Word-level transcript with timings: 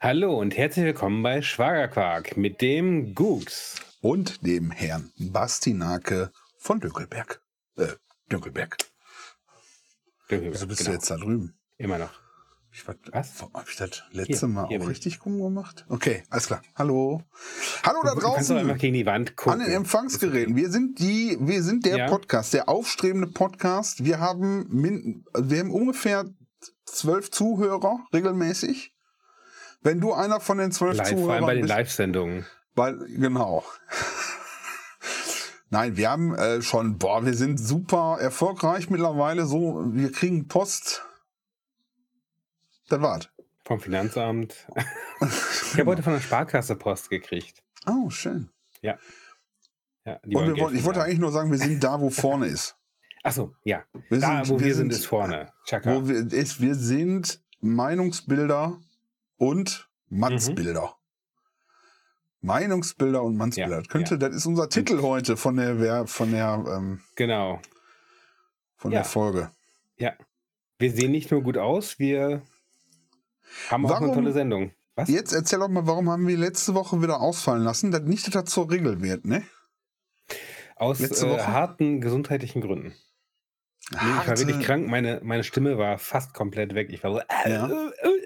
Hallo 0.00 0.38
und 0.38 0.56
herzlich 0.56 0.84
willkommen 0.84 1.22
bei 1.22 1.42
Schwagerquark 1.42 2.36
mit 2.36 2.60
dem 2.60 3.14
Gux. 3.14 3.76
Und 4.00 4.46
dem 4.46 4.70
Herrn 4.70 5.10
Bastinake 5.18 6.30
von 6.56 6.78
Dünkelberg. 6.78 7.42
Äh, 7.76 7.88
Dünkelberg. 8.30 8.76
Dünkelberg, 10.30 10.54
Wieso 10.54 10.66
bist 10.68 10.78
genau. 10.80 10.90
du 10.90 10.94
jetzt 10.96 11.10
da 11.10 11.16
drüben? 11.16 11.58
Immer 11.78 11.98
noch. 11.98 12.12
Ich, 12.70 12.86
was? 12.86 12.96
Was? 13.10 13.42
Habe 13.42 13.64
ich 13.68 13.76
das 13.76 14.02
letzte 14.12 14.46
Hier, 14.46 14.48
Mal 14.48 14.68
hier 14.68 14.76
auch 14.78 14.82
bin 14.82 14.88
richtig 14.88 15.24
rum 15.24 15.40
gemacht? 15.42 15.84
Okay, 15.88 16.22
alles 16.30 16.46
klar. 16.46 16.62
Hallo. 16.76 17.22
Hallo 17.82 18.00
da 18.04 18.14
Du 18.14 18.20
kannst 18.20 18.50
einfach 18.52 18.62
draußen. 18.62 18.78
gegen 18.78 18.94
die 18.94 19.06
Wand 19.06 19.34
gucken. 19.36 19.60
An 19.60 19.66
den 19.66 19.74
Empfangsgeräten. 19.74 20.54
Wir 20.54 20.70
sind 20.70 21.00
die, 21.00 21.36
wir 21.40 21.62
sind 21.64 21.84
der 21.86 21.96
Ja. 21.96 22.06
Podcast, 22.06 22.54
der 22.54 22.68
aufstrebende 22.68 23.26
Podcast. 23.26 24.04
Wir 24.04 24.20
haben, 24.20 24.66
min, 24.70 25.24
wir 25.36 25.58
haben 25.58 25.72
ungefähr 25.72 26.24
zwölf 26.84 27.32
Zuhörer 27.32 27.98
regelmäßig. 28.12 28.94
Wenn 29.80 30.00
du 30.00 30.12
einer 30.12 30.40
von 30.40 30.58
den 30.58 30.72
zwölf 30.72 30.96
Live, 30.96 31.08
vor 31.08 31.16
allem 31.16 31.24
Zuhörern 31.24 31.46
bei 31.46 31.54
den 31.54 31.66
Live-Sendungen. 31.66 32.46
Weil, 32.74 32.98
genau. 33.08 33.64
Nein, 35.70 35.96
wir 35.96 36.10
haben 36.10 36.34
äh, 36.34 36.62
schon, 36.62 36.98
boah, 36.98 37.24
wir 37.26 37.34
sind 37.34 37.58
super 37.58 38.18
erfolgreich 38.20 38.88
mittlerweile. 38.88 39.46
So, 39.46 39.82
wir 39.92 40.10
kriegen 40.12 40.48
Post. 40.48 41.04
Das 42.88 43.00
war's. 43.00 43.28
Vom 43.64 43.80
Finanzamt. 43.80 44.66
ich 45.20 45.78
habe 45.78 45.90
heute 45.90 46.02
von 46.02 46.14
der 46.14 46.20
Sparkasse 46.20 46.74
Post 46.74 47.10
gekriegt. 47.10 47.62
Oh, 47.86 48.08
schön. 48.08 48.48
Ja. 48.80 48.98
ja 50.06 50.14
Und 50.24 50.34
wollen 50.34 50.46
wir 50.46 50.62
wollten, 50.62 50.72
Geld 50.72 50.80
ich 50.80 50.84
wollte 50.84 51.02
eigentlich 51.02 51.18
nur 51.18 51.32
sagen, 51.32 51.50
wir 51.50 51.58
sind 51.58 51.84
da, 51.84 52.00
wo 52.00 52.08
vorne 52.08 52.46
ist. 52.46 52.76
Achso, 53.22 53.54
ja. 53.64 53.84
Wir 54.08 54.20
da, 54.20 54.48
wo 54.48 54.58
wir 54.58 54.74
sind, 54.74 54.90
ist 54.90 55.06
vorne. 55.06 55.52
Chaka. 55.66 55.94
Wo 55.94 56.08
wir, 56.08 56.32
ist, 56.32 56.62
wir 56.62 56.74
sind 56.74 57.42
Meinungsbilder 57.60 58.78
und 59.38 59.88
Mannsbilder. 60.08 60.94
Meinungsbilder 62.40 63.22
und 63.22 63.36
Mannsbilder. 63.36 63.70
Ja, 63.70 63.78
das 63.78 63.88
könnte, 63.88 64.14
ja. 64.14 64.18
das 64.18 64.36
ist 64.36 64.46
unser 64.46 64.68
Titel 64.68 65.00
heute 65.02 65.36
von 65.36 65.56
der, 65.56 65.80
Wer- 65.80 66.06
von 66.06 66.30
der, 66.30 66.64
ähm, 66.68 67.00
Genau. 67.16 67.60
von 68.76 68.92
Ja. 68.92 68.98
der 68.98 69.04
Folge. 69.04 69.50
Ja. 69.96 70.12
Wir 70.78 70.92
sehen 70.92 71.10
nicht 71.10 71.30
nur 71.32 71.42
gut 71.42 71.58
aus, 71.58 71.98
wir 71.98 72.42
haben 73.70 73.86
auch 73.86 73.90
eine 73.96 74.00
Warum- 74.06 74.14
tolle 74.14 74.32
Sendung. 74.32 74.72
Was? 74.94 75.08
Jetzt 75.08 75.32
erzähl 75.32 75.58
doch 75.60 75.68
mal, 75.68 75.86
warum 75.86 76.10
haben 76.10 76.26
wir 76.26 76.36
letzte 76.36 76.74
Woche 76.74 77.00
wieder 77.02 77.20
ausfallen 77.20 77.62
lassen, 77.64 77.90
dass 77.90 78.02
nicht, 78.02 78.26
dass 78.26 78.34
das 78.44 78.52
zur 78.52 78.70
Regel 78.70 79.00
wird, 79.02 79.24
ne? 79.24 79.44
Aus 80.76 81.00
äh, 81.00 81.38
harten 81.40 82.00
gesundheitlichen 82.00 82.60
Gründen. 82.62 82.94
Nee, 83.90 83.96
ich 84.20 84.28
war 84.28 84.38
wirklich 84.38 84.60
krank, 84.60 84.86
meine, 84.88 85.20
meine 85.24 85.42
Stimme 85.44 85.78
war 85.78 85.98
fast 85.98 86.34
komplett 86.34 86.74
weg. 86.74 86.90
Ich 86.90 87.02
war 87.02 87.12
so 87.12 87.18
äh, 87.20 87.50
Ja. 87.52 87.66
äh, 87.68 87.72
äh, 87.72 88.17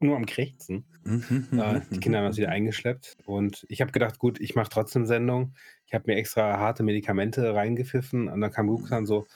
nur 0.00 0.16
am 0.16 0.26
Krächzen. 0.26 0.84
Äh, 1.04 1.80
die 1.90 2.00
Kinder 2.00 2.18
haben 2.18 2.24
mhm. 2.24 2.28
das 2.30 2.36
wieder 2.36 2.50
eingeschleppt 2.50 3.16
und 3.24 3.64
ich 3.68 3.80
habe 3.80 3.92
gedacht, 3.92 4.18
gut, 4.18 4.40
ich 4.40 4.54
mache 4.54 4.70
trotzdem 4.70 5.06
Sendung. 5.06 5.54
Ich 5.86 5.94
habe 5.94 6.04
mir 6.06 6.16
extra 6.16 6.58
harte 6.58 6.82
Medikamente 6.82 7.54
reingepfiffen 7.54 8.28
und 8.28 8.40
dann 8.40 8.52
kam 8.52 8.66
Luke 8.66 8.88
dann 8.88 9.06
so, 9.06 9.26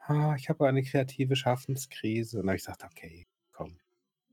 ah, 0.00 0.34
ich 0.36 0.48
habe 0.48 0.66
eine 0.66 0.82
kreative 0.82 1.36
Schaffenskrise. 1.36 2.38
Und 2.38 2.42
dann 2.46 2.50
habe 2.50 2.56
ich 2.56 2.64
gesagt, 2.64 2.84
okay, 2.84 3.26
komm, 3.52 3.78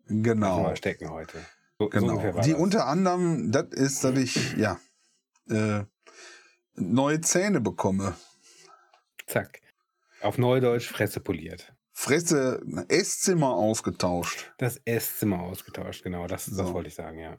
Genau. 0.08 0.64
mal 0.64 0.76
stecken 0.76 1.10
heute. 1.10 1.38
So, 1.78 1.86
so 1.86 1.90
Genau. 1.90 2.24
war 2.36 2.42
Die 2.42 2.52
das. 2.52 2.60
unter 2.60 2.88
anderem, 2.88 3.52
das 3.52 3.68
ist, 3.72 4.04
dass 4.04 4.18
ich, 4.18 4.58
ja, 4.58 4.80
äh, 5.50 5.84
neue 6.76 7.22
Zähne 7.22 7.62
bekomme. 7.62 8.16
Zack. 9.28 9.62
Auf 10.22 10.38
Neudeutsch 10.38 10.90
Fresse 10.90 11.20
poliert. 11.20 11.74
Fresse, 12.02 12.62
Esszimmer 12.88 13.50
ausgetauscht. 13.50 14.54
Das 14.58 14.80
Esszimmer 14.86 15.42
ausgetauscht, 15.42 16.02
genau, 16.02 16.28
das, 16.28 16.46
das 16.46 16.56
So. 16.56 16.74
wollte 16.74 16.88
ich 16.88 16.96
sagen, 16.96 17.20
ja. 17.20 17.32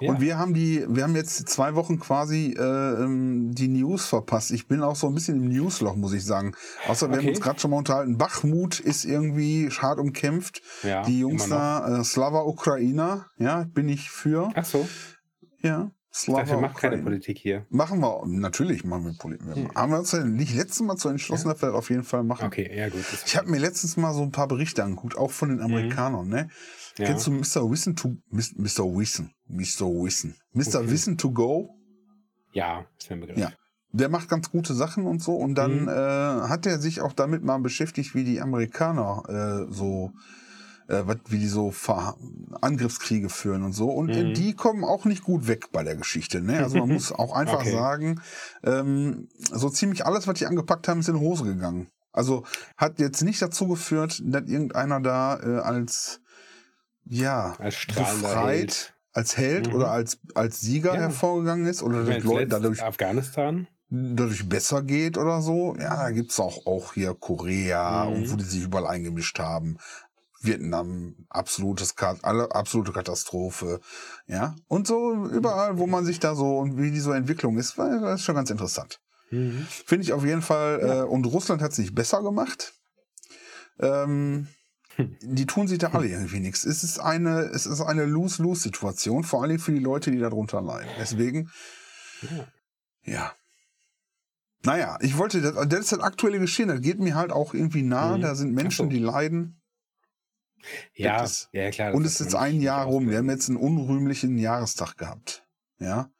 Und 0.00 0.14
Ja. 0.14 0.20
wir 0.22 0.38
haben 0.38 0.54
die, 0.54 0.82
wir 0.88 1.02
haben 1.02 1.14
jetzt 1.14 1.46
zwei 1.50 1.74
Wochen 1.74 2.00
quasi 2.00 2.56
äh, 2.58 2.62
ähm, 2.62 3.54
die 3.54 3.68
News 3.68 4.06
verpasst. 4.06 4.50
Ich 4.50 4.66
bin 4.66 4.82
auch 4.82 4.96
so 4.96 5.08
ein 5.08 5.14
bisschen 5.14 5.36
im 5.36 5.48
Newsloch, 5.50 5.94
muss 5.94 6.14
ich 6.14 6.24
sagen. 6.24 6.54
Außer 6.88 7.10
wir 7.10 7.18
haben 7.18 7.28
uns 7.28 7.42
gerade 7.42 7.60
schon 7.60 7.70
mal 7.70 7.76
unterhalten. 7.76 8.16
Bachmut 8.16 8.80
ist 8.80 9.04
irgendwie 9.04 9.68
hart 9.68 9.98
umkämpft. 9.98 10.62
Ja, 10.84 11.02
die 11.02 11.18
Jungs 11.20 11.46
da, 11.50 12.00
äh, 12.00 12.02
Slava 12.04 12.44
Ukrainer, 12.44 13.26
ja, 13.36 13.66
bin 13.74 13.90
ich 13.90 14.08
für. 14.10 14.50
Ach 14.54 14.64
so, 14.64 14.88
Ja, 15.60 15.90
Slava 16.18 16.40
dafür 16.40 16.60
macht 16.60 16.76
keine 16.76 16.94
Ukraine. 16.94 17.02
Politik 17.04 17.38
hier. 17.38 17.66
Machen 17.70 18.00
wir, 18.00 18.22
natürlich 18.26 18.84
machen 18.84 19.04
wir 19.06 19.14
Politik. 19.16 19.54
Hm. 19.54 19.74
Haben 19.74 19.92
wir 19.92 19.98
uns 19.98 20.12
ja 20.12 20.24
nicht 20.24 20.54
letztes 20.54 20.80
Mal 20.80 20.96
zu 20.96 21.08
entschlossen, 21.08 21.48
dass 21.48 21.62
wir 21.62 21.74
auf 21.74 21.90
jeden 21.90 22.04
Fall 22.04 22.24
machen. 22.24 22.46
Okay, 22.46 22.70
ja 22.76 22.88
gut. 22.88 23.04
Ich 23.26 23.36
habe 23.36 23.48
mir 23.50 23.58
letztens 23.58 23.96
mal 23.96 24.12
so 24.12 24.22
ein 24.22 24.32
paar 24.32 24.48
Berichte 24.48 24.82
angeguckt, 24.84 25.16
auch 25.16 25.30
von 25.30 25.48
den 25.50 25.60
Amerikanern, 25.60 26.28
ne? 26.28 26.48
ja. 26.98 27.06
Kennst 27.06 27.26
du 27.26 27.30
Mr. 27.30 27.70
Wissen 27.70 27.94
to 27.96 28.16
Mr. 28.30 28.84
Wissen? 28.96 29.32
Mr. 29.46 29.86
Wissen. 29.86 30.34
Mr. 30.52 30.80
Okay. 30.80 30.90
Wissen 30.90 31.16
to 31.18 31.30
go? 31.30 31.70
Ja, 32.52 32.84
ist 32.98 33.08
mir 33.10 33.16
ein 33.16 33.20
Begriff. 33.20 33.38
Ja. 33.38 33.52
Der 33.92 34.08
macht 34.10 34.28
ganz 34.28 34.50
gute 34.50 34.74
Sachen 34.74 35.06
und 35.06 35.22
so. 35.22 35.34
Und 35.34 35.54
dann 35.54 35.82
Mhm. 35.82 35.88
äh, 35.88 35.92
hat 36.48 36.66
er 36.66 36.78
sich 36.78 37.00
auch 37.00 37.12
damit 37.12 37.42
mal 37.42 37.58
beschäftigt, 37.58 38.14
wie 38.14 38.24
die 38.24 38.40
Amerikaner 38.40 39.22
äh, 39.68 39.72
so, 39.72 40.10
äh, 40.88 41.04
wie 41.28 41.38
die 41.38 41.46
so 41.48 41.70
Ver 41.70 42.16
Angriffskriege 42.60 43.28
führen 43.28 43.62
und 43.62 43.72
so. 43.72 43.90
Und 43.90 44.10
äh, 44.10 44.24
Mhm. 44.24 44.34
die 44.34 44.54
kommen 44.54 44.84
auch 44.84 45.04
nicht 45.04 45.22
gut 45.22 45.46
weg 45.46 45.70
bei 45.72 45.82
der 45.84 45.96
Geschichte. 45.96 46.40
Ne? 46.40 46.58
Also 46.58 46.78
man 46.78 46.88
muss 46.94 47.12
auch 47.12 47.32
einfach 47.34 47.60
Okay. 47.60 47.72
sagen, 47.72 48.20
ähm, 48.64 49.28
so 49.52 49.70
ziemlich 49.70 50.04
alles, 50.06 50.26
was 50.26 50.38
die 50.38 50.46
angepackt 50.46 50.88
haben, 50.88 51.00
ist 51.00 51.08
in 51.08 51.20
Hose 51.20 51.44
gegangen. 51.44 51.88
Also 52.12 52.44
hat 52.76 52.98
jetzt 52.98 53.22
nicht 53.22 53.40
dazu 53.40 53.68
geführt, 53.68 54.20
dass 54.24 54.42
irgendeiner 54.46 55.00
da 55.00 55.38
äh, 55.40 55.58
als 55.60 56.20
ja 57.04 57.54
Als 57.58 57.86
befreit, 57.86 58.94
als 59.12 59.36
Held 59.36 59.68
Mhm. 59.68 59.74
oder 59.74 59.90
als 59.90 60.18
als 60.34 60.60
Sieger 60.60 60.94
Ja. 60.94 61.00
hervorgegangen 61.02 61.66
ist 61.66 61.82
oder 61.82 62.04
dass 62.04 62.24
Leute 62.24 62.48
dadurch 62.48 62.82
Afghanistan. 62.82 63.66
dadurch 63.90 64.48
besser 64.48 64.82
geht 64.82 65.16
oder 65.16 65.40
so. 65.42 65.74
Ja, 65.78 65.96
da 65.96 66.10
gibt's 66.10 66.38
auch, 66.40 66.66
auch 66.66 66.92
hier 66.94 67.14
Korea 67.14 68.04
Mhm. 68.06 68.12
und 68.12 68.32
wo 68.32 68.36
die 68.36 68.44
sich 68.44 68.62
überall 68.64 68.86
eingemischt 68.86 69.38
haben. 69.38 69.76
Vietnam, 70.40 71.14
absolutes, 71.28 71.94
alle, 72.22 72.52
absolute 72.54 72.92
Katastrophe. 72.92 73.80
Ja, 74.26 74.54
und 74.68 74.86
so 74.86 75.26
überall, 75.26 75.78
wo 75.78 75.86
man 75.86 76.04
sich 76.04 76.20
da 76.20 76.34
so 76.34 76.58
und 76.58 76.76
wie 76.76 76.90
die 76.90 77.00
so 77.00 77.12
Entwicklung 77.12 77.58
ist, 77.58 77.76
war- 77.78 78.00
das 78.00 78.20
ist 78.20 78.24
schon 78.26 78.34
ganz 78.36 78.50
interessant. 78.50 79.00
Mhm. 79.30 79.66
Finde 79.68 80.04
ich 80.04 80.12
auf 80.12 80.24
jeden 80.24 80.42
Fall. 80.42 80.80
Ja. 80.80 81.00
Äh, 81.00 81.02
und 81.06 81.24
Russland 81.26 81.60
hat 81.60 81.72
es 81.72 81.78
nicht 81.78 81.94
besser 81.94 82.22
gemacht. 82.22 82.72
Ähm, 83.80 84.48
Hm. 84.96 85.16
die 85.22 85.46
tun 85.46 85.68
sich 85.68 85.78
da 85.78 85.90
alle 85.90 86.08
irgendwie 86.08 86.40
nichts. 86.40 86.64
Es 86.64 86.82
ist 86.82 86.98
eine, 86.98 87.42
es 87.42 87.66
ist 87.66 87.80
eine 87.80 88.04
Lose-Lose-Situation, 88.04 89.22
vor 89.22 89.42
allem 89.44 89.60
für 89.60 89.70
die 89.72 89.78
Leute, 89.78 90.10
die 90.10 90.18
darunter 90.18 90.60
leiden. 90.60 90.90
Deswegen, 90.98 91.50
Ja. 92.22 92.48
ja. 93.04 93.32
Naja, 94.64 94.98
ich 95.00 95.16
wollte, 95.18 95.40
das, 95.40 95.54
das 95.68 95.78
ist 95.80 95.92
das 95.92 96.00
aktuelle 96.00 96.40
Geschehen, 96.40 96.66
das 96.68 96.80
geht 96.80 96.98
mir 96.98 97.14
halt 97.14 97.30
auch 97.30 97.54
irgendwie 97.54 97.82
nah. 97.82 98.16
Mhm. 98.16 98.22
Da 98.22 98.34
sind 98.34 98.52
Menschen, 98.54 98.86
so. 98.86 98.90
die 98.90 98.98
leiden. 98.98 99.57
Ja, 100.94 101.26
ja, 101.52 101.70
klar. 101.70 101.94
Und 101.94 102.04
es 102.04 102.20
ist 102.20 102.32
man 102.32 102.42
ein 102.42 102.60
Jahr 102.60 102.84
rum. 102.86 103.08
Wir 103.08 103.18
haben 103.18 103.30
jetzt 103.30 103.48
einen 103.48 103.56
unrühmlichen 103.58 104.38
Jahrestag 104.38 104.96
gehabt. 104.96 105.46
Ja. 105.78 106.10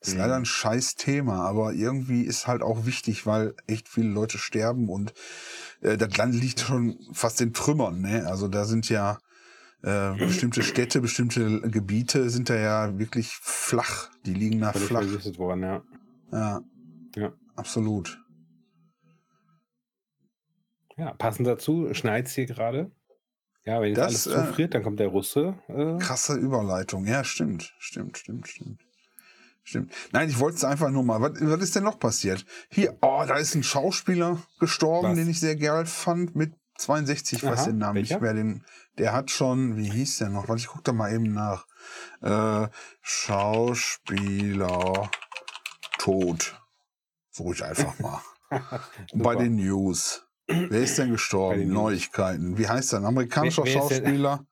Ist 0.00 0.12
Mhm. 0.12 0.18
leider 0.18 0.36
ein 0.36 0.44
scheiß 0.44 0.94
Thema, 0.96 1.40
aber 1.48 1.72
irgendwie 1.72 2.22
ist 2.22 2.46
halt 2.46 2.62
auch 2.62 2.84
wichtig, 2.86 3.24
weil 3.26 3.54
echt 3.66 3.88
viele 3.88 4.08
Leute 4.08 4.38
sterben 4.38 4.88
und 4.90 5.14
äh, 5.80 5.96
das 5.96 6.16
Land 6.16 6.34
liegt 6.42 6.60
schon 6.60 6.98
fast 7.12 7.40
in 7.40 7.52
Trümmern. 7.54 8.00
Ne? 8.02 8.26
Also 8.26 8.48
da 8.48 8.64
sind 8.66 8.88
ja 8.88 9.18
äh, 9.82 10.14
bestimmte 10.16 10.62
Städte, 10.62 11.00
bestimmte 11.00 11.60
Gebiete 11.62 12.28
sind 12.30 12.50
da 12.50 12.56
ja 12.56 12.98
wirklich 12.98 13.36
flach. 13.40 14.10
Die 14.24 14.34
liegen 14.34 14.62
Völlig 14.64 14.88
flach. 14.88 15.38
worden, 15.38 15.62
ja. 15.62 15.82
Ja, 16.32 16.60
Ja. 17.16 17.32
absolut. 17.54 18.18
Ja, 20.96 21.12
passend 21.14 21.46
dazu 21.46 21.92
schneit 21.92 22.26
es 22.26 22.34
hier 22.34 22.46
gerade. 22.46 22.90
Ja, 23.66 23.80
wenn 23.80 23.88
jetzt 23.88 23.98
Das, 23.98 24.28
alles 24.28 24.36
äh, 24.44 24.46
zufriert, 24.46 24.74
dann 24.74 24.82
kommt 24.82 25.00
der 25.00 25.08
Russe. 25.08 25.54
Äh, 25.68 25.98
Krasse 25.98 26.34
Überleitung. 26.34 27.06
Ja, 27.06 27.24
stimmt. 27.24 27.74
Stimmt, 27.78 28.16
stimmt, 28.16 28.46
stimmt. 28.46 28.80
Stimmt. 29.64 29.92
Nein, 30.12 30.28
ich 30.28 30.38
wollte 30.38 30.58
es 30.58 30.64
einfach 30.64 30.90
nur 30.90 31.02
mal. 31.02 31.20
Was, 31.20 31.32
was 31.40 31.60
ist 31.60 31.74
denn 31.74 31.82
noch 31.82 31.98
passiert? 31.98 32.46
Hier, 32.70 32.96
oh, 33.02 33.24
da 33.26 33.36
ist 33.36 33.56
ein 33.56 33.64
Schauspieler 33.64 34.40
gestorben, 34.60 35.08
Was? 35.08 35.16
den 35.18 35.28
ich 35.28 35.40
sehr 35.40 35.56
geil 35.56 35.86
fand, 35.86 36.36
mit 36.36 36.54
62, 36.78 37.38
ich 37.38 37.44
weiß 37.44 37.60
Aha, 37.60 37.66
den 37.66 37.78
Namen 37.78 37.96
welcher? 37.96 38.14
nicht 38.14 38.22
mehr. 38.22 38.34
Den, 38.34 38.64
der 38.98 39.12
hat 39.12 39.32
schon, 39.32 39.76
wie 39.76 39.90
hieß 39.90 40.18
der 40.18 40.28
noch? 40.28 40.48
Warte, 40.48 40.60
ich 40.60 40.68
guck 40.68 40.84
da 40.84 40.92
mal 40.92 41.12
eben 41.12 41.32
nach. 41.32 41.66
Äh, 42.22 42.68
Schauspieler 43.02 45.10
tot. 45.98 46.60
Suche 47.30 47.54
ich 47.54 47.64
einfach 47.64 47.98
mal. 47.98 48.20
Bei 49.14 49.34
den 49.34 49.56
News. 49.56 50.25
Wer 50.46 50.80
ist 50.82 50.96
denn 50.98 51.10
gestorben? 51.10 51.68
Neuigkeiten. 51.68 52.56
Wie 52.58 52.68
heißt 52.68 52.92
der? 52.92 53.00
Ein 53.00 53.06
amerikanischer 53.06 53.64
Wer- 53.64 53.74
wer 53.74 53.80
Schauspieler. 53.82 54.46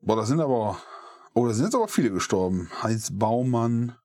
Boah, 0.00 0.16
da 0.16 0.24
sind 0.24 0.40
aber. 0.40 0.78
Oh, 1.34 1.46
da 1.46 1.52
sind 1.52 1.64
jetzt 1.66 1.74
aber 1.74 1.88
viele 1.88 2.10
gestorben. 2.10 2.70
Heinz 2.82 3.10
Baumann. 3.12 3.96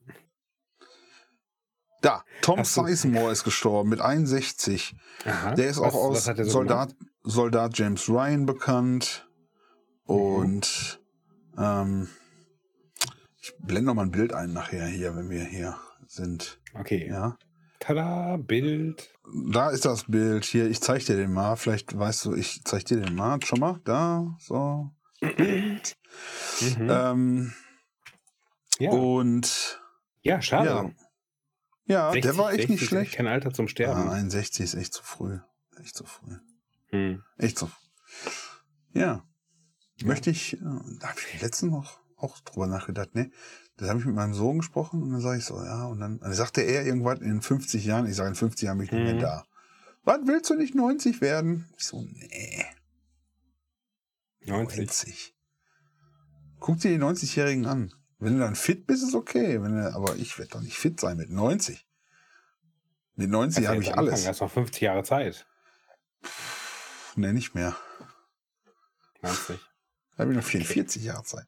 Da, 2.01 2.23
Tom 2.41 2.59
Hast 2.59 2.75
Sizemore 2.75 3.31
ist 3.31 3.43
gestorben 3.43 3.89
mit 3.89 3.99
61. 3.99 4.95
Aha. 5.25 5.53
Der 5.55 5.69
ist 5.69 5.79
was, 5.81 5.93
auch 5.93 6.05
aus 6.11 6.23
so 6.23 6.43
Soldat, 6.45 6.95
Soldat 7.23 7.77
James 7.77 8.07
Ryan 8.07 8.45
bekannt. 8.45 9.27
Mhm. 10.07 10.15
Und 10.15 10.95
Ähm, 11.57 12.07
ich 13.41 13.53
blende 13.59 13.87
noch 13.87 13.95
mal 13.95 14.03
ein 14.03 14.11
Bild 14.11 14.31
ein 14.33 14.53
nachher 14.53 14.85
hier, 14.87 15.13
wenn 15.17 15.29
wir 15.29 15.43
hier 15.43 15.75
sind. 16.07 16.61
Okay. 16.73 17.05
Ja. 17.09 17.37
Tada, 17.79 18.37
Bild. 18.37 19.09
Da 19.51 19.69
ist 19.69 19.85
das 19.85 20.03
Bild. 20.05 20.43
Hier, 20.45 20.69
ich 20.69 20.81
zeig 20.81 21.05
dir 21.05 21.15
den 21.15 21.31
mal. 21.33 21.55
Vielleicht 21.55 21.97
weißt 21.97 22.25
du, 22.25 22.35
ich 22.35 22.61
zeig 22.65 22.85
dir 22.85 22.99
den 22.99 23.15
mal. 23.15 23.41
Schon 23.43 23.59
mal. 23.59 23.79
Da, 23.85 24.35
so. 24.39 24.91
Bild. 25.19 25.97
Mhm. 26.61 26.89
Ähm, 26.89 27.53
ja. 28.79 28.91
Und 28.91 29.81
ja, 30.21 30.41
schade. 30.41 30.69
ja, 30.69 30.91
ja 31.85 32.11
60, 32.11 32.21
der 32.21 32.37
war 32.37 32.49
echt 32.51 32.61
60 32.61 32.69
nicht 32.69 32.87
schlecht. 32.87 33.13
Kein 33.13 33.27
Alter 33.27 33.53
zum 33.53 33.65
Ja, 33.65 33.69
Sterben. 33.71 34.09
61 34.09 34.63
ist 34.63 34.73
echt 34.75 34.93
zu 34.93 35.03
früh. 35.03 35.39
Echt 35.79 35.95
zu 35.95 36.05
früh. 36.05 36.35
Hm. 36.89 37.23
Echt 37.37 37.57
so. 37.57 37.69
Ja. 38.93 39.23
Möchte 40.03 40.29
ich, 40.29 40.53
äh, 40.53 40.59
da 40.99 41.09
habe 41.09 41.19
ich 41.19 41.41
letztens 41.41 41.71
noch 41.71 41.99
auch 42.15 42.39
drüber 42.41 42.67
nachgedacht, 42.67 43.15
ne? 43.15 43.31
Da 43.79 43.87
habe 43.87 43.99
ich 43.99 44.05
mit 44.05 44.15
meinem 44.15 44.33
Sohn 44.33 44.57
gesprochen 44.59 45.01
und 45.01 45.11
dann 45.11 45.21
sage 45.21 45.39
ich 45.39 45.45
so, 45.45 45.55
ja, 45.63 45.85
und 45.85 45.99
dann, 46.01 46.19
dann 46.19 46.33
sagte 46.33 46.61
er 46.61 46.85
irgendwann 46.85 47.21
in 47.21 47.41
50 47.41 47.85
Jahren, 47.85 48.07
ich 48.07 48.15
sage, 48.15 48.29
in 48.29 48.35
50 48.35 48.65
Jahren 48.65 48.77
bin 48.77 48.85
ich 48.85 48.91
nicht 48.91 48.99
Mhm. 49.01 49.05
mehr 49.13 49.21
da. 49.21 49.45
Wann 50.03 50.27
willst 50.27 50.49
du 50.49 50.55
nicht 50.55 50.75
90 50.75 51.21
werden? 51.21 51.69
Ich 51.77 51.85
so, 51.85 52.01
nee, 52.01 52.65
90. 54.41 54.77
90. 54.79 55.35
Guck 56.59 56.79
dir 56.79 56.89
die 56.91 56.97
90-Jährigen 57.03 57.65
an. 57.67 57.93
Wenn 58.17 58.33
du 58.33 58.39
dann 58.39 58.55
fit 58.55 58.85
bist, 58.85 59.03
ist 59.03 59.15
okay. 59.15 59.61
Wenn 59.61 59.75
du, 59.77 59.95
aber 59.95 60.15
ich 60.17 60.37
werde 60.37 60.51
doch 60.51 60.61
nicht 60.61 60.75
fit 60.77 60.99
sein 60.99 61.15
mit 61.15 61.29
90. 61.29 61.87
Mit 63.15 63.29
90 63.29 63.55
Kannst 63.55 63.65
du 63.65 63.71
habe 63.71 63.81
ich 63.81 63.89
anfangen, 63.89 64.09
alles. 64.09 64.27
Hast 64.27 64.41
noch 64.41 64.51
50 64.51 64.81
Jahre 64.81 65.03
Zeit. 65.03 65.45
Nee, 67.15 67.31
nicht 67.31 67.55
mehr. 67.55 67.77
90. 69.21 69.59
Da 70.15 70.23
habe 70.23 70.31
ich 70.31 70.37
noch 70.37 70.43
44 70.43 71.03
Jahre 71.03 71.23
Zeit. 71.23 71.45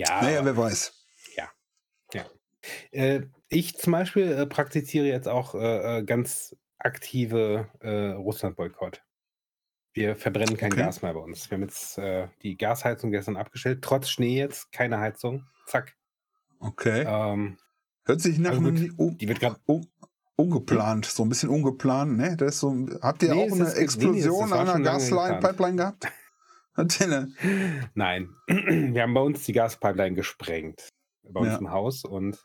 Ja. 0.00 0.22
Naja, 0.22 0.44
wer 0.44 0.56
weiß. 0.56 0.96
Äh, 2.90 3.22
ich 3.48 3.78
zum 3.78 3.92
Beispiel 3.92 4.32
äh, 4.32 4.46
praktiziere 4.46 5.06
jetzt 5.06 5.28
auch 5.28 5.54
äh, 5.54 5.98
äh, 5.98 6.02
ganz 6.04 6.54
aktive 6.78 7.68
äh, 7.80 8.10
Russland-Boykott. 8.12 9.02
Wir 9.94 10.14
verbrennen 10.14 10.56
kein 10.56 10.72
Okay. 10.72 10.82
Gas 10.82 11.02
mehr 11.02 11.14
bei 11.14 11.20
uns. 11.20 11.50
Wir 11.50 11.56
haben 11.56 11.62
jetzt 11.62 11.98
äh, 11.98 12.28
die 12.42 12.56
Gasheizung 12.56 13.10
gestern 13.10 13.36
abgestellt. 13.36 13.80
Trotz 13.82 14.08
Schnee 14.10 14.36
jetzt, 14.38 14.70
keine 14.72 14.98
Heizung. 15.00 15.46
Zack. 15.66 15.96
Okay. 16.60 17.04
Ähm, 17.06 17.56
Hört 18.04 18.20
sich 18.20 18.38
nach 18.38 18.50
also 18.50 18.68
einem 18.68 18.88
gut, 18.88 18.98
un 18.98 19.18
die 19.18 19.28
wird 19.28 19.40
gerade. 19.40 19.56
un 19.66 19.86
ungeplant, 20.36 21.04
so 21.06 21.22
ein 21.22 21.28
bisschen 21.28 21.48
ungeplant, 21.48 22.16
ne? 22.16 22.36
Das 22.36 22.54
ist 22.54 22.60
so, 22.60 22.74
habt 23.02 23.22
ihr 23.22 23.34
Nee, 23.34 23.40
auch 23.46 23.52
eine 23.54 23.64
nee, 23.64 23.70
nee, 23.74 23.80
Explosion 23.80 24.50
war 24.50 24.60
einer 24.60 24.72
schon 24.72 24.82
lange 24.82 24.98
Gasline 24.98 25.34
geplant. 25.34 25.40
Pipeline 25.40 25.76
gehabt? 25.76 26.06
Eine? 26.74 27.32
Nein. 27.94 28.30
Wir 28.46 29.02
haben 29.02 29.14
bei 29.14 29.20
uns 29.20 29.44
die 29.44 29.52
Gaspipeline 29.52 30.14
gesprengt. 30.14 30.88
Bei 31.22 31.40
uns 31.40 31.50
Ja. 31.50 31.58
im 31.58 31.70
Haus. 31.70 32.04
Und 32.04 32.38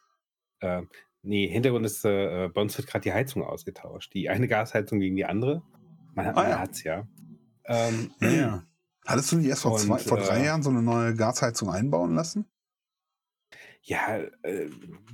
äh, 0.59 0.81
nee, 1.21 1.47
Hintergrund 1.47 1.85
ist, 1.85 2.03
äh, 2.05 2.49
bei 2.53 2.61
uns 2.61 2.77
wird 2.77 2.87
gerade 2.87 3.03
die 3.03 3.13
Heizung 3.13 3.43
ausgetauscht. 3.43 4.13
Die 4.13 4.29
eine 4.29 4.47
Gasheizung 4.47 4.99
gegen 4.99 5.15
die 5.15 5.25
andere. 5.25 5.63
Man, 6.13 6.25
hat, 6.25 6.37
Ah, 6.37 6.49
ja. 6.49 6.59
hat's 6.59 6.83
ja. 6.83 7.07
Ähm, 7.65 8.11
Ja, 8.19 8.29
ja. 8.29 8.63
Hattest 9.05 9.31
du 9.31 9.37
nicht 9.37 9.47
erst 9.47 9.61
vor, 9.61 9.73
Und, 9.73 9.79
zwei, 9.79 9.99
vor 9.99 10.17
drei 10.17 10.39
äh, 10.39 10.45
Jahren 10.45 10.63
so 10.63 10.69
eine 10.71 10.81
neue 10.81 11.13
Gasheizung 11.15 11.69
einbauen 11.69 12.15
lassen? 12.15 12.45
Ja, 13.87 14.17
äh, 14.41 14.67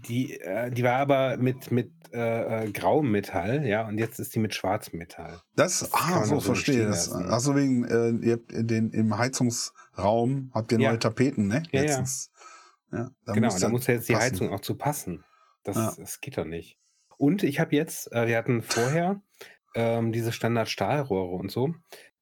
die, 0.07 0.39
äh, 0.39 0.71
die 0.71 0.83
war 0.83 0.94
aber 0.95 1.35
mit, 1.35 1.71
mit 1.71 1.91
äh, 2.13 2.63
äh, 2.68 2.71
grauem 2.71 3.12
Metall, 3.12 3.65
ja, 3.68 3.85
und 3.85 3.97
jetzt 3.97 4.18
ist 4.19 4.33
die 4.33 4.39
mit 4.39 4.56
schwarzem 4.56 4.97
Metall. 4.97 5.41
Das, 5.57 5.79
Das 5.79 5.94
ah, 5.94 6.23
so, 6.23 6.35
nicht 6.35 6.45
verstehe. 6.45 6.85
Das, 6.85 7.09
lassen. 7.09 7.25
also 7.25 7.53
wegen, 7.57 7.83
äh, 7.83 8.25
ihr 8.25 8.33
habt 8.35 8.45
den, 8.50 8.91
im 8.91 9.18
Heizungsraum 9.18 10.51
habt 10.53 10.71
ihr 10.71 10.79
Ja. 10.79 10.89
neue 10.91 11.00
Tapeten, 11.00 11.47
ne? 11.47 11.63
Ja, 11.71 11.81
ja. 11.81 11.88
Letztens. 11.88 12.31
Ja, 12.94 13.09
da 13.25 13.33
genau, 13.33 13.57
da 13.59 13.68
muss 13.69 13.88
ja 13.88 13.95
jetzt 13.95 14.07
die 14.07 14.13
passen. 14.13 14.23
Heizung 14.33 14.50
auch 14.53 14.62
zu 14.62 14.75
passen. 14.75 15.24
Das, 15.63 15.75
Ja. 15.75 15.94
das 15.97 16.21
geht 16.21 16.38
doch 16.38 16.45
nicht. 16.45 16.77
Und 17.17 17.44
ich 17.44 17.59
habe 17.59 17.75
jetzt, 17.75 18.09
äh, 18.13 18.25
wir 18.27 18.38
hatten 18.38 18.62
vorher 18.62 19.21
ähm, 19.75 20.12
diese 20.13 20.31
Standard-Stahlrohre 20.31 21.35
und 21.35 21.51
so. 21.51 21.74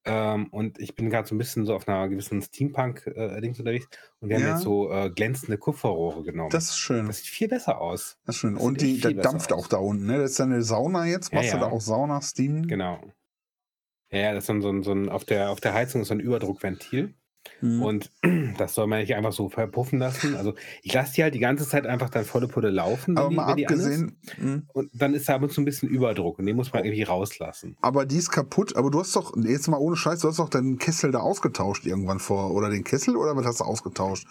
Ähm, 0.06 0.46
und 0.50 0.78
ich 0.80 0.94
bin 0.94 1.10
gerade 1.10 1.28
so 1.28 1.34
ein 1.34 1.38
bisschen 1.38 1.66
so 1.66 1.74
auf 1.74 1.86
einer 1.86 2.08
gewissen 2.08 2.40
Steampunk-Dings 2.40 3.58
unterwegs. 3.58 3.86
Und 4.20 4.30
wir 4.30 4.36
haben 4.36 4.42
Ja. 4.44 4.52
jetzt 4.54 4.62
so 4.62 4.90
äh, 4.90 5.10
glänzende 5.10 5.58
Kupferrohre 5.58 6.22
genommen. 6.22 6.50
Das 6.50 6.70
ist 6.70 6.78
schön. 6.78 7.06
das 7.06 7.18
sieht 7.18 7.26
viel 7.26 7.48
besser 7.48 7.80
aus. 7.80 8.18
Das 8.24 8.36
ist 8.36 8.40
schön. 8.40 8.54
das 8.54 8.62
Und 8.62 8.80
die, 8.80 8.94
besser 8.98 9.14
dampft 9.14 9.52
aus. 9.52 9.64
auch 9.64 9.68
da 9.68 9.76
unten, 9.76 10.06
ne? 10.06 10.18
Das 10.18 10.30
ist 10.32 10.40
eine 10.40 10.62
Sauna 10.62 11.06
jetzt. 11.06 11.32
Ja, 11.32 11.38
Machst 11.38 11.52
du 11.52 11.56
ja. 11.58 11.62
da 11.64 11.70
auch 11.70 11.80
Sauna, 11.82 12.20
Steam? 12.22 12.66
Genau. 12.66 12.98
Ja, 14.10 14.18
ja, 14.18 14.34
das 14.34 14.44
ist 14.44 14.46
so 14.48 14.52
ein, 14.54 14.62
so 14.62 14.70
ein, 14.70 14.82
so 14.82 14.92
ein 14.92 15.08
auf, 15.08 15.24
der, 15.24 15.50
auf 15.50 15.60
der 15.60 15.74
Heizung 15.74 16.00
ist 16.02 16.08
so 16.08 16.14
ein 16.14 16.20
Überdruckventil. 16.20 17.14
Mhm. 17.62 17.82
Und 17.82 18.10
das 18.58 18.74
soll 18.74 18.86
man 18.86 19.00
nicht 19.00 19.14
einfach 19.14 19.32
so 19.32 19.48
verpuffen 19.48 19.98
lassen. 19.98 20.34
Also 20.36 20.54
ich 20.82 20.92
lasse 20.92 21.14
die 21.14 21.22
halt 21.22 21.34
die 21.34 21.38
ganze 21.40 21.66
Zeit 21.66 21.86
einfach 21.86 22.10
dann 22.10 22.24
volle 22.24 22.48
Pulle 22.48 22.70
laufen. 22.70 23.16
aber 23.16 23.28
die- 23.30 23.34
mal 23.36 23.52
abgesehen, 23.52 24.16
mhm. 24.38 24.62
Und 24.72 24.90
dann 24.92 25.14
ist 25.14 25.28
da 25.28 25.34
ab 25.36 25.42
und 25.42 25.52
zu 25.52 25.60
ein 25.60 25.64
bisschen 25.64 25.88
Überdruck 25.88 26.38
und 26.38 26.46
den 26.46 26.56
muss 26.56 26.72
man 26.72 26.84
irgendwie 26.84 27.02
rauslassen. 27.02 27.76
aber 27.80 28.06
die 28.06 28.16
ist 28.16 28.30
kaputt. 28.30 28.76
Aber 28.76 28.90
du 28.90 29.00
hast 29.00 29.14
doch, 29.16 29.34
jetzt 29.36 29.68
mal 29.68 29.78
ohne 29.78 29.96
Scheiß, 29.96 30.20
du 30.20 30.28
hast 30.28 30.38
doch 30.38 30.48
deinen 30.48 30.78
Kessel 30.78 31.10
da 31.12 31.20
ausgetauscht 31.20 31.86
irgendwann 31.86 32.18
vor. 32.18 32.52
Oder 32.52 32.70
den 32.70 32.84
Kessel 32.84 33.16
oder 33.16 33.34
was 33.36 33.46
hast 33.46 33.60
du 33.60 33.64
ausgetauscht? 33.64 34.26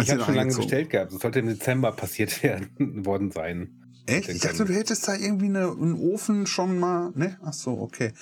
Ich 0.00 0.10
habe 0.10 0.22
schon 0.24 0.34
lange 0.34 0.54
bestellt 0.54 0.90
gehabt. 0.90 1.12
Das 1.12 1.20
sollte 1.20 1.40
im 1.40 1.46
Dezember 1.46 1.92
passiert 1.92 2.42
werden, 2.42 3.04
worden 3.04 3.30
sein. 3.30 3.76
Echt? 4.06 4.28
Ich 4.28 4.40
dachte, 4.40 4.64
du 4.64 4.74
hättest 4.74 5.06
da 5.06 5.14
irgendwie 5.14 5.46
eine, 5.46 5.70
einen 5.70 5.94
Ofen 5.94 6.46
schon 6.46 6.78
mal. 6.78 7.12
Ne? 7.14 7.38
Ach 7.44 7.52
so, 7.52 7.78
okay. 7.80 8.12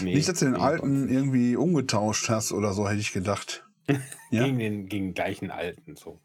Nee, 0.00 0.14
Nicht, 0.14 0.28
dass 0.28 0.38
du 0.40 0.46
den 0.46 0.54
nee, 0.54 0.60
alten 0.60 1.08
irgendwie 1.08 1.56
umgetauscht 1.56 2.28
hast 2.28 2.52
oder 2.52 2.72
so, 2.72 2.88
hätte 2.88 3.00
ich 3.00 3.12
gedacht. 3.12 3.62
Ja. 4.32 4.42
Gegen 4.42 4.58
den 4.58 4.88
gegen 4.88 5.14
gleichen 5.14 5.52
alten. 5.52 5.94
So. 5.94 6.20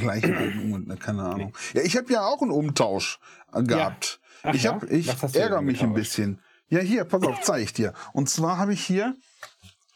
Gleichen 0.00 0.34
alten, 0.34 0.72
um- 0.72 0.98
keine 0.98 1.22
Ahnung. 1.22 1.56
Ja, 1.74 1.82
ich 1.82 1.96
habe 1.96 2.12
ja 2.12 2.26
auch 2.26 2.42
einen 2.42 2.50
Umtausch 2.50 3.20
äh, 3.52 3.62
gehabt. 3.62 4.18
Ach 4.42 4.52
ich 4.52 4.64
ja? 4.64 4.72
hab, 4.72 4.90
ich 4.90 5.08
ärgere 5.36 5.62
mich 5.62 5.80
ein 5.84 5.94
bisschen. 5.94 6.40
Ja, 6.68 6.80
hier, 6.80 7.04
pass 7.04 7.22
auf, 7.22 7.40
zeige 7.42 7.62
ich 7.62 7.72
dir. 7.72 7.92
Und 8.12 8.28
zwar 8.28 8.58
habe 8.58 8.72
ich 8.72 8.84
hier, 8.84 9.14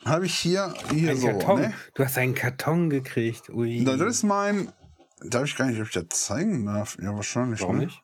habe 0.05 0.27
ich 0.27 0.37
hier, 0.37 0.73
hier 0.93 1.11
Ein 1.11 1.17
so, 1.17 1.27
Karton. 1.27 1.61
ne? 1.63 1.75
Du 1.95 2.05
hast 2.05 2.17
einen 2.19 2.37
Karton 2.37 2.89
gekriegt. 2.91 3.51
Ui. 3.51 3.83
Das 3.83 4.01
ist 4.01 4.23
mein, 4.23 4.71
darf 5.23 5.45
ich 5.45 5.57
gar 5.57 5.67
nicht, 5.67 5.81
ob 5.81 5.89
ich 5.89 5.95
das 5.95 6.07
zeigen 6.11 6.67
darf? 6.67 6.97
Ja, 7.03 7.15
wahrscheinlich. 7.17 7.61
Warum 7.63 7.79
ne? 7.79 7.87
nicht? 7.87 8.01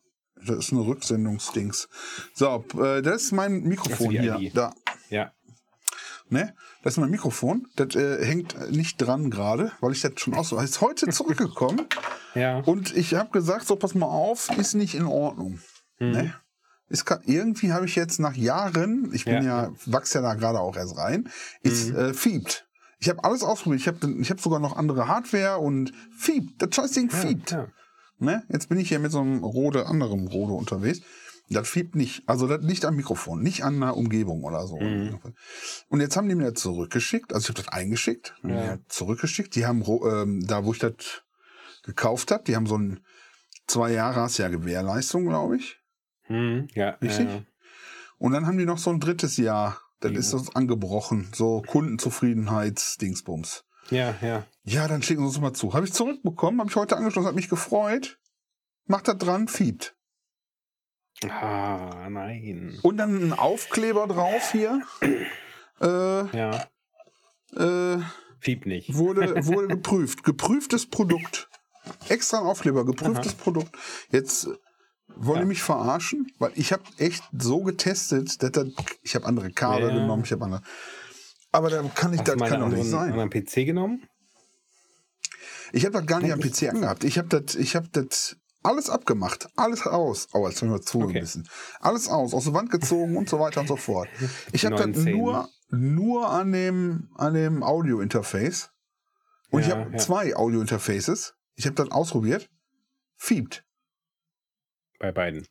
Das 0.46 0.56
ist 0.58 0.72
eine 0.72 0.80
Rücksendungsdings. 0.86 1.88
So, 2.34 2.64
äh, 2.80 3.02
das 3.02 3.24
ist 3.24 3.32
mein 3.32 3.62
Mikrofon 3.62 4.10
die 4.10 4.18
hier. 4.20 4.50
Da, 4.54 4.72
Ja. 5.10 5.32
ne? 6.28 6.54
Das 6.82 6.94
ist 6.94 6.98
mein 6.98 7.10
Mikrofon. 7.10 7.68
Das 7.76 7.94
äh, 7.94 8.24
hängt 8.24 8.70
nicht 8.72 8.96
dran 8.98 9.30
gerade, 9.30 9.72
weil 9.80 9.92
ich 9.92 10.00
das 10.00 10.12
schon 10.16 10.34
aus. 10.34 10.52
Ist 10.52 10.80
heute 10.80 11.06
zurückgekommen 11.10 11.86
Ja. 12.34 12.58
und 12.60 12.96
ich 12.96 13.14
habe 13.14 13.30
gesagt, 13.30 13.66
so 13.66 13.76
pass 13.76 13.94
mal 13.94 14.06
auf, 14.06 14.48
ist 14.58 14.74
nicht 14.74 14.94
in 14.94 15.06
Ordnung. 15.06 15.60
Hm. 15.98 16.10
Ne? 16.12 16.34
Ist, 16.88 17.04
irgendwie 17.24 17.72
habe 17.72 17.86
ich 17.86 17.94
jetzt 17.94 18.18
nach 18.20 18.34
Jahren, 18.34 19.10
ich 19.14 19.24
bin 19.24 19.42
ja, 19.44 19.64
Ja. 19.64 19.72
wachse 19.86 20.18
ja 20.18 20.22
da 20.22 20.34
gerade 20.34 20.60
auch 20.60 20.76
erst 20.76 20.96
rein, 20.98 21.28
ist 21.62 21.90
Mhm. 21.90 21.96
äh, 21.96 22.14
fiebt. 22.14 22.66
Ich 22.98 23.08
habe 23.08 23.24
alles 23.24 23.42
ausprobiert. 23.42 23.80
Ich 23.80 23.88
habe 23.88 23.98
ich 24.20 24.30
hab 24.30 24.40
sogar 24.40 24.60
noch 24.60 24.76
andere 24.76 25.08
Hardware 25.08 25.58
und 25.58 25.92
fiebt. 26.16 26.60
Das 26.62 26.74
Scheißding 26.74 27.08
ja, 27.10 27.16
fiebt. 27.16 27.50
ja. 27.50 27.66
Ne? 28.22 28.44
Jetzt 28.48 28.68
bin 28.68 28.78
ich 28.78 28.88
hier 28.88 28.98
mit 29.00 29.10
so 29.12 29.20
einem 29.20 29.42
Rode, 29.42 29.86
anderem 29.86 30.28
Rode 30.28 30.52
unterwegs. 30.52 31.00
Das 31.50 31.68
fiebt 31.68 31.96
nicht. 31.96 32.22
Also 32.28 32.46
das 32.46 32.62
liegt 32.62 32.84
am 32.84 32.94
Mikrofon, 32.96 33.42
nicht 33.42 33.64
an 33.64 33.80
der 33.80 33.96
Umgebung 33.96 34.44
oder 34.44 34.66
so. 34.66 34.78
Mhm. 34.78 35.18
Und 35.88 36.00
jetzt 36.00 36.16
haben 36.16 36.28
die 36.28 36.34
mir 36.36 36.52
das 36.52 36.62
zurückgeschickt. 36.62 37.34
Also 37.34 37.44
ich 37.44 37.48
habe 37.50 37.62
das 37.66 37.68
eingeschickt, 37.72 38.34
Ja. 38.44 38.78
zurückgeschickt. 38.88 39.54
Die 39.56 39.66
haben 39.66 39.82
ähm, 39.86 40.46
da, 40.46 40.64
wo 40.64 40.72
ich 40.72 40.78
das 40.78 40.94
gekauft 41.82 42.30
habe, 42.30 42.44
die 42.44 42.54
haben 42.56 42.66
so 42.66 42.78
ein 42.78 43.00
zwei 43.66 43.92
Jahre 43.92 44.20
hast 44.20 44.38
ja 44.38 44.48
Gewährleistung, 44.48 45.26
glaube 45.26 45.56
ich. 45.56 45.78
Hm, 46.22 46.68
ja. 46.74 46.90
Richtig? 47.02 47.28
Ja. 47.28 47.42
Und 48.18 48.32
dann 48.32 48.46
haben 48.46 48.56
die 48.58 48.64
noch 48.66 48.78
so 48.78 48.90
ein 48.90 49.00
drittes 49.00 49.36
Jahr. 49.36 49.80
Mhm. 50.12 50.16
ist 50.16 50.32
das 50.32 50.54
angebrochen. 50.54 51.28
So 51.34 51.62
Kundenzufriedenheitsdingsbums. 51.66 53.64
ja, 53.90 54.14
ja. 54.22 54.46
Ja, 54.64 54.86
dann 54.88 55.02
schicken 55.02 55.22
Sie 55.22 55.26
uns 55.26 55.40
mal 55.40 55.52
zu. 55.52 55.74
Habe 55.74 55.86
ich 55.86 55.92
zurückbekommen, 55.92 56.60
habe 56.60 56.70
ich 56.70 56.76
heute 56.76 56.96
angeschlossen, 56.96 57.26
hat 57.28 57.34
mich 57.34 57.48
gefreut. 57.48 58.18
Macht 58.86 59.08
da 59.08 59.14
dran, 59.14 59.48
fiebt. 59.48 59.96
Ah, 61.28 62.08
nein. 62.10 62.78
Und 62.82 62.96
dann 62.96 63.28
ein 63.28 63.32
Aufkleber 63.32 64.06
drauf 64.06 64.50
hier. 64.52 64.82
Äh, 65.80 66.36
Ja. 66.36 66.66
äh, 67.56 67.98
Fiebt 68.40 68.66
nicht. 68.66 68.94
wurde, 68.94 69.34
wurde 69.46 69.68
geprüft. 69.68 70.24
Geprüftes 70.24 70.86
Produkt. 70.88 71.48
Extra 72.08 72.38
ein 72.38 72.44
Aufkleber, 72.46 72.84
geprüftes 72.84 73.34
Produkt. 73.34 73.76
Jetzt 74.10 74.46
äh, 74.46 74.50
wollen 75.14 75.36
Ja. 75.38 75.42
die 75.42 75.48
mich 75.48 75.62
verarschen, 75.62 76.26
weil 76.38 76.52
ich 76.54 76.72
habe 76.72 76.82
echt 76.98 77.22
so 77.36 77.62
getestet, 77.62 78.42
dass 78.42 78.50
das, 78.52 78.66
ich 79.02 79.14
habe 79.14 79.26
andere 79.26 79.50
Kabel 79.52 79.88
Ja. 79.88 79.94
genommen, 79.94 80.22
ich 80.24 80.32
habe 80.32 80.44
andere. 80.44 80.62
Aber 81.52 81.68
da 81.70 81.82
kann 81.94 82.12
ich, 82.14 82.20
Hast 82.20 82.28
das 82.28 82.34
du 82.36 82.44
kann 82.44 82.62
einen 82.62 82.70
doch 82.70 82.76
nicht 82.78 82.88
sein. 82.90 83.12
anderen 83.12 83.30
PC 83.30 83.66
genommen? 83.66 84.08
Ich 85.72 85.84
habe 85.84 85.92
das 85.98 86.06
gar 86.06 86.20
nicht 86.20 86.32
am 86.32 86.40
PC 86.40 86.68
angehabt. 86.70 87.04
Ich 87.04 87.18
habe 87.18 87.28
das, 87.28 87.54
ich 87.56 87.74
habe 87.76 87.88
das 87.90 88.36
Alles 88.64 88.88
abgemacht, 88.90 89.48
alles 89.56 89.84
aus. 89.86 90.28
Oh, 90.34 90.46
jetzt 90.46 90.62
haben 90.62 90.70
wir 90.70 90.80
zu 90.80 91.00
Okay. 91.00 91.16
ein 91.18 91.20
bisschen. 91.22 91.48
Alles 91.80 92.08
aus, 92.08 92.32
aus 92.32 92.44
der 92.44 92.54
Wand 92.54 92.70
gezogen 92.70 93.16
und 93.16 93.28
so 93.28 93.40
weiter 93.40 93.60
und 93.62 93.66
so 93.66 93.76
fort. 93.76 94.08
Ich 94.52 94.64
habe 94.64 94.76
das 94.76 95.04
nur, 95.04 95.48
nur 95.70 96.28
an 96.30 96.52
dem, 96.52 97.08
an 97.16 97.34
dem 97.34 97.62
Audio-Interface. 97.64 98.70
Und 99.50 99.62
ich 99.62 99.66
Ja, 99.68 99.78
habe 99.78 99.90
ja. 99.92 99.98
zwei 99.98 100.36
Audio-Interfaces. 100.36 101.34
Ich 101.56 101.66
habe 101.66 101.74
das 101.74 101.90
ausprobiert. 101.90 102.48
Fiebt. 103.16 103.64
Bei 105.00 105.10
beiden. 105.10 105.44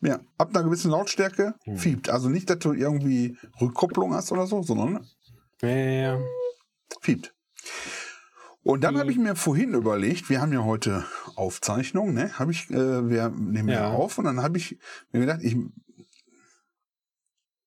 Ja, 0.00 0.20
ab 0.38 0.48
einer 0.54 0.64
gewissen 0.64 0.90
Lautstärke 0.90 1.54
Hm. 1.64 1.76
fiebt. 1.76 2.08
Also 2.08 2.28
nicht, 2.30 2.48
dass 2.48 2.58
du 2.60 2.72
irgendwie 2.72 3.36
Rückkopplung 3.60 4.14
hast 4.14 4.32
oder 4.32 4.46
so, 4.46 4.62
sondern 4.62 5.06
Ja, 5.60 5.68
ja, 5.68 6.16
ja. 6.16 6.20
fiebt. 7.02 7.34
Und 8.66 8.80
dann 8.82 8.98
habe 8.98 9.12
ich 9.12 9.16
mir 9.16 9.36
vorhin 9.36 9.74
überlegt, 9.74 10.28
wir 10.28 10.40
haben 10.40 10.52
ja 10.52 10.64
heute 10.64 11.06
Aufzeichnung, 11.36 12.12
ne? 12.12 12.36
Habe 12.36 12.50
ich, 12.50 12.68
äh, 12.70 13.08
wir 13.08 13.28
nehmen 13.28 13.68
ja. 13.68 13.74
Ja. 13.74 13.90
auf 13.90 14.18
und 14.18 14.24
dann 14.24 14.42
habe 14.42 14.58
ich 14.58 14.76
mir 15.12 15.20
gedacht, 15.20 15.40
ich 15.42 15.56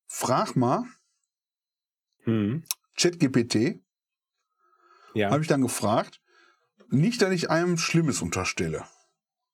frag 0.07 0.57
mal 0.57 0.83
Hm. 2.25 2.63
ChatGPT, 2.97 3.79
Ja. 5.13 5.31
habe 5.31 5.41
ich 5.41 5.47
dann 5.47 5.61
gefragt, 5.61 6.19
nicht, 6.89 7.21
dass 7.21 7.31
ich 7.31 7.49
einem 7.49 7.77
Schlimmes 7.77 8.21
unterstelle. 8.21 8.83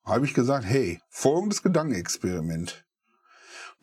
Habe 0.03 0.25
ich 0.25 0.33
gesagt, 0.33 0.65
hey, 0.65 0.99
folgendes 1.09 1.61
Gedankenexperiment. 1.61 2.85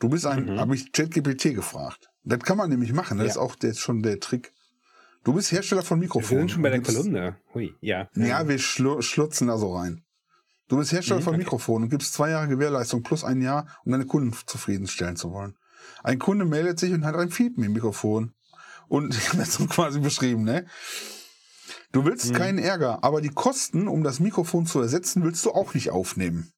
Du 0.01 0.09
bist 0.09 0.27
ein, 0.27 0.47
Mhm. 0.47 0.59
habe 0.59 0.75
ich 0.75 0.91
ChatGPT 0.91 1.55
gefragt. 1.55 2.11
Das 2.25 2.41
kann 2.41 2.57
man 2.57 2.71
nämlich 2.71 2.93
machen, 2.93 3.19
das 3.19 3.27
Ja. 3.27 3.31
ist 3.35 3.39
auch 3.39 3.55
der, 3.55 3.75
schon 3.75 4.03
der 4.03 4.19
Trick. 4.19 4.53
Du 5.25 5.33
bist 5.33 5.53
Hersteller 5.53 5.83
von 5.83 6.01
Wir 6.01 6.07
Mikrofonen. 6.07 6.41
sind 6.43 6.51
schon 6.51 6.63
bei 6.63 6.71
der 6.71 6.83
Kolumne. 6.83 7.37
Hui, 7.55 7.75
ja. 7.81 8.09
Ja, 8.15 8.49
wir 8.49 8.59
schlu 8.59 9.01
schlutzen 9.03 9.47
da 9.49 9.57
so 9.57 9.77
rein. 9.77 10.03
Du 10.69 10.79
bist 10.79 10.93
Hersteller 10.93 11.21
Mhm, 11.21 11.25
von 11.25 11.35
okay. 11.35 11.45
Mikrofonen 11.45 11.85
und 11.85 11.91
gibst 11.91 12.13
zwei 12.15 12.31
Jahre 12.31 12.49
Gewährleistung 12.49 13.03
plus 13.03 13.25
ein 13.25 13.41
Jahr, 13.41 13.67
um 13.85 13.93
deine 13.93 14.07
Kunden 14.07 14.37
zufriedenstellen 14.47 15.17
zu 15.17 15.31
wollen. 15.33 15.57
Ein 16.03 16.19
Kunde 16.19 16.45
meldet 16.45 16.79
sich 16.79 16.93
und 16.93 17.05
hat 17.05 17.15
ein 17.15 17.31
Fiepen 17.31 17.63
im 17.63 17.73
Mikrofon. 17.73 18.33
Und 18.89 19.15
ich 19.17 19.29
habe 19.29 19.39
das 19.39 19.55
so 19.55 19.67
quasi 19.67 20.01
beschrieben, 20.01 20.43
ne? 20.45 20.67
Du 21.93 22.05
willst 22.05 22.31
Mhm. 22.31 22.35
keinen 22.35 22.59
Ärger, 22.59 23.05
aber 23.05 23.21
die 23.21 23.29
Kosten, 23.29 23.87
um 23.87 24.03
das 24.03 24.19
Mikrofon 24.19 24.67
zu 24.67 24.81
ersetzen, 24.81 25.23
willst 25.23 25.45
du 25.45 25.53
auch 25.53 25.75
nicht 25.75 25.91
aufnehmen. 25.91 26.53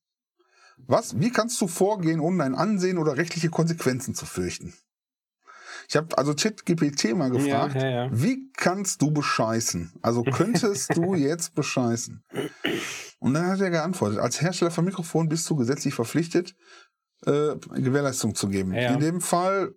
Was? 0.87 1.19
Wie 1.21 1.31
kannst 1.31 1.61
du 1.61 1.67
vorgehen, 1.69 2.21
ohne 2.21 2.39
dein 2.39 2.55
Ansehen 2.55 2.99
oder 2.99 3.17
rechtliche 3.17 3.49
Konsequenzen 3.51 4.15
zu 4.15 4.27
fürchten? 4.27 4.75
Ich 5.89 5.97
habe 5.97 6.17
also 6.17 6.35
ChatGPT 6.35 7.15
mal 7.15 7.31
gefragt, 7.31 7.77
ja, 7.77 7.89
ja. 7.89 8.09
wie 8.13 8.51
kannst 8.57 9.03
du 9.03 9.11
bescheißen? 9.11 9.93
Also 10.03 10.23
könntest 10.23 10.97
du 10.97 11.15
jetzt 11.15 11.55
bescheißen? 11.55 12.23
Und 13.19 13.35
dann 13.35 13.47
hat 13.47 13.61
er 13.61 13.71
geantwortet, 13.71 14.19
als 14.19 14.41
Hersteller 14.41 14.71
von 14.71 14.85
Mikrofon 14.85 15.29
bist 15.29 15.49
du 15.49 15.57
gesetzlich 15.57 15.95
verpflichtet, 15.95 16.55
äh, 17.27 17.57
Gewährleistung 17.75 18.35
zu 18.35 18.49
geben. 18.49 18.73
Ja, 18.73 18.83
ja. 18.83 18.95
In 18.95 19.01
dem 19.01 19.21
Fall, 19.21 19.75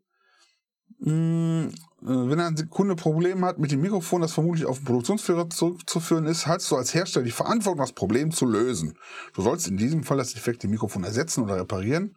mh, 1.00 1.68
äh, 1.68 1.70
wenn 2.02 2.40
ein 2.40 2.70
Kunde 2.70 2.96
Probleme 2.96 3.46
hat 3.46 3.60
mit 3.60 3.72
dem 3.72 3.82
Mikrofon, 3.82 4.22
das 4.22 4.34
vermutlich 4.34 4.66
auf 4.66 4.80
den 4.80 4.86
Produktionsführer 4.86 5.50
zurückzuführen 5.50 6.26
ist, 6.26 6.48
hast 6.48 6.70
du 6.72 6.76
als 6.76 6.94
Hersteller 6.94 7.26
die 7.26 7.32
Verantwortung, 7.32 7.80
das 7.80 7.94
Problem 7.94 8.32
zu 8.32 8.46
lösen. 8.46 8.98
Du 9.34 9.42
sollst 9.42 9.68
in 9.68 9.78
diesem 9.78 10.04
Fall 10.04 10.18
das 10.18 10.34
defekte 10.34 10.68
Mikrofon 10.68 11.04
ersetzen 11.04 11.44
oder 11.44 11.56
reparieren, 11.58 12.16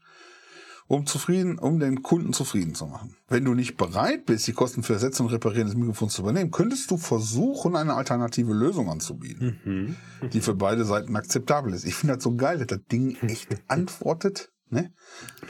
um 0.91 1.07
zufrieden, 1.07 1.57
um 1.57 1.79
den 1.79 2.03
Kunden 2.03 2.33
zufrieden 2.33 2.75
zu 2.75 2.85
machen. 2.87 3.15
Wenn 3.29 3.45
du 3.45 3.55
nicht 3.55 3.77
bereit 3.77 4.27
bist, 4.27 4.49
die 4.49 4.53
Kosten 4.53 4.83
für 4.83 4.95
Ersetzen 4.95 5.23
und 5.23 5.33
Reparieren 5.33 5.69
des 5.69 5.77
Mikrofons 5.77 6.15
zu 6.15 6.23
übernehmen, 6.23 6.51
könntest 6.51 6.91
du 6.91 6.97
versuchen, 6.97 7.77
eine 7.77 7.95
alternative 7.95 8.53
Lösung 8.53 8.91
anzubieten 8.91 9.61
Mhm. 9.65 9.97
die 10.33 10.41
für 10.41 10.55
beide 10.55 10.85
Seiten 10.85 11.15
akzeptabel 11.15 11.75
ist. 11.75 11.85
Ich 11.85 11.95
finde 11.95 12.17
das 12.17 12.25
so 12.25 12.35
geil, 12.35 12.59
dass 12.59 12.67
das 12.67 12.81
Ding 12.91 13.17
echt 13.23 13.49
antwortet. 13.69 14.51
Ne? 14.71 14.93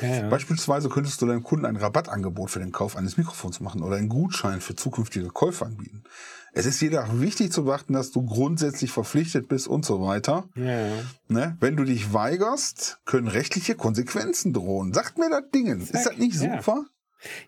Ja, 0.00 0.08
ja. 0.08 0.28
Beispielsweise 0.28 0.88
könntest 0.88 1.20
du 1.20 1.26
deinem 1.26 1.42
Kunden 1.42 1.66
ein 1.66 1.76
Rabattangebot 1.76 2.50
für 2.50 2.58
den 2.58 2.72
Kauf 2.72 2.96
eines 2.96 3.16
Mikrofons 3.16 3.60
machen 3.60 3.82
oder 3.82 3.96
einen 3.96 4.08
Gutschein 4.08 4.60
für 4.60 4.74
zukünftige 4.74 5.28
Käufe 5.28 5.66
anbieten. 5.66 6.04
Es 6.52 6.66
ist 6.66 6.80
jedoch 6.80 7.20
wichtig 7.20 7.52
zu 7.52 7.64
beachten, 7.64 7.92
dass 7.92 8.10
du 8.10 8.24
grundsätzlich 8.24 8.90
verpflichtet 8.90 9.48
bist 9.48 9.68
und 9.68 9.84
so 9.84 10.02
weiter. 10.02 10.48
ja. 10.56 10.88
Ne? 11.28 11.56
Wenn 11.60 11.76
du 11.76 11.84
dich 11.84 12.12
weigerst, 12.12 13.00
können 13.04 13.28
rechtliche 13.28 13.76
Konsequenzen 13.76 14.52
drohen. 14.52 14.92
Sagt 14.92 15.18
mir 15.18 15.30
das 15.30 15.50
Ding. 15.54 15.66
Ist 15.66 15.94
das 15.94 16.16
nicht 16.16 16.36
super? 16.36 16.86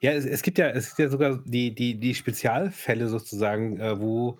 Ja, 0.00 0.12
es, 0.12 0.25
es 0.25 0.43
gibt 0.43 0.59
ja, 0.59 0.69
es 0.69 0.88
gibt 0.88 0.99
ja 0.99 1.09
sogar 1.09 1.43
die, 1.45 1.75
die, 1.75 1.99
die 1.99 2.14
Spezialfälle 2.14 3.09
sozusagen, 3.09 3.79
äh, 3.81 3.99
wo 3.99 4.38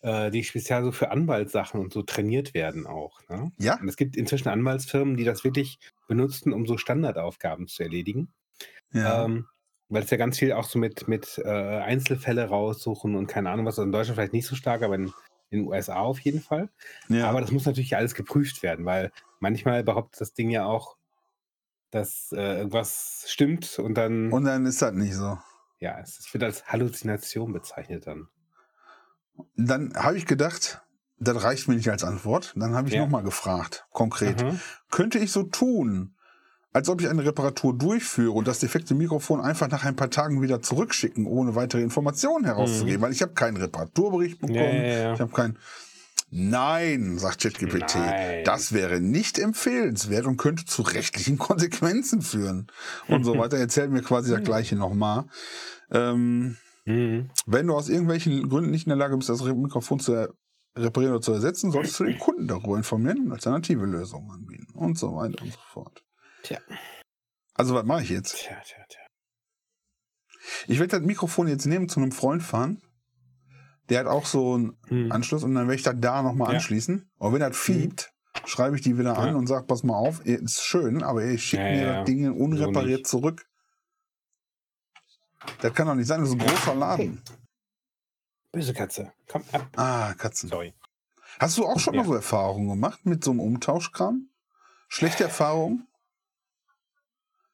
äh, 0.00 0.30
die 0.30 0.44
spezial 0.44 0.84
so 0.84 0.92
für 0.92 1.10
Anwaltssachen 1.10 1.80
und 1.80 1.92
so 1.92 2.02
trainiert 2.02 2.54
werden 2.54 2.86
auch. 2.86 3.20
Ne? 3.28 3.50
Ja. 3.58 3.80
Und 3.80 3.88
es 3.88 3.96
gibt 3.96 4.16
inzwischen 4.16 4.48
Anwaltsfirmen, 4.48 5.16
die 5.16 5.24
das 5.24 5.44
wirklich 5.44 5.78
benutzen, 6.06 6.52
um 6.52 6.66
so 6.66 6.76
Standardaufgaben 6.76 7.66
zu 7.66 7.82
erledigen. 7.82 8.32
Ja. 8.92 9.24
Ähm, 9.24 9.46
weil 9.88 10.02
es 10.02 10.10
ja 10.10 10.16
ganz 10.18 10.38
viel 10.38 10.52
auch 10.52 10.64
so 10.64 10.78
mit, 10.78 11.08
mit 11.08 11.40
äh, 11.44 11.48
Einzelfälle 11.48 12.44
raussuchen 12.44 13.16
und 13.16 13.26
keine 13.26 13.50
Ahnung 13.50 13.66
was, 13.66 13.74
also 13.74 13.84
in 13.84 13.92
Deutschland 13.92 14.16
vielleicht 14.16 14.34
nicht 14.34 14.46
so 14.46 14.54
stark, 14.54 14.82
aber 14.82 14.96
in, 14.96 15.12
in 15.50 15.60
den 15.60 15.68
USA 15.68 15.96
auf 15.96 16.20
jeden 16.20 16.40
Fall. 16.40 16.68
ja. 17.08 17.28
Aber 17.28 17.40
das 17.40 17.50
muss 17.50 17.64
natürlich 17.64 17.96
alles 17.96 18.14
geprüft 18.14 18.62
werden, 18.62 18.84
weil 18.84 19.10
manchmal 19.40 19.82
behauptet 19.82 20.20
das 20.20 20.34
Ding 20.34 20.50
ja 20.50 20.66
auch, 20.66 20.96
dass 21.90 22.32
äh, 22.32 22.58
irgendwas 22.58 23.24
stimmt 23.28 23.78
und 23.78 23.94
dann, 23.94 24.30
und 24.30 24.44
dann 24.44 24.66
ist 24.66 24.82
das 24.82 24.92
nicht 24.92 25.14
so. 25.14 25.38
ja, 25.80 25.98
es 26.00 26.32
wird 26.34 26.44
als 26.44 26.66
Halluzination 26.66 27.52
bezeichnet 27.52 28.06
dann. 28.06 28.28
Dann 29.56 29.92
habe 29.94 30.16
ich 30.16 30.26
gedacht, 30.26 30.82
das 31.18 31.42
reicht 31.42 31.68
mir 31.68 31.74
nicht 31.76 31.90
als 31.90 32.04
Antwort. 32.04 32.52
Dann 32.56 32.74
habe 32.74 32.88
ich 32.88 32.94
Ja. 32.94 33.00
nochmal 33.02 33.22
gefragt, 33.22 33.86
konkret. 33.92 34.42
Aha. 34.42 34.54
könnte 34.90 35.18
ich 35.18 35.32
so 35.32 35.42
tun, 35.42 36.14
als 36.72 36.88
ob 36.88 37.00
ich 37.00 37.08
eine 37.08 37.24
Reparatur 37.24 37.76
durchführe 37.76 38.32
und 38.32 38.46
das 38.46 38.58
defekte 38.60 38.94
Mikrofon 38.94 39.40
einfach 39.40 39.68
nach 39.68 39.84
ein 39.84 39.96
paar 39.96 40.10
Tagen 40.10 40.42
wieder 40.42 40.62
zurückschicken, 40.62 41.26
ohne 41.26 41.54
weitere 41.54 41.82
Informationen 41.82 42.44
herauszugeben, 42.44 43.00
weil 43.00 43.12
ich 43.12 43.22
habe 43.22 43.32
keinen 43.32 43.56
Reparaturbericht 43.56 44.38
bekommen, 44.40 44.78
Mhm. 44.78 44.84
Ja, 44.84 45.14
ich 45.14 45.20
habe 45.20 45.32
keinen. 45.32 45.58
Nein, 46.30 47.18
sagt 47.18 47.40
ChatGPT, 47.42 47.96
das 48.44 48.72
wäre 48.74 49.00
nicht 49.00 49.38
empfehlenswert 49.38 50.26
und 50.26 50.36
könnte 50.36 50.66
zu 50.66 50.82
rechtlichen 50.82 51.38
Konsequenzen 51.38 52.20
führen. 52.20 52.66
Und 53.08 53.24
so 53.24 53.32
weiter. 53.38 53.56
Erzählt 53.56 53.90
mir 53.90 54.02
quasi 54.02 54.30
das 54.30 54.42
Gleiche 54.42 54.76
nochmal. 54.76 55.24
Ähm, 55.90 56.58
Mhm. 56.88 57.30
wenn 57.46 57.66
du 57.66 57.74
aus 57.74 57.88
irgendwelchen 57.88 58.48
Gründen 58.48 58.70
nicht 58.70 58.86
in 58.86 58.90
der 58.90 58.96
Lage 58.96 59.16
bist, 59.16 59.28
das 59.28 59.42
Mikrofon 59.44 60.00
zu 60.00 60.14
er- 60.14 60.32
reparieren 60.76 61.14
oder 61.14 61.22
zu 61.22 61.32
ersetzen, 61.32 61.70
solltest 61.70 61.98
du 62.00 62.04
den 62.04 62.18
Kunden 62.18 62.46
darüber 62.46 62.76
informieren 62.76 63.26
und 63.26 63.32
alternative 63.32 63.84
Lösungen 63.84 64.30
anbieten 64.30 64.72
und 64.74 64.96
so 64.98 65.14
weiter 65.16 65.42
und 65.42 65.52
so 65.52 65.58
fort. 65.72 66.02
Tja. 66.44 66.58
Also 67.54 67.74
was 67.74 67.84
mache 67.84 68.02
ich 68.04 68.10
jetzt? 68.10 68.36
Tja, 68.36 68.56
tja, 68.64 68.76
tja. 68.88 69.00
Ich 70.66 70.78
werde 70.78 70.96
das 70.98 71.06
Mikrofon 71.06 71.48
jetzt 71.48 71.66
nehmen 71.66 71.88
zu 71.88 72.00
einem 72.00 72.12
Freund 72.12 72.42
fahren. 72.42 72.80
Der 73.88 74.00
hat 74.00 74.06
auch 74.06 74.26
so 74.26 74.54
einen 74.54 74.78
Mhm. 74.88 75.10
Anschluss 75.12 75.42
und 75.44 75.54
dann 75.54 75.66
werde 75.66 75.76
ich 75.76 75.82
das 75.82 75.96
da 75.98 76.22
nochmal 76.22 76.48
Ja. 76.50 76.54
anschließen. 76.54 77.10
Und 77.18 77.32
wenn 77.32 77.40
das 77.40 77.56
fiebt, 77.56 78.10
schreibe 78.44 78.76
ich 78.76 78.82
die 78.82 78.96
wieder 78.98 79.18
an 79.18 79.28
Ja. 79.30 79.34
und 79.34 79.46
sage, 79.46 79.66
pass 79.66 79.82
mal 79.82 79.96
auf, 79.96 80.24
ist 80.24 80.62
schön, 80.62 81.02
aber 81.02 81.24
ich 81.24 81.42
schicke 81.44 81.62
Ja, 81.64 81.70
mir 81.70 81.82
ja, 81.82 81.96
das 81.98 82.04
Ding 82.06 82.30
unrepariert 82.32 83.00
nicht. 83.00 83.06
zurück. 83.08 83.44
Das 85.60 85.72
kann 85.74 85.86
doch 85.86 85.94
nicht 85.94 86.06
sein, 86.06 86.20
das 86.20 86.30
ist 86.30 86.34
ein 86.40 86.46
großer 86.46 86.74
Laden. 86.74 87.22
Böse 88.52 88.74
Katze. 88.74 89.12
Komm 89.28 89.42
ab. 89.52 89.68
Ah, 89.76 90.14
Katzen. 90.14 90.48
Sorry. 90.48 90.74
Hast 91.38 91.58
du 91.58 91.66
auch 91.66 91.78
schon 91.78 91.94
Ja. 91.94 92.00
mal 92.00 92.06
so 92.06 92.14
Erfahrungen 92.14 92.68
gemacht 92.68 93.04
mit 93.06 93.22
so 93.22 93.30
einem 93.30 93.40
Umtauschkram? 93.40 94.28
Schlechte 94.88 95.24
Erfahrungen? 95.24 95.86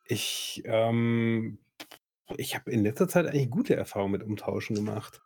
Ich, 0.06 0.62
ähm, 0.66 1.58
ich 2.36 2.54
habe 2.54 2.70
in 2.70 2.82
letzter 2.82 3.08
Zeit 3.08 3.26
eigentlich 3.26 3.50
gute 3.50 3.74
Erfahrungen 3.76 4.12
mit 4.12 4.22
Umtauschen 4.22 4.76
gemacht. 4.76 5.22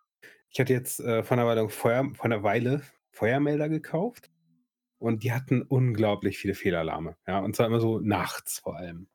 Ich 0.50 0.60
hatte 0.60 0.72
jetzt 0.72 1.00
äh, 1.00 1.22
vor, 1.22 1.36
einer 1.36 1.46
Weile 1.46 1.68
Feuer, 1.68 2.04
vor 2.14 2.24
einer 2.24 2.42
Weile 2.42 2.82
Feuermelder 3.10 3.68
gekauft 3.68 4.30
und 4.98 5.22
die 5.22 5.32
hatten 5.32 5.62
unglaublich 5.62 6.38
viele 6.38 6.54
Fehlalarme. 6.54 7.16
Ja, 7.26 7.40
und 7.40 7.54
zwar 7.54 7.66
immer 7.66 7.80
so 7.80 7.98
nachts 8.00 8.60
vor 8.60 8.76
allem. 8.76 9.08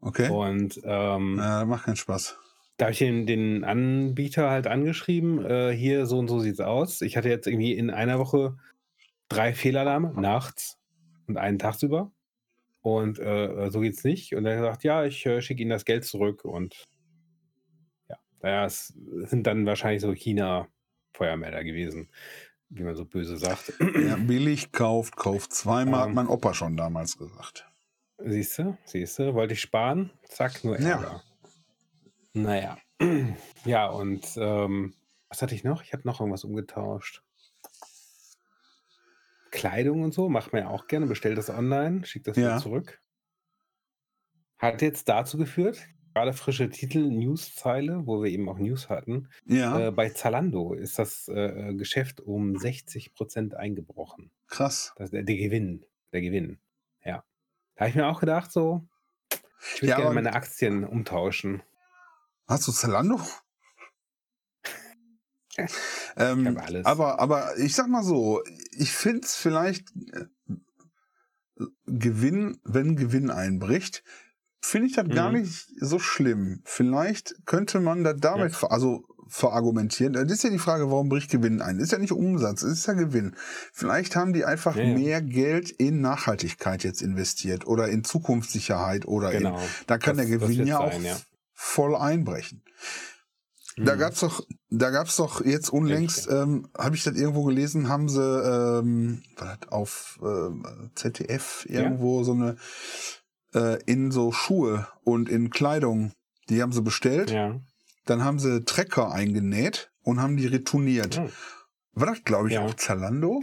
Okay. 0.00 0.28
Und 0.28 0.80
ähm, 0.84 1.38
Äh, 1.42 1.64
macht 1.64 1.84
keinen 1.86 1.96
Spaß. 1.96 2.38
Da 2.76 2.86
habe 2.86 2.92
ich 2.92 2.98
den, 2.98 3.26
den 3.26 3.64
Anbieter 3.64 4.50
halt 4.50 4.66
angeschrieben, 4.66 5.44
äh, 5.44 5.72
hier 5.72 6.06
so 6.06 6.18
und 6.18 6.28
so 6.28 6.40
sieht's 6.40 6.60
aus. 6.60 7.00
Ich 7.02 7.16
hatte 7.16 7.28
jetzt 7.28 7.46
irgendwie 7.46 7.72
in 7.72 7.90
einer 7.90 8.18
Woche 8.18 8.56
drei 9.28 9.54
Fehlalarme 9.54 10.12
nachts 10.20 10.78
und 11.26 11.36
einen 11.36 11.58
tagsüber. 11.58 12.10
Und 12.82 13.18
äh, 13.18 13.70
so 13.70 13.80
geht's 13.80 14.04
nicht. 14.04 14.34
Und 14.34 14.44
er 14.44 14.56
hat 14.56 14.60
gesagt, 14.62 14.84
ja, 14.84 15.04
ich 15.04 15.24
äh, 15.24 15.40
schicke 15.40 15.62
Ihnen 15.62 15.70
das 15.70 15.84
Geld 15.86 16.04
zurück. 16.04 16.44
Und 16.44 16.84
ja, 18.10 18.16
naja, 18.42 18.64
es 18.66 18.88
sind 19.24 19.46
dann 19.46 19.64
wahrscheinlich 19.64 20.02
so 20.02 20.12
China-Feuermelder 20.12 21.64
gewesen, 21.64 22.10
wie 22.68 22.82
man 22.82 22.94
so 22.94 23.06
böse 23.06 23.38
sagt. 23.38 23.72
Ja, 23.80 24.16
billig 24.16 24.72
kauft, 24.72 25.16
kauft 25.16 25.52
zweimal, 25.54 26.00
hat 26.00 26.08
Ähm. 26.08 26.14
mein 26.14 26.28
Opa 26.28 26.52
schon 26.52 26.76
damals 26.76 27.16
gesagt. 27.16 27.66
Siehst 28.18 28.58
du, 28.58 28.76
siehst 28.84 29.18
du, 29.18 29.32
wollte 29.32 29.54
ich 29.54 29.60
sparen, 29.60 30.10
zack, 30.24 30.62
nur 30.62 30.78
Ja. 30.78 30.90
Ärger. 30.90 31.22
Naja, 32.34 32.78
ja, 33.64 33.86
und 33.88 34.26
ähm, 34.36 34.94
was 35.28 35.40
hatte 35.40 35.54
ich 35.54 35.64
noch? 35.64 35.82
Ich 35.82 35.92
hatte 35.92 36.06
noch 36.06 36.20
irgendwas 36.20 36.44
umgetauscht. 36.44 37.22
Kleidung 39.50 40.02
und 40.02 40.12
so, 40.12 40.28
macht 40.28 40.52
man 40.52 40.62
ja 40.62 40.68
auch 40.68 40.88
gerne, 40.88 41.06
bestellt 41.06 41.38
das 41.38 41.48
online, 41.48 42.04
schickt 42.04 42.26
das 42.26 42.36
Ja. 42.36 42.42
wieder 42.42 42.58
zurück. 42.58 43.00
Hat 44.58 44.82
jetzt 44.82 45.08
dazu 45.08 45.38
geführt, 45.38 45.86
gerade 46.12 46.32
frische 46.32 46.68
Titel, 46.70 47.08
Newszeile, 47.08 48.06
wo 48.06 48.22
wir 48.22 48.30
eben 48.30 48.48
auch 48.48 48.58
News 48.58 48.88
hatten, 48.88 49.28
Ja, 49.46 49.88
äh, 49.88 49.90
bei 49.92 50.08
Zalando 50.10 50.74
ist 50.74 50.98
das 50.98 51.28
äh, 51.28 51.70
äh, 51.70 51.74
Geschäft 51.74 52.20
um 52.20 52.54
60% 52.56 53.54
eingebrochen. 53.54 54.32
krass. 54.48 54.92
Das, 54.96 55.10
der, 55.10 55.22
der 55.22 55.36
Gewinn, 55.36 55.84
der 56.12 56.20
Gewinn, 56.20 56.58
ja. 57.04 57.24
Da 57.76 57.80
habe 57.80 57.90
ich 57.90 57.96
mir 57.96 58.06
auch 58.08 58.20
gedacht, 58.20 58.50
so, 58.50 58.84
ich 59.74 59.82
würde 59.82 59.90
Ja, 59.90 59.96
gerne 59.96 60.06
aber- 60.06 60.14
meine 60.14 60.32
Aktien 60.34 60.84
umtauschen. 60.84 61.62
Hast 62.46 62.66
du 62.68 62.72
Zalando? 62.72 63.20
ähm, 66.16 66.58
alles. 66.58 66.84
Aber, 66.84 67.18
aber 67.20 67.56
ich 67.58 67.74
sag 67.74 67.88
mal 67.88 68.02
so, 68.02 68.42
ich 68.72 68.92
finde 68.92 69.20
es 69.24 69.34
vielleicht 69.36 69.88
äh, 70.12 70.24
Gewinn, 71.86 72.58
wenn 72.64 72.96
Gewinn 72.96 73.30
einbricht, 73.30 74.02
finde 74.60 74.88
ich 74.88 74.94
das 74.94 75.08
gar 75.08 75.30
Mhm. 75.30 75.40
nicht 75.42 75.66
so 75.80 75.98
schlimm. 75.98 76.60
Vielleicht 76.64 77.34
könnte 77.46 77.80
man 77.80 78.02
das 78.02 78.16
damit, 78.18 78.54
ver 78.56 78.72
also 78.72 79.04
verargumentieren. 79.28 80.12
Das 80.12 80.30
ist 80.30 80.44
ja 80.44 80.50
die 80.50 80.58
Frage, 80.58 80.90
warum 80.90 81.08
bricht 81.08 81.30
Gewinn 81.30 81.62
ein? 81.62 81.78
Das 81.78 81.86
ist 81.86 81.92
ja 81.92 81.98
nicht 81.98 82.12
Umsatz, 82.12 82.62
es 82.62 82.78
ist 82.80 82.86
ja 82.86 82.92
Gewinn. 82.92 83.34
Vielleicht 83.72 84.16
haben 84.16 84.32
die 84.32 84.44
einfach 84.44 84.76
Ja, 84.76 84.82
ja. 84.84 84.94
mehr 84.98 85.22
Geld 85.22 85.70
in 85.70 86.00
Nachhaltigkeit 86.00 86.84
jetzt 86.84 87.00
investiert 87.00 87.66
oder 87.66 87.88
in 87.88 88.04
Zukunftssicherheit 88.04 89.06
oder 89.06 89.30
Genau. 89.30 89.56
in, 89.58 89.68
da 89.86 89.98
kann 89.98 90.16
Das- 90.16 90.26
der 90.26 90.38
Gewinn 90.38 90.66
ja 90.66 90.78
auch 90.78 90.92
sein, 90.92 91.04
ja. 91.04 91.16
Voll 91.54 91.96
einbrechen. 91.96 92.62
Da 93.76 93.94
Mhm. 93.96 93.98
gab's 93.98 94.20
doch, 94.20 94.46
da 94.70 94.90
gab's 94.90 95.16
doch 95.16 95.44
jetzt 95.44 95.68
unlängst, 95.70 96.28
ähm, 96.30 96.68
habe 96.78 96.94
ich 96.94 97.02
das 97.02 97.16
irgendwo 97.16 97.42
gelesen, 97.44 97.88
haben 97.88 98.08
sie 98.08 98.22
ähm, 98.22 99.22
auf 99.68 100.18
ähm, 100.22 100.90
ZDF 100.94 101.66
Ja. 101.68 101.80
irgendwo 101.82 102.22
so 102.22 102.32
eine 102.32 102.56
äh, 103.54 103.82
in 103.84 104.10
so 104.12 104.30
Schuhe 104.32 104.86
und 105.02 105.28
in 105.28 105.50
Kleidung, 105.50 106.12
die 106.48 106.62
haben 106.62 106.72
sie 106.72 106.82
bestellt. 106.82 107.30
Ja. 107.30 107.60
Dann 108.04 108.22
haben 108.24 108.38
sie 108.38 108.64
Trecker 108.64 109.10
eingenäht 109.12 109.90
und 110.02 110.20
haben 110.20 110.36
die 110.36 110.46
retourniert. 110.46 111.16
Ja. 111.16 111.28
War 111.94 112.06
das, 112.08 112.22
glaube 112.24 112.48
ich, 112.48 112.54
Ja. 112.54 112.62
auch 112.66 112.74
Zalando? 112.74 113.42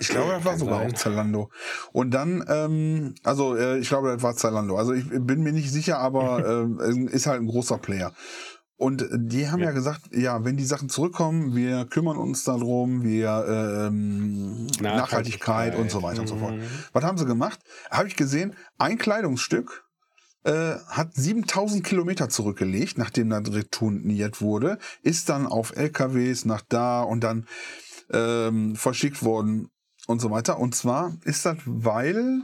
Ich 0.00 0.08
glaube, 0.08 0.32
das 0.32 0.44
war 0.44 0.56
sogar 0.58 0.82
auch 0.82 0.92
Zalando. 0.92 1.50
Und 1.92 2.12
dann, 2.12 2.44
ähm, 2.48 3.14
also 3.24 3.56
äh, 3.56 3.78
ich 3.78 3.88
glaube, 3.88 4.12
das 4.12 4.22
war 4.22 4.36
Zalando. 4.36 4.76
Also 4.76 4.92
ich 4.92 5.08
bin 5.08 5.42
mir 5.42 5.52
nicht 5.52 5.72
sicher, 5.72 5.98
aber 5.98 6.68
es 6.80 6.96
ist 6.96 7.26
halt 7.26 7.40
ein 7.40 7.48
großer 7.48 7.78
Player. 7.78 8.12
Und 8.82 9.06
die 9.12 9.48
haben 9.48 9.60
ja. 9.60 9.66
Ja. 9.66 9.72
gesagt, 9.72 10.10
ja, 10.10 10.44
wenn 10.44 10.56
die 10.56 10.64
Sachen 10.64 10.88
zurückkommen, 10.88 11.54
wir 11.54 11.84
kümmern 11.84 12.16
uns 12.16 12.42
darum, 12.42 13.04
wir 13.04 13.44
ähm, 13.88 14.66
Nachhaltigkeit 14.80 15.76
und 15.76 15.88
so 15.88 16.02
weiter 16.02 16.22
und 16.22 16.26
so 16.26 16.36
fort. 16.36 16.56
Mhm. 16.56 16.62
Was 16.92 17.04
haben 17.04 17.16
sie 17.16 17.26
gemacht? 17.26 17.60
Habe 17.92 18.08
ich 18.08 18.16
gesehen, 18.16 18.56
ein 18.78 18.98
Kleidungsstück 18.98 19.84
äh, 20.42 20.74
hat 20.88 21.14
7000 21.14 21.84
Kilometer 21.84 22.28
zurückgelegt, 22.28 22.98
nachdem 22.98 23.30
das 23.30 23.52
retourniert 23.52 24.40
wurde, 24.40 24.78
ist 25.02 25.28
dann 25.28 25.46
auf 25.46 25.76
LKWs 25.76 26.44
nach 26.44 26.62
da 26.68 27.02
und 27.02 27.22
dann 27.22 27.46
ähm, 28.12 28.74
verschickt 28.74 29.22
worden 29.22 29.70
und 30.06 30.20
so 30.20 30.30
weiter. 30.30 30.58
Und 30.58 30.74
zwar 30.74 31.16
ist 31.24 31.44
das, 31.46 31.58
weil, 31.64 32.42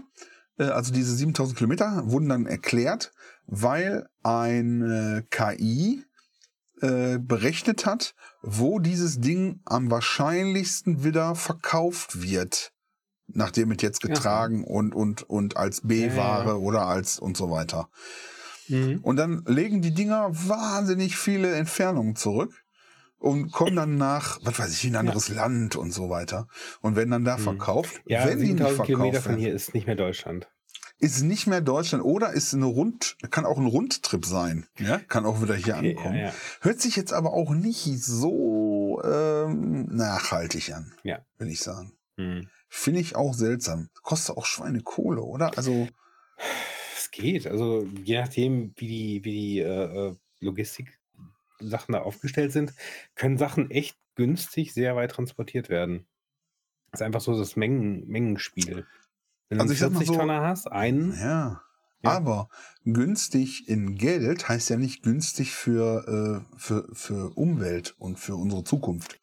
äh, 0.59 0.65
also 0.65 0.93
diese 0.93 1.15
7000 1.15 1.57
Kilometer 1.57 2.03
wurden 2.07 2.29
dann 2.29 2.47
erklärt, 2.47 3.13
weil 3.47 4.09
eine 4.23 5.25
KI 5.31 6.05
äh, 6.81 7.19
berechnet 7.19 7.87
hat, 7.87 8.15
wo 8.43 8.79
dieses 8.79 9.21
Ding 9.21 9.61
am 9.65 9.91
wahrscheinlichsten 9.91 11.03
wieder 11.03 11.35
verkauft 11.35 12.23
wird, 12.23 12.73
nachdem 13.27 13.73
es 13.73 13.83
jetzt 13.83 14.01
getragen 14.01 14.65
und, 14.65 14.95
und, 14.95 15.23
und 15.29 15.57
als 15.57 15.81
B-Ware 15.83 16.45
Ja, 16.45 16.51
ja. 16.51 16.55
oder 16.55 16.87
als 16.87 17.19
und 17.19 17.37
so 17.37 17.51
weiter. 17.51 17.89
Mhm. 18.69 19.01
Und 19.03 19.17
dann 19.17 19.45
legen 19.47 19.83
die 19.83 19.93
Dinger 19.95 20.31
wahnsinnig 20.33 21.17
viele 21.17 21.53
Entfernungen 21.55 22.15
zurück 22.15 22.53
und 23.19 23.51
kommen 23.53 23.77
dann 23.77 23.97
nach, 23.99 24.39
was 24.43 24.59
weiß 24.59 24.73
ich, 24.73 24.85
in 24.85 24.95
ein 24.97 25.01
anderes 25.07 25.29
Land 25.29 25.77
und 25.77 25.91
so 25.93 26.09
weiter. 26.11 26.49
Und 26.81 26.97
werden 26.97 27.11
dann 27.11 27.25
da 27.25 27.37
Mhm. 27.37 27.43
verkauft. 27.43 28.01
Ja, 28.07 28.27
wenn 28.27 28.39
die 28.39 28.47
nicht 28.53 28.59
7000 28.59 28.87
Kilometer 28.87 29.13
verkauft 29.21 29.27
von 29.33 29.37
hier 29.39 29.53
ist 29.55 29.75
nicht 29.75 29.87
mehr 29.87 29.97
Deutschland. 29.97 30.49
ist 31.01 31.23
nicht 31.23 31.47
mehr 31.47 31.61
Deutschland 31.61 32.03
oder 32.05 32.33
ist 32.33 32.55
eine 32.55 32.67
Rund, 32.67 33.17
kann 33.31 33.45
auch 33.47 33.59
ein 33.59 33.67
Rundtrip 33.67 34.25
sein. 34.27 34.67
Ja, 34.79 34.99
kann 34.99 35.27
auch 35.27 35.41
wieder 35.43 35.55
hier 35.55 35.77
Okay, 35.77 35.91
ankommen. 35.97 36.17
ja, 36.17 36.23
ja. 36.27 36.35
Hört 36.61 36.81
sich 36.81 36.97
jetzt 36.97 37.13
aber 37.13 37.33
auch 37.33 37.51
nicht 37.55 37.85
so 38.05 39.01
ähm, 39.05 39.87
nachhaltig 39.95 40.73
an, 40.75 40.93
Ja. 41.05 41.21
will 41.39 41.49
ich 41.49 41.61
sagen. 41.61 41.93
Mhm. 42.17 42.49
Finde 42.69 43.01
ich 43.01 43.15
auch 43.17 43.33
seltsam. 43.33 43.91
Kostet 44.03 44.37
auch 44.37 44.45
Schweinekohle, 44.45 45.23
oder? 45.23 45.57
Also, 45.57 45.89
Es 46.97 47.11
geht. 47.13 47.47
Also 47.47 47.87
je 48.05 48.21
nachdem, 48.21 48.73
wie 48.77 48.87
die, 48.89 49.25
wie 49.25 49.31
die 49.33 49.59
äh, 49.61 50.09
äh, 50.09 50.17
Logistik-Sachen 51.61 51.93
da 51.93 52.01
aufgestellt 52.01 52.53
sind, 52.53 52.73
können 53.15 53.39
Sachen 53.39 53.71
echt 53.71 53.97
günstig 54.15 54.73
sehr 54.75 54.97
weit 54.97 55.13
transportiert 55.13 55.69
werden. 55.69 56.07
Das 56.91 57.01
ist 57.01 57.05
einfach 57.05 57.21
so 57.21 57.39
das 57.39 57.57
Mengen, 57.57 58.07
Mengenspiel. 58.07 58.87
Wenn 59.49 59.59
du 59.59 59.63
Also 59.63 59.75
mal 59.75 59.91
40 59.91 60.09
so- 60.09 60.15
Tonner 60.17 60.43
hast, 60.43 60.67
einen, 60.71 61.13
ja. 61.19 61.63
Ja. 62.03 62.11
Aber 62.13 62.49
günstig 62.85 63.69
in 63.69 63.97
Geld 63.97 64.49
heißt 64.49 64.71
ja 64.71 64.77
nicht 64.77 65.03
günstig 65.03 65.53
für, 65.53 66.45
äh, 66.55 66.57
für, 66.57 66.89
für 66.93 67.37
Umwelt 67.37 67.97
und 67.99 68.21
für 68.21 68.37
unsere 68.37 68.63
Zukunft. 68.63 69.19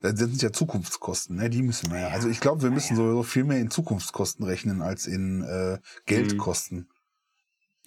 Das 0.00 0.18
sind 0.18 0.42
ja 0.42 0.52
Zukunftskosten, 0.52 1.36
ne? 1.36 1.48
Die 1.48 1.62
müssen 1.62 1.90
wir 1.90 2.00
ja. 2.00 2.08
Also 2.08 2.28
ich 2.28 2.40
glaube, 2.40 2.60
wir 2.62 2.70
müssen 2.70 2.94
sowieso 2.94 3.22
viel 3.22 3.44
mehr 3.44 3.58
in 3.58 3.70
Zukunftskosten 3.70 4.44
rechnen 4.44 4.82
als 4.82 5.06
in 5.06 5.42
äh, 5.44 5.78
Geldkosten. 6.04 6.90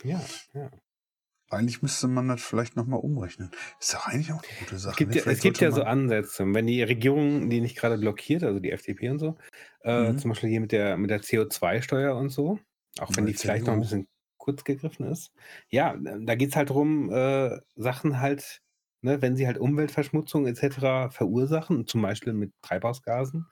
ja, 0.04 0.20
ja. 0.54 0.72
Eigentlich 1.50 1.82
müsste 1.82 2.08
man 2.08 2.28
das 2.28 2.42
vielleicht 2.44 2.76
nochmal 2.76 3.00
umrechnen. 3.00 3.52
Ist 3.80 3.94
doch 3.94 4.08
eigentlich 4.08 4.34
auch 4.34 4.44
eine 4.44 4.60
gute 4.60 4.78
Sache. 4.78 4.92
Es 4.92 4.98
gibt, 4.98 5.16
ja, 5.16 5.22
es 5.26 5.40
gibt 5.42 5.60
ja 5.60 5.72
so 5.72 5.84
Ansätze. 5.84 6.46
Wenn 6.54 6.68
die 6.68 6.84
Regierung 6.84 7.50
die 7.50 7.62
nicht 7.62 7.78
gerade 7.78 7.98
blockiert, 7.98 8.44
also 8.44 8.60
die 8.60 8.72
FDP 8.72 9.10
und 9.10 9.20
so, 9.20 9.38
äh, 9.84 10.14
Mhm. 10.14 10.18
zum 10.18 10.30
Beispiel 10.32 10.50
hier 10.50 10.60
mit 10.62 10.72
der, 10.72 10.98
mit 10.98 11.10
der 11.10 11.22
CO2-Steuer 11.22 12.16
und 12.18 12.30
so, 12.30 12.60
auch 13.00 13.16
wenn 13.16 13.26
die 13.26 13.34
vielleicht 13.34 13.66
noch 13.66 13.74
ein 13.74 13.80
bisschen 13.80 14.08
kurz 14.38 14.64
gegriffen 14.64 15.06
ist. 15.08 15.32
Ja, 15.70 15.96
da 15.98 16.36
geht 16.36 16.50
es 16.50 16.56
halt 16.56 16.70
darum, 16.70 17.12
äh, 17.12 17.60
Sachen 17.76 18.20
halt, 18.20 18.62
ne, 19.02 19.22
wenn 19.22 19.36
sie 19.38 19.48
halt 19.48 19.58
Umweltverschmutzung 19.58 20.48
etc. 20.48 21.10
verursachen, 21.12 21.88
zum 21.88 22.02
Beispiel 22.02 22.34
mit 22.34 22.54
Treibhausgasen, 22.62 23.48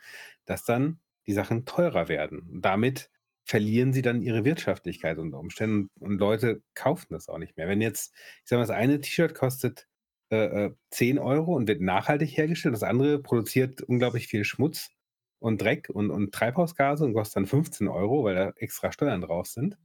dass 0.46 0.64
dann 0.66 1.00
die 1.28 1.34
Sachen 1.34 1.66
teurer 1.66 2.08
werden. 2.10 2.60
Damit 2.62 3.10
verlieren 3.46 3.94
sie 3.94 4.02
dann 4.02 4.22
ihre 4.22 4.44
Wirtschaftlichkeit 4.44 5.20
unter 5.20 5.38
Umständen 5.38 5.90
und 6.00 6.18
Leute 6.18 6.62
kaufen 6.74 7.08
das 7.12 7.30
auch 7.30 7.38
nicht 7.38 7.56
mehr. 7.58 7.68
Wenn 7.68 7.80
jetzt, 7.80 8.14
ich 8.16 8.50
sag 8.50 8.58
mal, 8.58 8.64
das 8.64 8.72
eine 8.72 9.00
T-Shirt 9.00 9.36
kostet 9.36 9.88
äh, 10.32 10.66
äh, 10.66 10.72
10 10.90 11.20
Euro 11.20 11.56
und 11.56 11.68
wird 11.68 11.80
nachhaltig 11.80 12.36
hergestellt, 12.36 12.74
das 12.74 12.82
andere 12.84 13.20
produziert 13.20 13.82
unglaublich 13.82 14.28
viel 14.28 14.44
Schmutz 14.44 14.90
und 15.38 15.62
Dreck 15.62 15.90
und, 15.94 16.10
und 16.10 16.34
Treibhausgase 16.34 17.06
und 17.06 17.14
kostet 17.14 17.38
dann 17.38 17.46
15 17.46 17.88
Euro, 17.88 18.24
weil 18.24 18.34
da 18.34 18.50
extra 18.58 18.92
Steuern 18.92 19.22
drauf 19.22 19.46
sind. 19.46 19.78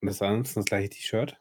Und 0.00 0.06
das 0.06 0.16
ist 0.16 0.22
ansonsten 0.22 0.60
das 0.60 0.66
gleiche 0.66 0.88
T-Shirt. 0.88 1.38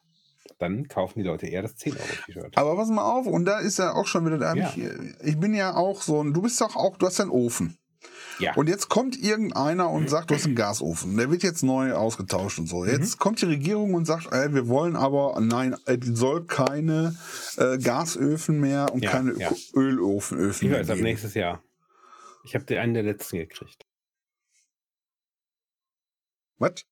Dann 0.60 0.88
kaufen 0.90 1.20
die 1.20 1.26
Leute 1.26 1.48
eher 1.48 1.62
das 1.62 1.78
10-Euro-T-Shirt. 1.78 2.58
Aber 2.58 2.76
pass 2.76 2.90
mal 2.90 3.04
auf, 3.04 3.28
und 3.28 3.46
da 3.46 3.60
ist 3.60 3.80
ja 3.80 3.94
auch 3.94 4.08
schon 4.08 4.26
wieder, 4.26 4.38
da 4.38 4.56
Ja. 4.56 4.74
ich, 4.76 4.84
ich 5.24 5.40
bin 5.40 5.54
ja 5.54 5.76
auch 5.76 6.02
so 6.02 6.22
ein, 6.22 6.34
du 6.34 6.42
bist 6.42 6.60
doch 6.60 6.76
auch, 6.76 6.98
du 6.98 7.06
hast 7.06 7.22
einen 7.22 7.32
Ofen. 7.32 7.78
Ja. 8.40 8.54
Und 8.56 8.70
jetzt 8.70 8.90
kommt 8.90 9.18
irgendeiner 9.18 9.90
und 9.90 10.10
sagt, 10.10 10.30
du 10.30 10.36
hast 10.36 10.46
einen 10.46 10.56
Gasofen. 10.56 11.18
Der 11.18 11.32
wird 11.32 11.44
jetzt 11.44 11.64
neu 11.64 11.94
ausgetauscht 11.94 12.60
und 12.60 12.68
so. 12.68 12.86
Jetzt 12.86 13.18
kommt 13.18 13.42
die 13.42 13.46
Regierung 13.46 13.94
und 13.94 14.06
sagt, 14.06 14.32
ey, 14.32 14.54
wir 14.54 14.68
wollen 14.68 14.96
aber, 14.96 15.40
nein, 15.42 15.76
es 15.86 15.98
soll 16.04 16.46
keine 16.46 17.16
äh, 17.58 17.78
Gasöfen 17.78 18.60
mehr 18.60 18.94
und 18.94 19.04
Ja, 19.04 19.12
keine 19.12 19.38
ja. 19.40 19.52
Ölöfen 19.74 20.38
Öfen 20.38 20.66
Ich 20.66 20.72
mehr 20.72 20.82
weiß, 20.82 20.90
ab 20.92 21.00
nächstes 21.00 21.34
Jahr. 21.34 21.64
Ich 22.44 22.56
habe 22.56 22.66
den 22.66 22.78
einen 22.78 22.94
der 22.94 23.04
letzten 23.04 23.38
gekriegt. 23.38 23.86
Was? 26.60 26.86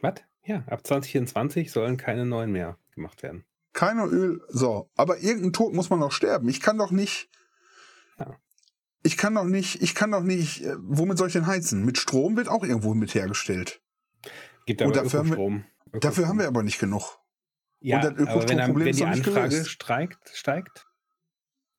Was? 0.00 0.14
Ja, 0.44 0.64
ab 0.66 0.86
2024 0.86 1.70
sollen 1.70 1.96
keine 1.96 2.26
neuen 2.26 2.50
mehr 2.50 2.76
gemacht 2.94 3.22
werden. 3.22 3.44
Keine 3.72 4.04
Öl. 4.06 4.42
So, 4.48 4.90
aber 4.96 5.18
irgendein 5.18 5.52
Tod 5.52 5.72
muss 5.72 5.90
man 5.90 6.00
doch 6.00 6.12
sterben. 6.12 6.48
Ich 6.48 6.60
kann 6.60 6.78
doch 6.78 6.90
nicht. 6.90 7.30
Ich 9.02 9.16
kann 9.16 9.34
doch 9.34 9.44
nicht, 9.44 9.82
ich 9.82 9.94
kann 9.94 10.12
doch 10.12 10.22
nicht, 10.22 10.62
äh, 10.62 10.74
womit 10.78 11.18
soll 11.18 11.26
ich 11.28 11.32
denn 11.32 11.46
heizen? 11.46 11.84
Mit 11.84 11.98
Strom 11.98 12.36
wird 12.36 12.48
auch 12.48 12.62
irgendwo 12.62 12.94
mit 12.94 13.14
hergestellt. 13.14 13.80
Gibt 14.66 14.80
Und 14.82 14.92
aber 14.96 15.02
dafür 15.02 15.18
haben 15.20 15.28
wir- 15.28 15.34
Ökostrom. 15.34 15.64
Dafür 16.00 16.28
haben 16.28 16.38
wir 16.38 16.44
Ökostrom. 16.44 16.46
aber 16.56 16.62
nicht 16.62 16.78
genug. 16.78 17.18
Ja, 17.80 17.98
das 17.98 18.10
aber 18.10 18.18
wenn, 18.18 18.28
Ökostromproblem 18.28 18.86
ist 18.88 19.00
die 19.00 19.04
Anfrage 19.04 19.64
steigt, 19.64 20.30
steigt 20.34 20.86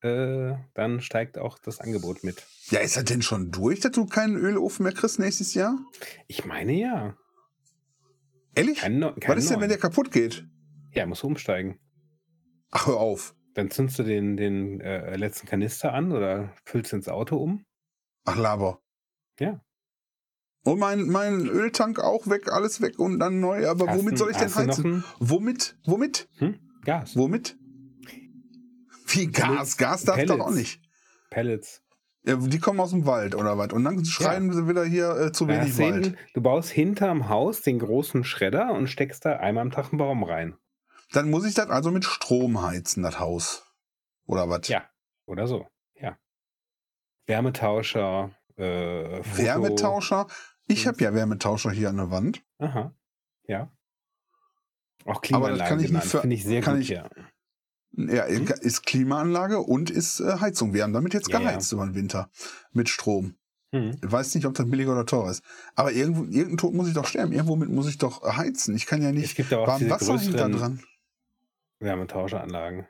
äh, 0.02 0.52
dann 0.74 1.00
steigt 1.00 1.38
auch 1.38 1.58
das 1.58 1.80
Angebot 1.80 2.24
mit. 2.24 2.42
Ja, 2.68 2.80
ist 2.80 2.94
das 2.98 3.04
denn 3.04 3.22
schon 3.22 3.50
durch, 3.50 3.80
dass 3.80 3.92
du 3.92 4.04
keinen 4.04 4.36
Ölofen 4.36 4.82
mehr 4.82 4.92
kriegst 4.92 5.18
nächstes 5.18 5.54
Jahr? 5.54 5.78
Ich 6.28 6.44
meine 6.44 6.74
ja. 6.74 7.16
Ehrlich? 8.54 8.80
Kein, 8.80 8.98
Neu- 8.98 9.12
Was 9.16 9.20
kein 9.20 9.38
ist 9.38 9.50
denn, 9.50 9.60
wenn 9.62 9.70
der 9.70 9.78
kaputt 9.78 10.12
geht? 10.12 10.46
Ja, 10.92 11.06
muss 11.06 11.24
umsteigen. 11.24 11.78
Ach, 12.70 12.86
hör 12.86 12.98
auf. 12.98 13.34
Dann 13.54 13.70
zündest 13.70 13.98
du 14.00 14.02
den, 14.02 14.36
den 14.36 14.80
äh, 14.80 15.16
letzten 15.16 15.46
Kanister 15.46 15.92
an 15.92 16.12
oder 16.12 16.52
füllst 16.64 16.92
ins 16.92 17.08
Auto 17.08 17.36
um. 17.36 17.64
Ach, 18.24 18.36
Laber. 18.36 18.80
Ja. 19.38 19.60
Und 20.64 20.78
mein, 20.78 21.02
mein 21.08 21.46
Öltank 21.46 22.00
auch 22.00 22.26
weg, 22.26 22.50
alles 22.50 22.80
weg 22.80 22.98
und 22.98 23.18
dann 23.20 23.40
neu. 23.40 23.68
Aber 23.68 23.86
Hast 23.86 23.98
womit 23.98 24.18
soll 24.18 24.30
ich 24.30 24.36
denn 24.36 24.54
heizen? 24.54 25.04
Womit? 25.18 25.76
Womit? 25.84 26.28
Hm? 26.38 26.58
Gas. 26.84 27.16
Womit? 27.16 27.56
Wie 29.08 29.26
Gas? 29.30 29.46
Pellets. 29.46 29.76
Gas 29.76 30.04
darf 30.04 30.16
doch 30.16 30.26
Pellets. 30.26 30.44
auch 30.44 30.50
nicht. 30.50 30.80
Pellets. 31.30 31.82
Ja, 32.26 32.36
die 32.36 32.58
kommen 32.58 32.80
aus 32.80 32.90
dem 32.90 33.04
Wald 33.04 33.34
oder 33.34 33.58
was? 33.58 33.72
Und 33.72 33.84
dann 33.84 34.02
schreien 34.06 34.50
sie 34.50 34.66
wieder 34.66 34.84
hier 34.84 35.14
äh, 35.16 35.32
zu 35.32 35.46
wenig 35.46 35.78
Wald. 35.78 35.94
hinten, 36.04 36.18
du 36.32 36.40
baust 36.40 36.70
hinterm 36.70 37.28
Haus 37.28 37.60
den 37.60 37.78
großen 37.78 38.24
Schredder 38.24 38.72
und 38.72 38.88
steckst 38.88 39.26
da 39.26 39.36
einmal 39.36 39.62
am 39.62 39.70
Tag 39.70 39.92
einen 39.92 39.98
Baum 39.98 40.24
rein. 40.24 40.56
Dann 41.12 41.30
muss 41.30 41.44
ich 41.44 41.54
das 41.54 41.68
also 41.70 41.90
mit 41.90 42.04
Strom 42.04 42.62
heizen, 42.62 43.02
das 43.02 43.18
Haus. 43.20 43.64
Oder 44.26 44.48
was? 44.48 44.68
Ja. 44.68 44.88
Oder 45.26 45.46
so. 45.46 45.66
Ja. 45.94 46.16
Wärmetauscher. 47.26 48.30
Äh, 48.56 49.22
Foto. 49.22 49.38
Wärmetauscher? 49.42 50.26
Ich 50.66 50.86
habe 50.86 51.02
ja 51.02 51.14
Wärmetauscher 51.14 51.70
hier 51.70 51.88
an 51.90 51.96
der 51.96 52.10
Wand. 52.10 52.42
Aha. 52.58 52.94
Ja. 53.46 53.70
Auch 55.04 55.06
Aber 55.06 55.14
das 55.14 55.22
Klimaanlage 55.22 55.68
kann 55.68 55.80
ich 55.80 55.90
nicht 55.92 56.04
für- 56.04 56.20
Finde 56.20 56.36
ich 56.36 56.44
sehr 56.44 56.60
kann 56.62 56.74
gut, 56.74 56.82
ich- 56.82 56.88
ja. 56.90 57.08
Ja, 57.96 58.26
Hm? 58.26 58.48
ist 58.60 58.84
Klimaanlage 58.86 59.60
und 59.60 59.88
ist 59.90 60.18
äh, 60.20 60.40
Heizung. 60.40 60.74
Wir 60.74 60.82
haben 60.82 60.92
damit 60.92 61.14
jetzt 61.14 61.28
Ja, 61.28 61.38
ja. 61.38 61.50
geheizt 61.50 61.70
über 61.72 61.84
den 61.86 61.94
Winter. 61.94 62.28
Mit 62.72 62.88
Strom. 62.88 63.36
Hm. 63.72 63.96
Ich 64.04 64.10
weiß 64.10 64.34
nicht, 64.34 64.46
ob 64.46 64.54
das 64.54 64.68
billiger 64.68 64.92
oder 64.92 65.06
teurer 65.06 65.30
ist. 65.30 65.44
Aber 65.76 65.92
irgendwo, 65.92 66.24
irgendein 66.24 66.56
Tod 66.56 66.74
muss 66.74 66.88
ich 66.88 66.94
doch 66.94 67.06
sterben. 67.06 67.32
Irgendwo 67.32 67.54
mit 67.54 67.68
muss 67.68 67.86
ich 67.88 67.98
doch 67.98 68.22
heizen. 68.36 68.74
Ich 68.74 68.86
kann 68.86 69.00
ja 69.02 69.10
Es 69.10 69.14
nicht 69.14 69.36
gibt 69.36 69.52
aber 69.52 69.62
auch 69.62 69.66
warm 69.68 69.90
Wasser 69.90 70.18
hinter 70.18 70.48
größeren 71.78 71.88
dran. 71.88 71.98
Wärmetauscheranlagen. 71.98 72.86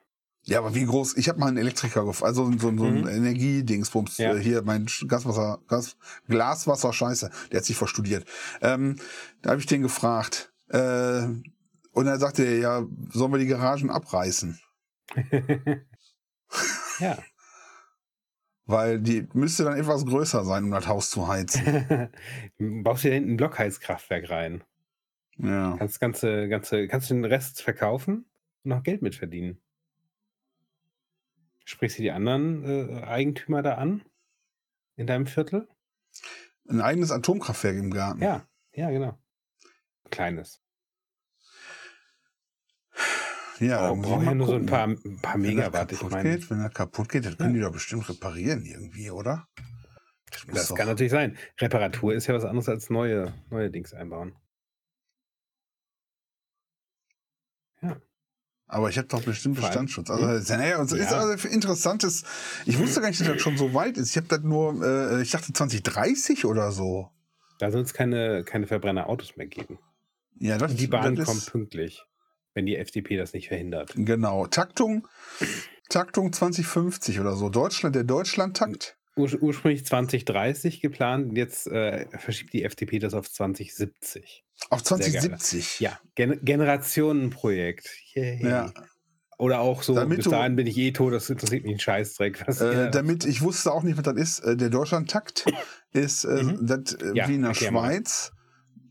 Ja, 0.46 0.58
aber 0.58 0.74
wie 0.74 0.84
groß? 0.84 1.16
Ich 1.16 1.30
habe 1.30 1.38
mal 1.40 1.46
einen 1.48 1.56
Elektriker 1.56 2.04
gefragt, 2.04 2.26
also 2.28 2.50
so, 2.52 2.58
so 2.58 2.68
ein 2.84 3.00
Mhm. 3.00 3.08
Energiedingsbums. 3.08 4.18
Ja. 4.18 4.34
Äh, 4.34 4.40
Hier 4.40 4.62
mein 4.62 4.86
Gaswasser, 5.08 5.60
Gas, 5.68 5.96
Glaswasser, 6.28 6.92
Scheiße. 6.92 7.30
Der 7.50 7.58
hat 7.60 7.64
sich 7.64 7.76
verstudiert. 7.76 8.26
Ähm, 8.60 8.96
da 9.40 9.50
habe 9.50 9.60
ich 9.60 9.66
den 9.66 9.80
gefragt. 9.82 10.52
Äh, 10.68 11.22
und 11.92 12.06
er 12.06 12.18
sagte, 12.18 12.44
ja, 12.56 12.84
sollen 13.10 13.32
wir 13.32 13.38
die 13.38 13.46
Garagen 13.46 13.88
abreißen? 13.90 14.60
ja. 16.98 17.18
Weil 18.66 18.98
die 19.00 19.28
müsste 19.34 19.64
dann 19.64 19.78
etwas 19.78 20.04
größer 20.06 20.44
sein, 20.44 20.64
um 20.64 20.70
das 20.70 20.88
Haus 20.88 21.10
zu 21.10 21.28
heizen. 21.28 22.10
Baust 22.82 23.04
dir 23.04 23.10
da 23.10 23.14
hinten 23.14 23.32
ein 23.32 23.36
Blockheizkraftwerk 23.36 24.28
rein. 24.30 24.64
ja. 25.38 25.76
Kannst, 25.78 26.00
ganze, 26.00 26.48
ganze, 26.48 26.88
kannst 26.88 27.10
den 27.10 27.24
Rest 27.24 27.62
verkaufen 27.62 28.26
und 28.64 28.70
noch 28.70 28.82
Geld 28.82 29.02
mitverdienen. 29.02 29.60
Sprichst 31.64 31.98
du 31.98 32.02
die 32.02 32.10
anderen 32.10 32.64
äh, 32.64 33.02
Eigentümer 33.04 33.62
da 33.62 33.74
an? 33.74 34.02
In 34.96 35.06
deinem 35.06 35.26
Viertel? 35.26 35.68
Ein 36.68 36.80
eigenes 36.80 37.10
Atomkraftwerk 37.10 37.76
im 37.76 37.90
Garten. 37.90 38.22
Ja, 38.22 38.46
ja, 38.72 38.90
genau. 38.90 39.18
Kleines. 40.10 40.62
ja 43.58 43.90
Oh, 43.90 43.96
ich 43.96 44.02
braucht 44.02 44.24
ja 44.24 44.34
nur 44.34 44.46
so 44.46 44.54
ein 44.54 44.66
gucken. 44.66 44.66
paar, 44.66 44.88
ein 44.88 45.20
paar 45.20 45.34
Wenn 45.34 45.42
das 45.42 45.50
Megawatt. 45.54 45.92
Ich 45.92 45.98
kaputt 45.98 46.12
meine, 46.12 46.38
geht, 46.38 46.50
wenn 46.50 46.62
das 46.62 46.74
kaputt 46.74 47.08
geht, 47.08 47.24
dann 47.26 47.36
können 47.36 47.54
die 47.54 47.60
doch 47.60 47.72
bestimmt 47.72 48.08
reparieren 48.08 48.64
irgendwie, 48.64 49.10
oder? 49.10 49.48
Das 50.30 50.68
das 50.68 50.74
kann 50.74 50.86
natürlich 50.86 51.12
sein. 51.12 51.36
Reparatur 51.60 52.12
ist 52.14 52.26
ja 52.26 52.34
was 52.34 52.44
anderes 52.44 52.68
als 52.68 52.90
neue, 52.90 53.32
neue 53.50 53.70
Dings 53.70 53.94
einbauen. 53.94 54.36
Aber 58.66 58.88
ich 58.88 58.96
habe 58.98 59.08
doch 59.08 59.22
bestimmt 59.22 59.56
Bestandsschutz. 59.56 60.10
Also, 60.10 60.54
naja, 60.54 60.82
es 60.82 60.92
ist 60.92 61.10
Ja. 61.10 61.18
also 61.18 61.48
interessantes. 61.48 62.24
Ich 62.64 62.78
wusste 62.78 63.00
gar 63.00 63.08
nicht, 63.08 63.20
dass 63.20 63.28
das 63.28 63.40
schon 63.42 63.58
so 63.58 63.74
weit 63.74 63.96
ist. 63.98 64.10
Ich 64.10 64.16
habe 64.16 64.26
das 64.28 64.40
nur, 64.40 64.82
äh, 64.82 65.22
ich 65.22 65.30
dachte 65.30 65.52
2030 65.52 66.44
oder 66.46 66.72
so. 66.72 67.10
Da 67.58 67.70
soll 67.70 67.82
es 67.82 67.92
keine, 67.92 68.42
keine 68.44 68.66
Verbrennerautos 68.66 69.36
mehr 69.36 69.46
geben. 69.46 69.78
Ja, 70.38 70.58
das, 70.58 70.74
Die 70.74 70.86
Bahn 70.86 71.14
das 71.14 71.26
kommt 71.26 71.46
pünktlich, 71.46 72.02
wenn 72.54 72.66
die 72.66 72.76
FDP 72.76 73.16
das 73.16 73.32
nicht 73.32 73.48
verhindert. 73.48 73.92
Genau. 73.94 74.46
Taktung, 74.46 75.06
Taktung 75.88 76.32
2050 76.32 77.20
oder 77.20 77.36
so. 77.36 77.50
Deutschland, 77.50 77.94
der 77.94 78.04
Deutschlandtakt. 78.04 78.96
Ur 79.16 79.32
ursprünglich 79.40 79.86
2030 79.86 80.80
geplant, 80.80 81.36
jetzt 81.36 81.68
äh, 81.68 82.06
verschiebt 82.18 82.52
die 82.52 82.64
FDP 82.64 82.98
das 82.98 83.14
auf 83.14 83.30
2070. 83.30 84.44
Auf 84.70 84.80
Sehr 84.84 84.98
geil. 84.98 85.12
2070. 85.12 85.80
Ja, 85.80 86.00
Gen 86.16 86.40
Generationenprojekt. 86.44 87.88
Yay. 88.14 88.42
Ja. 88.44 88.72
Oder 89.38 89.60
auch 89.60 89.82
so, 89.82 89.94
Damit 89.94 90.18
bis 90.18 90.24
du- 90.24 90.30
dahin 90.30 90.56
bin 90.56 90.66
ich 90.66 90.76
eh 90.78 90.92
tot, 90.92 91.12
das 91.12 91.28
interessiert 91.30 91.64
mich 91.64 91.74
ein 91.74 91.80
Scheißdreck. 91.80 92.46
Was 92.46 92.60
Äh, 92.60 92.90
damit, 92.90 93.24
ich 93.24 93.42
wusste 93.42 93.72
auch 93.72 93.82
nicht, 93.82 93.96
was 93.96 94.04
das 94.04 94.16
ist. 94.16 94.38
Äh, 94.40 94.56
der 94.56 94.70
Deutschlandtakt 94.70 95.44
ist 95.92 96.24
äh, 96.24 96.42
Mhm. 96.42 96.66
das 96.66 96.94
äh, 96.94 97.12
Ja, 97.14 97.28
wie 97.28 97.34
in 97.34 97.42
der 97.42 97.50
erklär 97.50 97.70
mal. 97.72 97.90
Schweiz, 97.90 98.32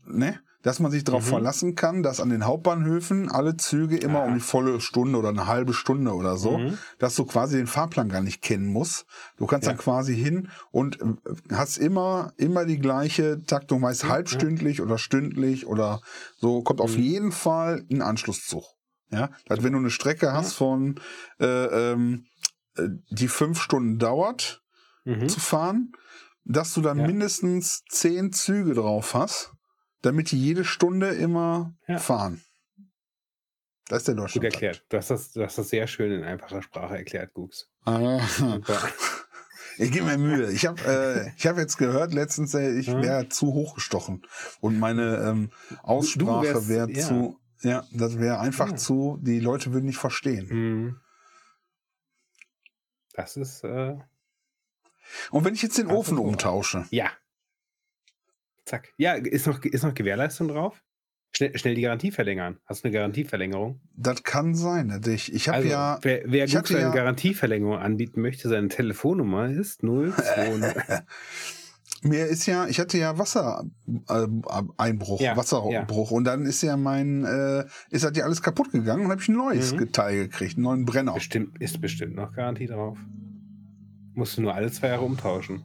ne? 0.06 0.40
Dass 0.64 0.80
man 0.80 0.90
sich 0.90 1.04
darauf 1.04 1.24
Mhm. 1.24 1.28
verlassen 1.28 1.74
kann, 1.76 2.02
dass 2.02 2.20
an 2.20 2.30
den 2.30 2.44
Hauptbahnhöfen 2.46 3.30
alle 3.30 3.56
Züge 3.56 3.96
immer 3.98 4.20
Ah. 4.20 4.24
um 4.24 4.34
die 4.34 4.40
volle 4.40 4.80
Stunde 4.80 5.18
oder 5.18 5.28
eine 5.28 5.46
halbe 5.46 5.74
Stunde 5.74 6.12
oder 6.12 6.36
so, 6.36 6.58
Mhm. 6.58 6.78
dass 6.98 7.14
du 7.14 7.24
quasi 7.26 7.56
den 7.58 7.66
Fahrplan 7.68 8.08
gar 8.08 8.22
nicht 8.22 8.42
kennen 8.42 8.66
musst. 8.66 9.06
Du 9.36 9.46
kannst 9.46 9.66
Ja. 9.66 9.72
dann 9.72 9.78
quasi 9.78 10.16
hin 10.16 10.48
und 10.72 11.00
äh, 11.00 11.04
hast 11.52 11.76
immer, 11.78 12.32
immer 12.38 12.64
die 12.64 12.78
gleiche 12.78 13.44
Taktung, 13.44 13.82
meist 13.82 14.04
Mhm, 14.04 14.08
halbstündlich 14.08 14.80
oder 14.80 14.98
stündlich 14.98 15.66
oder 15.66 16.00
so, 16.38 16.62
kommt 16.62 16.80
auf 16.80 16.96
Mhm. 16.96 17.02
jeden 17.02 17.32
Fall 17.32 17.84
ein 17.90 18.02
Anschlusszug. 18.02 18.64
Ja, 19.10 19.30
also 19.48 19.62
wenn 19.62 19.74
du 19.74 19.78
eine 19.78 19.90
Strecke 19.90 20.32
hast 20.32 20.54
von, 20.54 20.98
äh, 21.38 21.46
ähm, 21.92 22.24
äh, 22.76 22.88
die 23.10 23.28
fünf 23.28 23.60
Stunden 23.60 23.98
dauert 23.98 24.62
Mhm. 25.04 25.28
zu 25.28 25.40
fahren, 25.40 25.92
dass 26.44 26.74
du 26.74 26.80
dann 26.80 26.98
mindestens 27.06 27.82
zehn 27.90 28.32
Züge 28.32 28.74
drauf 28.74 29.14
hast, 29.14 29.53
damit 30.04 30.30
die 30.30 30.40
jede 30.40 30.64
Stunde 30.64 31.08
immer 31.10 31.74
Ja. 31.86 31.98
fahren. 31.98 32.42
Das 33.88 33.98
ist 33.98 34.08
der 34.08 34.14
Gut 34.14 34.24
Deutschland. 34.24 34.44
erklärt. 34.46 34.84
Du 34.88 34.96
hast, 34.96 35.10
das, 35.10 35.32
du 35.32 35.42
hast 35.44 35.58
das 35.58 35.68
sehr 35.68 35.86
schön 35.86 36.10
in 36.12 36.24
einfacher 36.24 36.62
Sprache 36.62 36.96
erklärt, 36.96 37.32
Gugs. 37.34 37.68
Ah. 37.84 38.20
Ich 39.76 39.90
gebe 39.90 40.06
mir 40.06 40.18
Mühe. 40.18 40.52
Ich 40.52 40.66
habe 40.66 40.80
äh, 40.86 41.32
ich 41.36 41.48
hab 41.48 41.56
jetzt 41.58 41.78
gehört 41.78 42.12
letztens, 42.14 42.54
äh, 42.54 42.78
ich 42.78 42.86
wäre 42.86 43.28
zu 43.28 43.48
hochgestochen. 43.48 44.24
Und 44.60 44.78
meine 44.78 45.16
ähm, 45.16 45.50
Aussprache 45.82 46.68
wäre 46.68 46.88
ja. 46.92 47.04
zu, 47.04 47.40
ja, 47.62 47.84
das 47.90 48.20
wäre 48.20 48.38
einfach 48.38 48.70
Ja. 48.70 48.76
zu, 48.76 49.18
die 49.20 49.40
Leute 49.40 49.72
würden 49.72 49.86
nicht 49.86 49.98
verstehen. 49.98 50.46
Mhm. 50.48 51.00
Das 53.14 53.36
ist, 53.36 53.64
äh, 53.64 53.96
Und 55.32 55.44
wenn 55.44 55.54
ich 55.54 55.62
jetzt 55.62 55.78
den 55.78 55.88
Ofen 55.88 56.18
umtausche, 56.18 56.86
ja. 56.90 57.10
Zack. 58.74 58.92
Ja, 58.96 59.12
ist 59.14 59.46
noch, 59.46 59.62
ist 59.64 59.82
noch 59.84 59.94
Gewährleistung 59.94 60.48
drauf? 60.48 60.82
Schnell, 61.36 61.56
schnell 61.58 61.74
die 61.74 61.82
Garantie 61.82 62.12
verlängern. 62.12 62.58
Hast 62.66 62.84
du 62.84 62.88
eine 62.88 62.94
Garantieverlängerung? 62.96 63.80
das 63.96 64.22
kann 64.22 64.54
sein. 64.54 64.88
dass 64.88 65.06
Ich, 65.08 65.32
ich 65.34 65.48
habe 65.48 65.58
Also, 65.58 65.68
ja, 65.68 65.98
wer, 66.02 66.22
wer 66.26 66.44
ich 66.44 66.54
gut 66.54 66.70
eine 66.70 66.80
ja- 66.80 66.90
Garantieverlängerung 66.90 67.76
anbieten 67.78 68.20
möchte, 68.20 68.48
seine 68.48 68.68
Telefonnummer 68.68 69.48
ist 69.48 69.82
020. 69.82 70.74
mir 72.02 72.26
ist 72.26 72.46
ja, 72.46 72.66
ich 72.68 72.78
hatte 72.78 72.98
ja 72.98 73.18
Wassereinbruch, 73.18 75.20
Ja, 75.20 75.36
Wasserbruch 75.36 76.10
und 76.12 76.24
dann 76.24 76.46
ist 76.46 76.62
ja 76.62 76.76
mein, 76.76 77.24
äh, 77.24 77.64
ist 77.90 78.04
halt 78.04 78.16
ja 78.16 78.24
alles 78.24 78.42
kaputt 78.42 78.70
gegangen 78.72 79.04
und 79.06 79.10
habe 79.10 79.20
ich 79.20 79.28
ein 79.28 79.34
neues 79.36 79.72
Mhm. 79.72 79.90
Teil 79.92 80.28
gekriegt, 80.28 80.56
einen 80.56 80.64
neuen 80.64 80.84
Brenner. 80.84 81.14
bestimmt, 81.14 81.60
ist 81.60 81.80
bestimmt 81.80 82.14
noch 82.14 82.32
Garantie 82.32 82.66
drauf. 82.66 82.96
Musst 84.14 84.36
du 84.36 84.42
nur 84.42 84.54
alle 84.54 84.70
zwei 84.70 84.88
Jahre 84.88 85.02
umtauschen. 85.04 85.64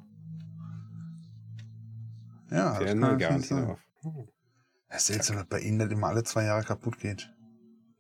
Ja, 2.52 2.80
das 2.80 2.96
natürlich 2.96 3.20
Garantie 3.20 3.48
sein. 3.48 3.66
drauf. 3.66 3.80
Es 4.88 5.02
ist 5.02 5.08
seltsam, 5.08 5.36
dass 5.38 5.48
bei 5.48 5.60
Ihnen 5.60 5.80
das 5.80 5.92
immer 5.92 6.08
alle 6.08 6.24
zwei 6.24 6.46
Jahre 6.46 6.64
kaputt 6.64 7.00
geht. 7.00 7.32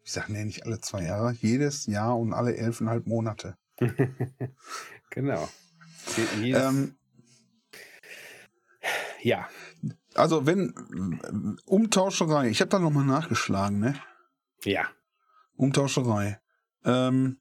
Ich 0.03 0.11
sage, 0.11 0.33
nee, 0.33 0.43
nicht 0.43 0.65
alle 0.65 0.79
zwei 0.79 1.03
Jahre, 1.03 1.33
jedes 1.33 1.85
Jahr 1.85 2.17
und 2.17 2.33
alle 2.33 2.55
elfeinhalb 2.57 3.05
Monate. 3.05 3.55
genau. 5.11 5.47
Ähm, 6.41 6.95
ja. 9.21 9.47
also 10.15 10.45
wenn 10.45 10.73
Umtauscherei, 11.65 12.49
ich 12.49 12.61
habe 12.61 12.69
da 12.69 12.79
nochmal 12.79 13.05
nachgeschlagen, 13.05 13.79
ne? 13.79 13.93
Ja. 14.63 14.87
Umtauscherei. 15.55 16.39
Ähm, 16.85 17.39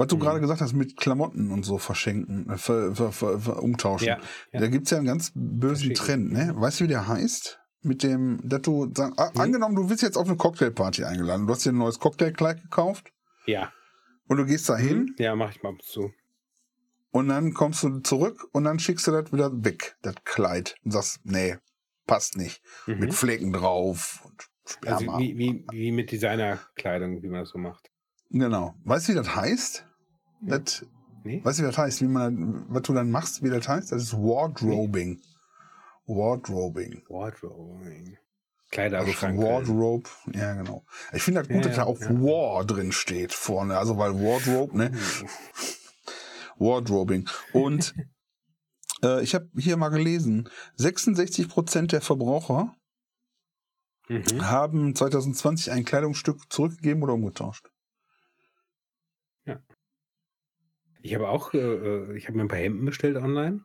was 0.00 0.08
du 0.08 0.16
Mhm. 0.16 0.20
gerade 0.20 0.40
gesagt 0.40 0.60
hast 0.60 0.72
mit 0.72 0.96
Klamotten 0.96 1.50
und 1.50 1.62
so 1.62 1.78
verschenken, 1.78 2.48
äh, 2.50 2.56
ver, 2.58 2.94
ver, 2.94 3.12
ver, 3.12 3.62
umtauschen. 3.62 4.08
Ja. 4.08 4.18
ja. 4.52 4.60
Da 4.60 4.66
gibt's 4.68 4.90
ja 4.90 4.96
einen 4.98 5.06
ganz 5.06 5.30
bösen. 5.34 5.94
Trend, 5.94 6.32
ne? 6.32 6.52
Weißt 6.56 6.80
du, 6.80 6.84
wie 6.84 6.88
der 6.88 7.06
heißt? 7.06 7.58
Mit 7.82 8.02
dem, 8.02 8.40
dass 8.42 8.60
du, 8.62 8.90
sag, 8.94 9.12
ah, 9.18 9.30
Nee. 9.34 9.40
angenommen, 9.40 9.74
du 9.74 9.86
bist 9.86 10.02
jetzt 10.02 10.16
auf 10.18 10.26
eine 10.28 10.36
Cocktailparty 10.36 11.04
eingeladen, 11.04 11.46
du 11.46 11.52
hast 11.54 11.64
dir 11.64 11.70
ein 11.72 11.78
neues 11.78 11.98
Cocktailkleid 11.98 12.60
gekauft 12.62 13.10
Ja. 13.46 13.72
und 14.26 14.36
du 14.36 14.44
gehst 14.44 14.68
da 14.68 14.76
hin 14.76 14.98
Mhm. 15.04 15.14
Ja, 15.18 15.34
mach 15.36 15.50
ich 15.50 15.62
mal 15.62 15.74
zu. 15.82 16.10
und 17.12 17.28
dann 17.28 17.54
kommst 17.54 17.82
du 17.82 18.00
zurück 18.00 18.48
und 18.52 18.64
dann 18.64 18.78
schickst 18.78 19.06
du 19.06 19.12
das 19.12 19.32
wieder 19.32 19.50
weg, 19.64 19.96
das 20.02 20.14
Kleid, 20.24 20.74
und 20.84 20.90
sagst, 20.92 21.20
nee, 21.24 21.56
passt 22.06 22.36
nicht. 22.36 22.60
Mhm. 22.86 22.98
Mit 22.98 23.14
Flecken 23.14 23.52
drauf 23.52 24.20
und 24.24 24.46
Also 24.86 25.04
Sperma. 25.04 25.18
wie, 25.18 25.36
wie, 25.38 25.64
wie 25.72 25.90
mit 25.92 26.12
Designerkleidung, 26.12 27.22
wie 27.22 27.28
man 27.28 27.40
das 27.40 27.48
so 27.50 27.58
macht. 27.58 27.90
Genau. 28.28 28.74
Weißt 28.84 29.08
du, 29.08 29.12
wie 29.12 29.16
das 29.16 29.34
heißt? 29.34 29.86
Das, 30.40 30.84
Nee? 31.22 31.44
weißt 31.44 31.58
du, 31.58 31.62
wie 31.62 31.66
das 31.66 31.76
heißt? 31.78 32.00
Wie 32.00 32.06
man, 32.06 32.64
was 32.68 32.82
du 32.82 32.94
dann 32.94 33.10
machst, 33.10 33.42
wie 33.42 33.50
das 33.50 33.68
heißt? 33.68 33.92
Das 33.92 34.02
ist 34.02 34.14
Wardrobing. 34.14 35.20
Wardrobing. 36.06 37.02
Wardrobing. 37.08 38.16
Also 38.16 38.70
Kleiderschrank. 38.70 39.36
von 39.36 39.46
Wardrobe, 39.46 40.08
ja 40.32 40.54
genau. 40.54 40.84
Ich 41.12 41.22
finde 41.22 41.40
das 41.40 41.48
gut, 41.48 41.56
Ja, 41.56 41.62
dass 41.68 41.76
da 41.76 41.82
auch 41.84 42.00
ja. 42.00 42.08
War 42.10 42.64
drin 42.64 42.92
steht 42.92 43.32
vorne. 43.32 43.76
Also 43.76 43.98
weil 43.98 44.14
Wardrobe, 44.14 44.76
ne? 44.78 44.90
Hm. 44.92 45.28
Wardrobing. 46.58 47.28
Und 47.52 47.94
äh, 49.02 49.22
ich 49.22 49.34
habe 49.34 49.48
hier 49.58 49.76
mal 49.76 49.88
gelesen, 49.88 50.48
66% 50.78 51.86
der 51.88 52.00
Verbraucher 52.00 52.74
Mhm. 54.08 54.44
haben 54.50 54.94
2020 54.96 55.70
ein 55.70 55.84
Kleidungsstück 55.84 56.52
zurückgegeben 56.52 57.00
oder 57.04 57.12
umgetauscht. 57.14 57.70
Ich 61.02 61.14
habe 61.14 61.28
auch, 61.28 61.54
äh, 61.54 61.58
äh, 61.58 62.16
ich 62.16 62.26
habe 62.28 62.36
mir 62.36 62.44
ein 62.44 62.48
paar 62.48 62.58
Hemden 62.58 62.84
bestellt 62.84 63.16
online. 63.16 63.64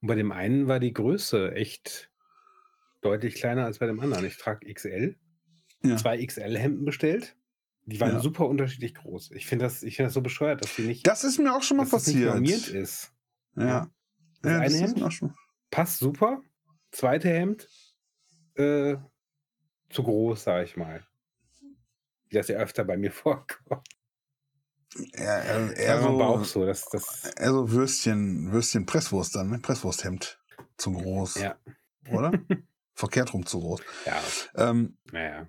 Und 0.00 0.08
bei 0.08 0.14
dem 0.14 0.32
einen 0.32 0.68
war 0.68 0.80
die 0.80 0.92
Größe 0.92 1.52
echt 1.52 2.10
deutlich 3.00 3.36
kleiner 3.36 3.64
als 3.64 3.78
bei 3.78 3.86
dem 3.86 4.00
anderen. 4.00 4.24
Ich 4.24 4.36
trage 4.36 4.72
XL. 4.72 5.16
Ja. 5.82 5.96
Zwei 5.96 6.24
XL-Hemden 6.24 6.84
bestellt. 6.84 7.36
Die 7.84 8.00
waren 8.00 8.14
Ja. 8.14 8.20
super 8.20 8.46
unterschiedlich 8.48 8.94
groß. 8.94 9.30
Ich 9.32 9.46
finde 9.46 9.64
das, 9.64 9.82
ich 9.84 9.94
finde 9.96 10.08
das 10.08 10.14
so 10.14 10.22
bescheuert, 10.22 10.62
dass 10.62 10.74
die 10.74 10.82
nicht, 10.82 11.06
Das 11.06 11.22
ist 11.22 11.38
mir 11.38 11.54
auch 11.54 11.62
schon 11.62 11.76
mal 11.76 11.84
dass 11.84 12.04
das 12.04 12.06
nicht 12.08 12.26
passiert. 12.26 12.68
ist. 12.68 13.12
Ja. 13.56 13.88
Das 14.42 14.52
ja, 14.52 14.58
eine 14.58 14.64
das 14.80 14.80
Hemd 14.80 15.12
schon. 15.14 15.34
passt 15.70 15.98
super. 16.00 16.42
Zweite 16.90 17.28
Hemd 17.28 17.68
äh, 18.54 18.96
zu 19.90 20.02
groß, 20.02 20.42
sage 20.42 20.64
ich 20.64 20.76
mal. 20.76 21.06
Wie 22.28 22.34
das 22.36 22.48
ja 22.48 22.58
öfter 22.58 22.84
bei 22.84 22.96
mir 22.96 23.12
vorkommt. 23.12 23.86
Eher, 25.12 25.44
eher, 25.44 25.76
Eher 25.76 26.02
so, 26.02 26.18
Bauch 26.18 26.44
so, 26.44 26.64
dass 26.64 26.88
das. 26.88 27.32
eher 27.38 27.50
so 27.50 27.70
Würstchen, 27.70 28.52
Würstchen 28.52 28.86
Presswurst 28.86 29.34
dann, 29.34 29.50
ne? 29.50 29.58
Presswursthemd. 29.58 30.38
Zu 30.78 30.92
groß. 30.92 31.36
Ja, 31.36 31.56
Oder? 32.12 32.32
Verkehrt 32.94 33.34
rum 33.34 33.44
zu 33.44 33.60
groß. 33.60 33.80
ja, 34.06 34.22
Ähm, 34.54 34.96
naja. 35.12 35.48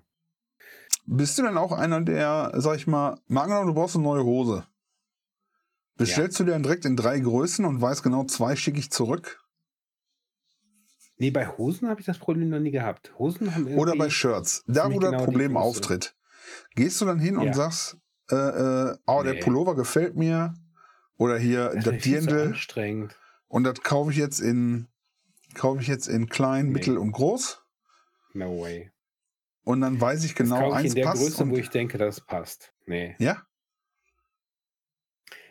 bist 1.06 1.38
du 1.38 1.42
denn 1.42 1.56
auch 1.56 1.72
einer, 1.72 2.00
der, 2.02 2.52
sag 2.56 2.76
ich 2.76 2.86
mal, 2.86 3.18
mal 3.26 3.42
angenommen, 3.42 3.68
du 3.68 3.74
brauchst 3.74 3.94
eine 3.94 4.04
neue 4.04 4.24
Hose. 4.24 4.66
Bestellst 5.96 6.38
du 6.38 6.44
dir 6.44 6.52
dann 6.52 6.62
direkt 6.62 6.84
in 6.84 6.94
drei 6.96 7.18
Größen 7.18 7.64
und 7.64 7.80
weißt 7.80 8.02
genau, 8.02 8.24
zwei 8.24 8.54
schicke 8.54 8.78
ich 8.78 8.90
zurück? 8.90 9.42
Nee, 11.16 11.30
bei 11.30 11.48
Hosen 11.48 11.88
habe 11.88 12.00
ich 12.00 12.06
das 12.06 12.18
Problem 12.18 12.48
noch 12.50 12.60
nie 12.60 12.70
gehabt. 12.70 13.12
Hosen 13.18 13.52
haben. 13.52 13.66
Oder 13.76 13.96
bei 13.96 14.08
Shirts, 14.08 14.62
da 14.68 14.84
wo 14.92 15.00
das 15.00 15.10
genau 15.10 15.20
die 15.20 15.24
Problem 15.24 15.56
auftritt. 15.56 16.14
Gehst 16.76 17.00
du 17.00 17.06
dann 17.06 17.18
hin 17.18 17.36
und 17.36 17.46
Ja. 17.46 17.54
sagst, 17.54 17.96
äh, 18.30 18.34
äh, 18.90 18.96
oh, 19.06 19.22
der 19.22 19.34
Nee. 19.34 19.40
Pullover 19.40 19.74
gefällt 19.76 20.16
mir. 20.16 20.54
Oder 21.16 21.38
hier 21.38 21.70
das 21.74 21.84
das 21.84 21.98
Dirndl. 22.02 22.48
anstrengend. 22.48 23.16
Und 23.48 23.64
das 23.64 23.82
kaufe 23.82 24.10
ich 24.12 24.16
jetzt 24.16 24.40
in, 24.40 24.86
kaufe 25.54 25.80
ich 25.80 25.88
jetzt 25.88 26.06
in 26.06 26.28
klein, 26.28 26.66
Nee. 26.66 26.72
mittel 26.72 26.98
und 26.98 27.12
groß. 27.12 27.62
No 28.34 28.60
way. 28.60 28.92
Und 29.64 29.80
dann 29.80 30.00
weiß 30.00 30.24
ich 30.24 30.34
Das 30.34 30.38
genau, 30.46 30.60
kaufe 30.60 30.68
ich 30.70 30.74
eins 30.76 30.88
in 30.90 30.94
der 30.96 31.04
passt. 31.04 31.22
Größe, 31.22 31.50
wo 31.50 31.56
ich 31.56 31.70
denke, 31.70 31.98
das 31.98 32.20
passt. 32.20 32.72
Nee. 32.86 33.16
ja, 33.18 33.42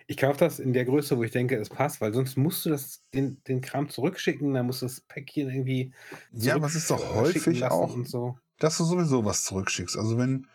Ich 0.07 0.17
kaufe 0.17 0.39
das 0.39 0.59
in 0.59 0.71
der 0.73 0.85
Größe, 0.85 1.17
wo 1.17 1.23
ich 1.23 1.31
denke, 1.31 1.57
es 1.57 1.69
passt, 1.69 1.99
weil 1.99 2.13
sonst 2.13 2.37
musst 2.37 2.65
du 2.65 2.69
das, 2.69 3.03
den, 3.13 3.41
den 3.47 3.59
Kram 3.61 3.89
zurückschicken, 3.89 4.53
dann 4.53 4.65
musst 4.65 4.81
du 4.81 4.85
das 4.85 5.01
Päckchen 5.01 5.49
irgendwie. 5.49 5.93
ja, 6.31 6.55
aber 6.55 6.67
es 6.67 6.75
ist 6.75 6.89
doch 6.89 7.13
häufig 7.15 7.63
auch, 7.65 7.93
Und 7.93 8.07
so. 8.07 8.39
dass 8.57 8.77
du 8.77 8.85
sowieso 8.85 9.25
was 9.25 9.43
zurückschickst. 9.43 9.97
Also 9.97 10.17
wenn, 10.17 10.47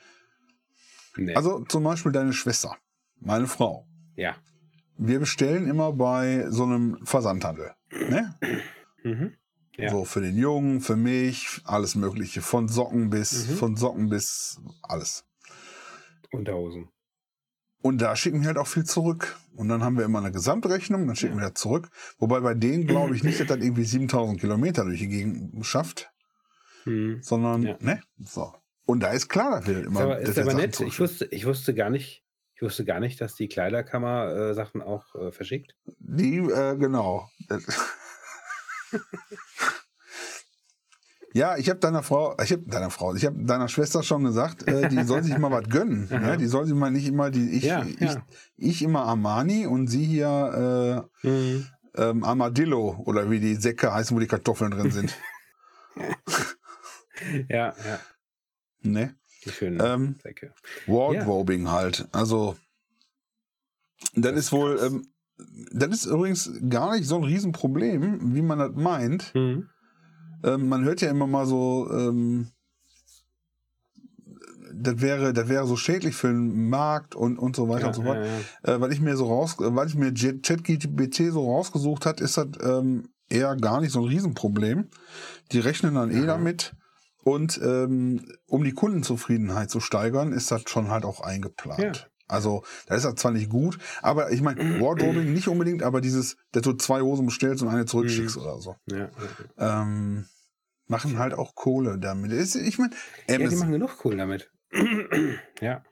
Nee. 1.16 1.34
also 1.34 1.60
zum 1.64 1.84
Beispiel 1.84 2.12
deine 2.12 2.32
Schwester, 2.32 2.76
meine 3.20 3.46
Frau. 3.46 3.86
ja. 4.16 4.36
Wir 4.98 5.18
bestellen 5.20 5.66
immer 5.68 5.92
bei 5.94 6.46
so 6.50 6.64
einem 6.64 6.98
Versandhandel. 7.04 7.72
Ne? 7.90 8.38
Mhm. 9.02 9.32
Ja. 9.76 9.90
So 9.90 10.04
für 10.04 10.20
den 10.20 10.36
Jungen, 10.36 10.80
für 10.82 10.96
mich, 10.96 11.60
alles 11.64 11.94
Mögliche. 11.94 12.42
Von 12.42 12.68
Socken 12.68 13.08
bis, 13.10 13.48
Mhm. 13.48 13.54
von 13.54 13.76
Socken 13.76 14.10
bis 14.10 14.60
alles. 14.82 15.24
Unterhosen. 16.30 16.88
Und 17.80 18.00
da 18.00 18.14
schicken 18.14 18.40
wir 18.42 18.48
halt 18.48 18.58
auch 18.58 18.66
viel 18.66 18.84
zurück. 18.84 19.36
Und 19.56 19.68
dann 19.70 19.82
haben 19.82 19.96
wir 19.96 20.04
immer 20.04 20.18
eine 20.20 20.30
Gesamtrechnung, 20.30 21.06
dann 21.06 21.16
schicken 21.16 21.34
Ja. 21.38 21.40
wir 21.40 21.50
das 21.50 21.60
zurück. 21.60 21.88
Wobei 22.18 22.40
bei 22.40 22.54
denen 22.54 22.86
glaube 22.86 23.16
ich 23.16 23.22
nicht, 23.24 23.40
dass 23.40 23.46
das 23.48 23.58
irgendwie 23.58 23.84
7000 23.84 24.38
Kilometer 24.40 24.84
durch 24.84 25.00
die 25.00 25.08
Gegend 25.08 25.64
schafft, 25.66 26.12
Mhm. 26.84 27.22
sondern, 27.22 27.62
Ja. 27.62 27.76
ne? 27.80 28.00
So. 28.22 28.54
Und 28.92 29.00
da 29.00 29.08
ist 29.10 29.28
klar, 29.28 29.50
dass 29.58 29.66
wir 29.66 29.78
Ist 29.80 29.86
immer. 29.86 30.00
aber, 30.02 30.16
dass 30.16 30.28
ist 30.28 30.38
aber 30.38 30.54
nett. 30.54 30.78
Ich 30.80 31.00
wusste, 31.00 31.24
ich 31.30 31.46
wusste 31.46 31.72
gar 31.74 31.88
nicht, 31.88 32.22
ich 32.54 32.62
wusste 32.62 32.84
gar 32.84 33.00
nicht, 33.00 33.20
dass 33.22 33.34
die 33.34 33.48
Kleiderkammer 33.48 34.34
äh, 34.50 34.54
Sachen 34.54 34.82
auch 34.82 35.14
äh, 35.14 35.32
verschickt. 35.32 35.74
Die, 35.98 36.36
äh, 36.38 36.76
genau. 36.76 37.28
Ja, 41.34 41.56
ich 41.56 41.70
habe 41.70 41.80
deiner 41.80 42.02
Frau, 42.02 42.36
ich 42.44 42.52
habe 42.52 42.64
deiner 42.66 42.90
Frau, 42.90 43.14
ich 43.14 43.24
habe 43.24 43.42
deiner 43.46 43.66
Schwester 43.68 44.02
schon 44.02 44.22
gesagt, 44.24 44.68
äh, 44.68 44.90
die 44.90 45.02
soll 45.04 45.22
sich 45.22 45.38
mal 45.38 45.50
was 45.50 45.66
gönnen. 45.66 46.06
Ja, 46.10 46.36
die 46.36 46.46
soll 46.46 46.66
sich 46.66 46.74
mal 46.74 46.90
nicht 46.90 47.08
immer 47.08 47.30
die 47.30 47.52
ich, 47.52 47.62
Ja, 47.64 47.86
ich, 47.86 47.98
ja. 48.00 48.22
ich 48.58 48.82
immer 48.82 49.06
Armani 49.06 49.66
und 49.66 49.86
sie 49.86 50.04
hier 50.04 51.08
Mhm. 51.22 51.66
äh, 51.94 52.02
ähm, 52.02 52.22
Armadillo 52.24 53.00
oder 53.06 53.30
wie 53.30 53.40
die 53.40 53.54
Säcke 53.54 53.94
heißen, 53.94 54.14
wo 54.14 54.20
die 54.20 54.26
Kartoffeln 54.26 54.72
drin 54.72 54.90
sind. 54.90 55.16
Ja, 57.48 57.74
ja. 57.86 58.00
Ne? 58.84 59.14
Die 59.44 59.50
schönen 59.50 59.80
Ähm, 59.82 60.16
Säcke. 60.22 60.54
Wardrobing 60.86 61.70
halt. 61.70 62.06
Also 62.12 62.56
das, 64.14 64.32
Das 64.32 64.38
ist 64.40 64.52
wohl, 64.52 64.78
ähm, 64.82 65.06
das 65.72 65.90
ist 65.90 66.06
übrigens 66.06 66.50
gar 66.68 66.92
nicht 66.94 67.06
so 67.06 67.16
ein 67.16 67.24
Riesenproblem, 67.24 68.34
wie 68.34 68.42
man 68.42 68.58
das 68.58 68.72
meint. 68.74 69.34
Mhm. 69.34 69.68
Ähm, 70.44 70.68
man 70.68 70.84
hört 70.84 71.00
ja 71.00 71.10
immer 71.10 71.26
mal 71.26 71.46
so, 71.46 71.88
ähm, 71.92 72.48
das 74.74 75.00
wäre, 75.00 75.32
das 75.32 75.48
wäre 75.48 75.66
so 75.66 75.76
schädlich 75.76 76.14
für 76.16 76.28
den 76.28 76.68
Markt 76.68 77.14
und, 77.14 77.38
und 77.38 77.54
so 77.56 77.68
weiter 77.68 77.82
Ja, 77.82 77.86
und 77.88 77.94
so 77.94 78.02
fort. 78.02 78.18
ja, 78.18 78.24
ja. 78.24 78.74
Äh, 78.76 78.80
weil 78.80 78.92
ich 78.92 79.00
mir 79.00 79.16
so 79.16 79.26
raus, 79.26 79.56
weil 79.58 79.86
ich 79.86 79.94
mir 79.94 80.12
ChatGPT 80.12 81.30
so 81.32 81.44
rausgesucht 81.50 82.06
hat, 82.06 82.20
ist 82.20 82.36
das 82.36 82.48
ähm, 82.62 83.08
eher 83.28 83.54
gar 83.56 83.80
nicht 83.80 83.92
so 83.92 84.00
ein 84.00 84.08
Riesenproblem. 84.08 84.88
Die 85.52 85.58
rechnen 85.58 85.94
dann 85.94 86.10
eh 86.10 86.26
damit. 86.26 86.74
Und 87.24 87.60
ähm, 87.62 88.26
um 88.46 88.64
die 88.64 88.72
Kundenzufriedenheit 88.72 89.70
zu 89.70 89.80
steigern, 89.80 90.32
ist 90.32 90.50
das 90.50 90.62
schon 90.66 90.90
halt 90.90 91.04
auch 91.04 91.20
eingeplant. 91.20 91.80
Ja. 91.96 92.06
Also, 92.28 92.64
da 92.86 92.94
ist 92.94 93.04
das 93.04 93.16
zwar 93.16 93.32
nicht 93.32 93.50
gut, 93.50 93.78
aber 94.00 94.32
ich 94.32 94.40
meine, 94.40 94.58
Wardrobing 94.80 95.32
nicht 95.32 95.48
unbedingt, 95.48 95.82
aber 95.82 96.00
dieses, 96.00 96.36
dass 96.52 96.62
du 96.62 96.72
zwei 96.72 97.00
Hosen 97.02 97.26
bestellst 97.26 97.62
und 97.62 97.68
eine 97.68 97.84
zurückschickst 97.84 98.36
Mhm. 98.36 98.42
oder 98.42 98.58
so. 98.58 98.76
Ja. 98.86 99.10
Ähm, 99.58 100.26
machen 100.86 101.18
halt 101.18 101.34
auch 101.34 101.54
Kohle 101.54 101.98
damit. 101.98 102.32
Ist, 102.32 102.56
ich 102.56 102.78
meine, 102.78 102.92
ja, 103.28 103.36
die 103.36 103.44
Amazon, 103.44 103.58
machen 103.60 103.72
genug 103.72 104.04
cool 104.04 104.16
damit. 104.16 104.50
ja. 105.60 105.82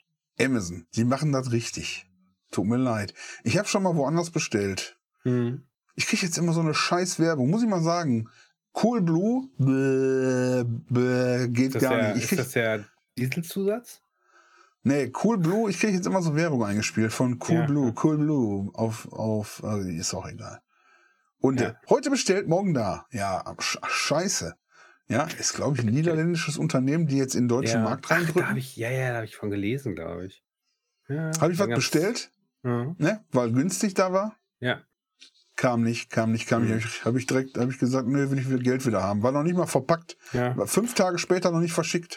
Amazon, 0.41 0.87
die 0.95 1.05
machen 1.05 1.33
das 1.33 1.53
richtig. 1.53 2.07
Tut 2.51 2.67
mir 2.67 2.79
leid. 2.79 3.15
Ich 3.45 3.59
habe 3.59 3.69
schon 3.69 3.83
mal 3.83 3.95
woanders 3.95 4.31
bestellt. 4.31 4.99
Mhm. 5.25 5.65
Ich 5.95 6.07
kriege 6.07 6.25
jetzt 6.25 6.39
immer 6.39 6.53
so 6.55 6.61
eine 6.61 6.75
scheiß 6.75 7.21
Werbung, 7.21 7.51
muss 7.51 7.63
ich 7.63 7.69
mal 7.69 7.83
sagen. 7.83 8.29
Cool 8.75 9.01
Blue 9.03 9.49
bäh, 9.59 10.65
bäh, 10.89 11.49
geht 11.49 11.75
Ist, 11.75 11.83
gar 11.83 11.97
der, 11.97 12.09
nicht. 12.15 12.17
Ich 12.19 12.23
ist 12.25 12.29
krieg, 12.31 12.39
das 12.39 12.51
der 12.53 12.85
Dieselzusatz? 13.19 14.03
nee, 14.83 15.13
Cool 15.23 15.39
Blue, 15.39 15.69
ich 15.71 15.79
kriege 15.81 15.93
jetzt 15.95 16.07
immer 16.07 16.23
so 16.23 16.35
Werbung 16.37 16.65
eingespielt 16.65 17.13
von 17.13 17.39
Cool 17.49 17.55
Ja. 17.57 17.67
Blue, 17.67 17.95
Cool 18.03 18.19
Blue 18.19 18.71
auf, 18.75 19.11
auf 19.13 19.63
also 19.65 19.89
ist 19.89 20.15
auch 20.15 20.27
egal. 20.29 20.61
Und 21.39 21.61
Ja. 21.61 21.71
äh, 21.71 21.75
heute 21.89 22.11
bestellt, 22.11 22.49
morgen 22.49 22.75
da. 22.75 23.07
Ja, 23.11 23.55
sch 23.61 23.79
scheiße. 23.89 24.55
Ja, 25.09 25.25
ist, 25.25 25.55
glaube 25.55 25.77
ich, 25.77 25.83
ein 25.85 25.93
niederländisches 25.93 26.57
Unternehmen, 26.57 27.09
die 27.09 27.17
jetzt 27.17 27.35
in 27.35 27.43
den 27.45 27.49
deutschen 27.49 27.83
Markt 27.83 28.05
Ach, 28.05 28.09
da 28.11 28.15
reindrücken. 28.17 28.49
habe 28.51 28.59
ich, 28.61 28.77
ja, 28.77 28.91
ja, 28.91 29.09
da 29.11 29.17
habe 29.17 29.25
ich 29.27 29.35
von 29.37 29.51
gelesen, 29.51 29.97
glaube 29.97 30.27
ich. 30.27 30.45
Ja, 31.09 31.33
Habe 31.41 31.53
ich 31.53 31.59
was 31.59 31.67
bestellt, 31.69 32.31
Ja. 32.63 32.95
ne? 32.99 33.25
Weil 33.33 33.51
günstig 33.53 33.95
da 33.95 34.13
war. 34.13 34.37
ja. 34.61 34.81
Kam 35.61 35.83
nicht, 35.83 36.09
kam 36.09 36.33
nicht, 36.33 36.47
kam 36.49 36.65
Mhm. 36.67 36.77
nicht. 36.77 36.85
Habe 36.87 36.89
ich, 36.89 37.05
hab 37.05 37.17
ich 37.17 37.27
direkt, 37.27 37.59
habe 37.59 37.71
ich 37.71 37.79
gesagt, 37.79 38.09
nö, 38.09 38.31
will 38.31 38.39
ich 38.39 38.49
wieder 38.49 38.63
Geld 38.63 38.87
wieder 38.87 39.03
haben. 39.03 39.23
War 39.23 39.31
noch 39.31 39.43
nicht 39.43 39.57
mal 39.57 39.67
verpackt. 39.67 40.17
ja. 40.33 40.57
War 40.57 40.67
fünf 40.67 40.95
Tage 40.95 41.19
später 41.19 41.51
noch 41.51 41.61
nicht 41.61 41.75
verschickt. 41.75 42.17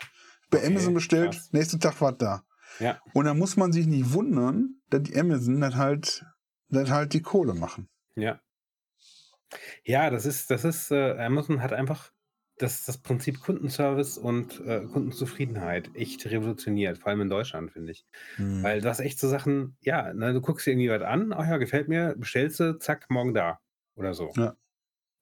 Bei 0.50 0.60
Okay, 0.60 0.68
Amazon 0.68 0.94
bestellt, 0.94 1.32
krass. 1.34 1.50
nächsten 1.52 1.82
Tag 1.82 2.00
war 2.00 2.14
es 2.14 2.18
da. 2.20 2.44
Ja. 2.80 3.02
Und 3.14 3.26
dann 3.26 3.38
muss 3.38 3.58
man 3.58 3.74
sich 3.74 3.86
nicht 3.86 4.14
wundern, 4.14 4.76
dass 4.90 5.04
die 5.04 5.20
Amazon 5.20 5.60
dann 5.60 5.76
halt, 5.76 6.24
dann 6.70 6.90
halt 6.90 7.12
die 7.14 7.22
Kohle 7.22 7.54
machen. 7.54 7.90
Ja. 8.16 8.40
Ja, 9.84 10.10
das 10.10 10.26
ist, 10.26 10.50
das 10.50 10.64
ist, 10.64 10.90
äh, 10.92 11.12
Amazon 11.20 11.62
hat 11.62 11.74
einfach 11.74 12.12
das, 12.58 12.86
das 12.86 12.98
Prinzip 12.98 13.39
Kundenservice 13.42 14.18
und 14.18 14.60
äh, 14.66 14.82
Kundenzufriedenheit 14.86 15.89
echt 15.96 16.26
revolutioniert, 16.26 17.00
vor 17.00 17.10
allem 17.10 17.22
in 17.22 17.30
Deutschland, 17.30 17.72
finde 17.72 17.92
ich. 17.92 18.06
Hm. 18.36 18.63
Weil 18.63 18.82
du 18.82 18.89
hast 18.89 19.00
echt 19.00 19.20
so 19.20 19.28
Sachen, 19.28 19.76
ja, 19.82 20.13
ne, 20.13 20.34
du 20.34 20.42
guckst 20.42 20.68
dir 20.68 20.72
irgendwie 20.72 20.89
was 20.89 21.02
an, 21.02 21.34
ach 21.34 21.48
ja, 21.48 21.58
gefällt 21.58 21.88
mir, 21.88 22.16
bestellst 22.18 22.60
du, 22.60 22.78
zack, 22.78 23.10
morgen 23.10 23.34
da. 23.34 23.60
Oder 23.96 24.13
so. 24.13 24.32
Ja. 24.36 24.56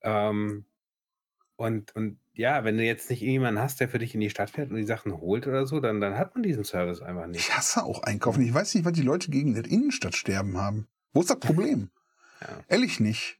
Ähm, 0.02 0.66
und, 1.56 1.94
und 1.94 2.18
ja, 2.34 2.64
wenn 2.64 2.76
du 2.76 2.84
jetzt 2.84 3.10
nicht 3.10 3.22
irgendjemanden 3.22 3.62
hast, 3.62 3.80
der 3.80 3.88
für 3.88 3.98
dich 3.98 4.14
in 4.14 4.20
die 4.20 4.30
Stadt 4.30 4.50
fährt 4.50 4.70
und 4.70 4.76
die 4.76 4.84
Sachen 4.84 5.12
holt 5.12 5.46
oder 5.46 5.66
so, 5.66 5.80
dann, 5.80 6.00
dann 6.00 6.16
hat 6.16 6.34
man 6.34 6.42
diesen 6.42 6.64
Service 6.64 7.02
einfach 7.02 7.26
nicht. 7.26 7.40
Ich 7.40 7.56
hasse 7.56 7.84
auch 7.84 8.02
Einkaufen. 8.02 8.42
Ich 8.42 8.54
weiß 8.54 8.74
nicht, 8.74 8.84
was 8.84 8.94
die 8.94 9.02
Leute 9.02 9.30
gegen 9.30 9.54
das 9.54 9.66
Innenstadtsterben 9.66 10.56
haben. 10.56 10.88
Wo 11.12 11.20
ist 11.20 11.30
das 11.30 11.40
Problem? 11.40 11.90
Ja. 12.40 12.48
Ehrlich 12.68 13.00
nicht. 13.00 13.38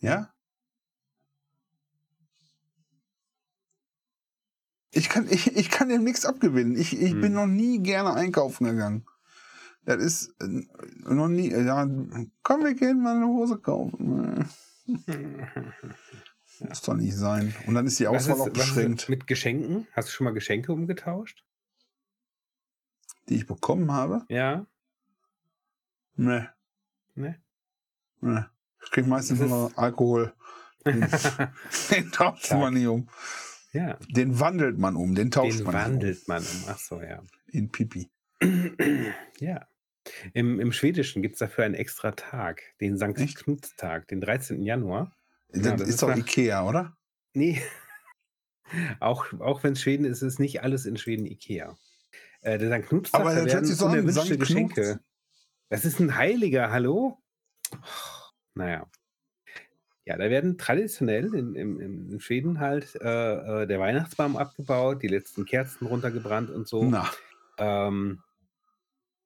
Ja? 0.00 0.32
Ich 4.92 5.08
kann, 5.08 5.26
ich, 5.28 5.56
ich 5.56 5.70
kann 5.70 5.88
dem 5.88 6.04
nichts 6.04 6.24
abgewinnen. 6.26 6.76
Ich, 6.76 6.98
ich 7.00 7.12
Hm. 7.12 7.20
bin 7.20 7.32
noch 7.32 7.46
nie 7.46 7.78
gerne 7.82 8.12
einkaufen 8.14 8.64
gegangen. 8.66 9.06
Das 9.84 9.96
ist 10.00 10.34
äh, 10.40 10.62
noch 11.12 11.28
nie, 11.28 11.50
ja, 11.50 11.88
komm, 12.42 12.62
wir 12.64 12.74
gehen 12.74 13.02
mal 13.02 13.16
eine 13.16 13.26
Hose 13.26 13.58
kaufen. 13.58 14.46
Muss 16.60 16.82
doch 16.82 16.94
nicht 16.94 17.16
sein. 17.16 17.54
Und 17.66 17.74
dann 17.74 17.86
ist 17.86 17.98
die 17.98 18.06
Auswahl 18.06 18.36
ist, 18.36 18.40
auch 18.42 18.48
beschränkt, 18.50 19.08
mit 19.08 19.26
Geschenken? 19.26 19.88
Hast 19.92 20.08
du 20.08 20.12
schon 20.12 20.24
mal 20.26 20.34
Geschenke 20.34 20.72
umgetauscht? 20.72 21.44
die 23.28 23.36
ich 23.36 23.46
bekommen 23.46 23.92
habe. 23.92 24.24
Ja. 24.28 24.66
Nee, 26.16 26.42
Ne? 27.14 27.40
nee. 28.20 28.44
Ich 28.84 28.90
krieg 28.90 29.06
meistens 29.06 29.38
nur 29.38 29.70
Alkohol. 29.76 30.34
Den, 30.84 31.06
den 31.92 32.10
tauscht 32.10 32.50
man 32.50 32.74
nicht 32.74 32.88
um. 32.88 33.08
Ja. 33.72 33.98
Den 34.08 34.38
wandelt 34.40 34.78
man 34.78 34.96
um, 34.96 35.14
den 35.14 35.30
tauscht 35.30 35.58
Den 35.58 35.64
man 35.66 35.74
nicht 35.74 35.84
wandelt 35.84 36.28
man 36.28 36.42
um. 36.42 36.64
Ach 36.68 36.78
so, 36.78 37.00
ja. 37.00 37.20
um. 37.20 37.26
In 37.48 37.70
Pipi. 37.70 38.10
ja. 39.38 39.66
Im, 40.34 40.58
Im 40.58 40.72
Schwedischen 40.72 41.22
gibt 41.22 41.34
es 41.34 41.38
dafür 41.38 41.64
einen 41.64 41.74
extra 41.74 42.12
Tag, 42.12 42.62
den 42.80 42.98
Sankt 42.98 43.20
Echt? 43.20 43.36
Knutstag, 43.38 44.08
den 44.08 44.20
13. 44.20 44.62
Januar. 44.62 45.14
Das, 45.48 45.64
Ja, 45.64 45.76
das 45.76 45.88
ist 45.88 46.02
doch 46.02 46.08
nach- 46.08 46.16
Ikea, 46.16 46.66
oder? 46.66 46.96
Nee. 47.34 47.62
auch 49.00 49.32
auch 49.40 49.62
wenn 49.62 49.74
es 49.74 49.82
Schweden 49.82 50.04
ist, 50.04 50.22
ist 50.22 50.40
nicht 50.40 50.62
alles 50.62 50.86
in 50.86 50.96
Schweden 50.96 51.26
Ikea. 51.26 51.76
Äh, 52.40 52.58
der 52.58 52.68
Sankt 52.68 52.88
Knutstag, 52.88 53.20
Aber 53.20 53.34
da 53.34 53.44
werden 53.44 53.64
so 53.64 53.86
unerwünschte 53.86 54.38
Geschenke. 54.38 55.00
Das 55.68 55.84
ist 55.84 56.00
ein 56.00 56.16
Heiliger, 56.16 56.70
hallo? 56.70 57.22
Naja. 58.54 58.90
Ja, 60.04 60.16
da 60.16 60.28
werden 60.30 60.58
traditionell 60.58 61.32
in, 61.34 61.54
in, 61.54 61.78
in 62.10 62.20
Schweden 62.20 62.58
halt 62.58 62.96
äh, 63.00 63.62
äh, 63.62 63.66
der 63.66 63.78
Weihnachtsbaum 63.78 64.36
abgebaut, 64.36 65.02
die 65.02 65.08
letzten 65.08 65.44
Kerzen 65.44 65.86
runtergebrannt 65.86 66.50
und 66.50 66.66
so. 66.66 66.82
Na, 66.84 67.08
Ähm, 67.58 68.20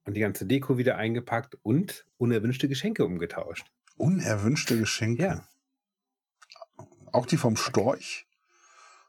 und 0.05 0.15
die 0.15 0.21
ganze 0.21 0.45
Deko 0.47 0.77
wieder 0.79 0.97
eingepackt 0.99 1.57
und 1.63 2.05
unerwünschte 2.19 2.69
Geschenke 2.69 3.05
umgetauscht. 3.05 3.67
unerwünschte 3.97 4.79
Geschenke. 4.79 5.23
Ja, 5.23 5.47
Auch 7.13 7.25
die 7.27 7.39
vom 7.39 7.57
Storch. 7.57 8.27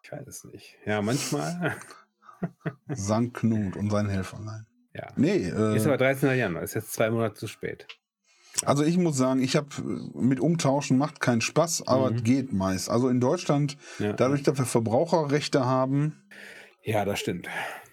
ich 0.03 0.11
weiß 0.11 0.25
es 0.25 0.43
nicht. 0.45 0.77
Ja, 0.85 1.01
manchmal. 1.01 1.75
Sankt 2.87 3.33
Knut 3.37 3.75
und 3.75 3.89
sein 3.89 4.07
Helferlein. 4.09 4.65
ja. 4.93 5.11
Nee, 5.17 5.49
Ist 5.49 5.85
äh, 5.85 5.87
aber 5.89 5.97
13. 5.97 6.37
Januar, 6.37 6.63
ist 6.63 6.75
jetzt 6.75 6.93
zwei 6.93 7.09
Monate 7.09 7.35
zu 7.35 7.47
spät. 7.47 7.87
Also 8.65 8.83
ich 8.83 8.97
muss 8.97 9.17
sagen, 9.17 9.41
ich 9.41 9.55
habe 9.55 9.67
mit 10.13 10.39
Umtauschen 10.39 10.97
macht 10.97 11.19
keinen 11.19 11.41
Spaß, 11.41 11.87
aber 11.87 12.11
Mhm. 12.11 12.15
es 12.17 12.23
geht 12.23 12.53
meist. 12.53 12.89
Also 12.89 13.09
in 13.09 13.19
Deutschland, 13.19 13.77
Ja, 13.99 14.13
dadurch, 14.13 14.43
dass 14.43 14.57
wir 14.57 14.65
Verbraucherrechte 14.65 15.65
haben, 15.65 16.23
ja 16.83 17.05
das 17.05 17.19
stimmt. 17.19 17.47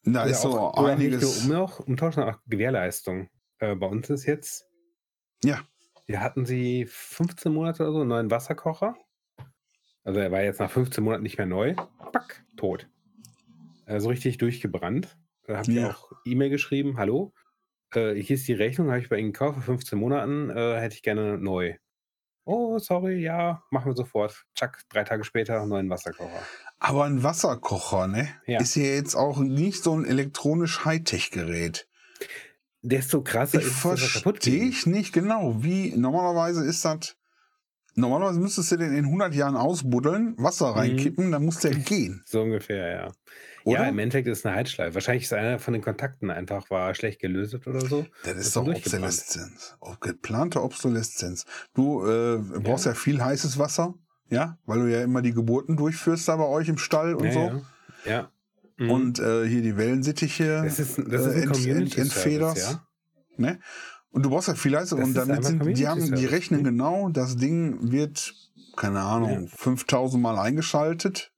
da 0.05 0.22
Oder 0.22 0.31
ist 0.31 0.42
so 0.42 0.59
auch, 0.59 0.85
einiges. 0.85 1.44
nur 1.44 1.59
um, 1.59 1.64
auch, 1.64 1.81
umtauschen, 1.81 2.22
auch 2.22 2.38
Gewährleistung. 2.46 3.29
Äh, 3.59 3.74
bei 3.77 3.87
uns 3.87 4.09
ist 4.11 4.27
jetzt, 4.27 4.64
Ja, 5.44 5.61
wir 6.07 6.20
hatten 6.20 6.44
sie 6.46 6.87
15 6.88 7.53
Monate 7.53 7.83
oder 7.83 7.92
so, 7.92 8.00
einen 8.00 8.09
neuen 8.09 8.31
Wasserkocher. 8.31 8.94
Also 10.03 10.20
er 10.20 10.31
war 10.31 10.42
jetzt 10.42 10.61
nach 10.61 10.70
15 10.70 11.03
Monaten 11.03 11.22
nicht 11.22 11.38
mehr 11.38 11.46
neu. 11.46 11.74
Pack, 12.12 12.44
tot. 12.57 12.88
Also 13.87 14.09
richtig 14.11 14.38
durchgebrannt. 14.38 15.16
Da 15.46 15.59
habe 15.59 15.70
ich 15.70 15.79
Ja. 15.79 15.90
auch 15.90 16.11
E-Mail 16.24 16.50
geschrieben, 16.50 16.96
hallo, 16.98 17.33
äh, 17.97 18.15
hier 18.21 18.37
ist 18.37 18.47
die 18.49 18.53
Rechnung, 18.55 18.89
habe 18.89 19.01
ich 19.01 19.09
bei 19.09 19.17
Ihnen 19.19 19.33
gekauft, 19.33 19.55
vor 19.57 19.63
15 19.65 19.99
Monaten 19.99 20.51
äh, 20.51 20.79
hätte 20.81 20.95
ich 20.97 21.03
gerne 21.03 21.39
neu. 21.39 21.75
Oh, 22.47 22.79
sorry, 22.79 23.23
ja, 23.23 23.63
machen 23.71 23.91
wir 23.93 23.97
sofort. 23.97 24.45
Zack, 24.55 24.83
drei 24.91 25.05
Tage 25.05 25.25
später, 25.25 25.65
neuen 25.67 25.89
Wasserkocher. 25.89 26.43
aber 26.79 27.05
ein 27.05 27.23
Wasserkocher, 27.23 28.07
ne? 28.07 28.29
Ja. 28.47 28.61
Ist 28.61 28.75
ja 28.77 28.83
jetzt 28.85 29.15
auch 29.15 29.39
nicht 29.39 29.83
so 29.83 29.97
ein 29.97 30.05
elektronisch 30.05 30.85
Hightech-Gerät. 30.85 31.89
Desto 32.83 33.23
krasser 33.23 33.61
Ich 33.61 33.67
ist 33.67 33.85
er 33.87 33.97
verstehe 33.97 34.65
ich 34.65 34.85
nicht 34.87 35.13
genau, 35.15 35.63
wie 35.63 35.97
normalerweise 35.97 36.65
ist 36.67 36.85
das. 36.85 37.17
Normalerweise 37.95 38.41
müsstest 38.41 38.73
du 38.73 38.77
den 38.77 38.93
in 38.95 39.05
100 39.07 39.35
Jahren 39.35 39.57
ausbuddeln, 39.57 40.35
Wasser 40.37 40.73
Mhm. 40.73 40.79
reinkippen, 40.79 41.33
dann 41.33 41.45
muss 41.45 41.61
der 41.61 41.71
gehen. 41.75 42.23
So 42.27 42.43
ungefähr, 42.43 42.91
ja. 42.91 43.13
Oder? 43.64 43.83
Ja, 43.85 43.88
im 43.88 43.98
Endeffekt 43.98 44.29
ist 44.29 44.38
es 44.40 44.46
eine 44.46 44.55
Heizschleife. 44.57 44.94
Wahrscheinlich 44.94 45.24
ist 45.24 45.33
einer 45.33 45.59
von 45.59 45.72
den 45.72 45.83
Kontakten 45.83 46.31
einfach 46.31 46.68
war 46.70 46.94
schlecht 46.94 47.18
gelötet 47.20 47.66
oder 47.66 47.81
so. 47.81 48.05
Das 48.24 48.37
ist 48.37 48.55
doch. 48.55 48.66
Obsoleszenz. 48.66 49.77
Ob- 49.81 50.00
Geplante 50.03 50.62
Obsoleszenz. 50.62 51.46
Du 51.72 52.07
äh, 52.07 52.38
brauchst 52.61 52.85
ja. 52.87 52.94
viel 52.94 53.22
heißes 53.24 53.59
Wasser, 53.59 53.94
ja, 54.29 54.59
weil 54.66 54.81
du 54.81 54.92
ja 54.92 55.03
immer 55.03 55.22
die 55.22 55.33
Geburten 55.33 55.77
durchführst 55.77 56.29
da 56.29 56.37
bei 56.37 56.44
euch 56.46 56.68
im 56.68 56.77
Stall 56.79 57.14
und 57.14 57.24
ja, 57.24 57.33
so. 57.33 57.38
ja. 58.05 58.11
ja. 58.11 58.31
Mhm. 58.77 58.90
Und 58.90 59.18
äh, 59.20 59.46
hier 59.48 59.62
die 59.62 59.77
Wellensittiche 59.77 60.62
das 60.64 60.79
ist, 60.81 60.98
das 60.98 61.27
ist 61.27 61.35
äh, 61.37 61.42
ein 61.42 61.77
ent- 61.83 61.96
ent- 61.96 62.57
ja. 62.59 62.87
Ne? 63.37 63.61
Und 64.11 64.24
du 64.24 64.31
brauchst 64.31 64.48
ja 64.48 64.55
viel 64.55 64.77
heißer 64.77 64.96
Das 64.96 65.07
und 65.09 65.14
damit 65.14 65.44
sind 65.44 65.64
die 65.77 65.88
haben 65.88 66.14
die 66.14 66.27
rechnen 66.27 66.62
ne? 66.62 66.70
genau, 66.70 67.09
das 67.09 67.37
Ding 67.37 67.90
wird 67.92 68.35
keine 68.77 69.00
Ahnung, 69.00 69.44
Ja. 69.44 69.57
5000 69.57 70.22
Mal 70.22 70.38
eingeschaltet 70.38 71.33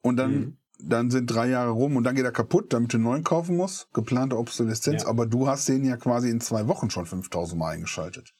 und 0.00 0.16
dann 0.16 0.32
Mhm. 0.32 0.56
Dann 0.78 1.10
sind 1.10 1.26
drei 1.26 1.48
Jahre 1.48 1.70
rum 1.70 1.96
und 1.96 2.04
dann 2.04 2.14
geht 2.14 2.24
er 2.24 2.32
kaputt, 2.32 2.72
damit 2.72 2.92
du 2.92 2.96
einen 2.98 3.04
neuen 3.04 3.24
kaufen 3.24 3.56
musst. 3.56 3.92
Geplante 3.92 4.36
Obsoleszenz, 4.36 5.02
Ja. 5.02 5.08
aber 5.08 5.26
du 5.26 5.48
hast 5.48 5.68
den 5.68 5.84
ja 5.84 5.96
quasi 5.96 6.28
in 6.30 6.40
zwei 6.40 6.66
Wochen 6.68 6.90
schon 6.90 7.06
5000 7.06 7.58
Mal 7.58 7.70
eingeschaltet. 7.74 8.34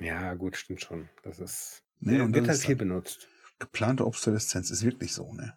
ja, 0.00 0.34
gut, 0.34 0.56
stimmt 0.56 0.80
schon. 0.82 1.08
Das 1.22 1.38
ist. 1.38 1.82
Nee, 2.00 2.20
und 2.20 2.34
wird 2.34 2.48
halt 2.48 2.58
viel 2.58 2.76
dann- 2.76 2.88
benutzt. 2.88 3.28
Geplante 3.60 4.04
Obsoleszenz 4.06 4.70
ist 4.70 4.84
wirklich 4.84 5.12
so, 5.14 5.32
ne? 5.32 5.56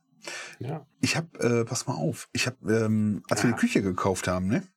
Ja. 0.59 0.85
Ich 1.01 1.15
habe, 1.17 1.39
äh, 1.39 1.65
pass 1.65 1.87
mal 1.87 1.95
auf, 1.95 2.29
ich 2.33 2.45
habe, 2.45 2.57
ähm, 2.85 3.23
als 3.29 3.43
wir 3.43 3.49
Ah. 3.49 3.53
die 3.53 3.59
Küche 3.59 3.81
gekauft 3.81 4.27
haben, 4.27 4.47
ne? 4.47 4.67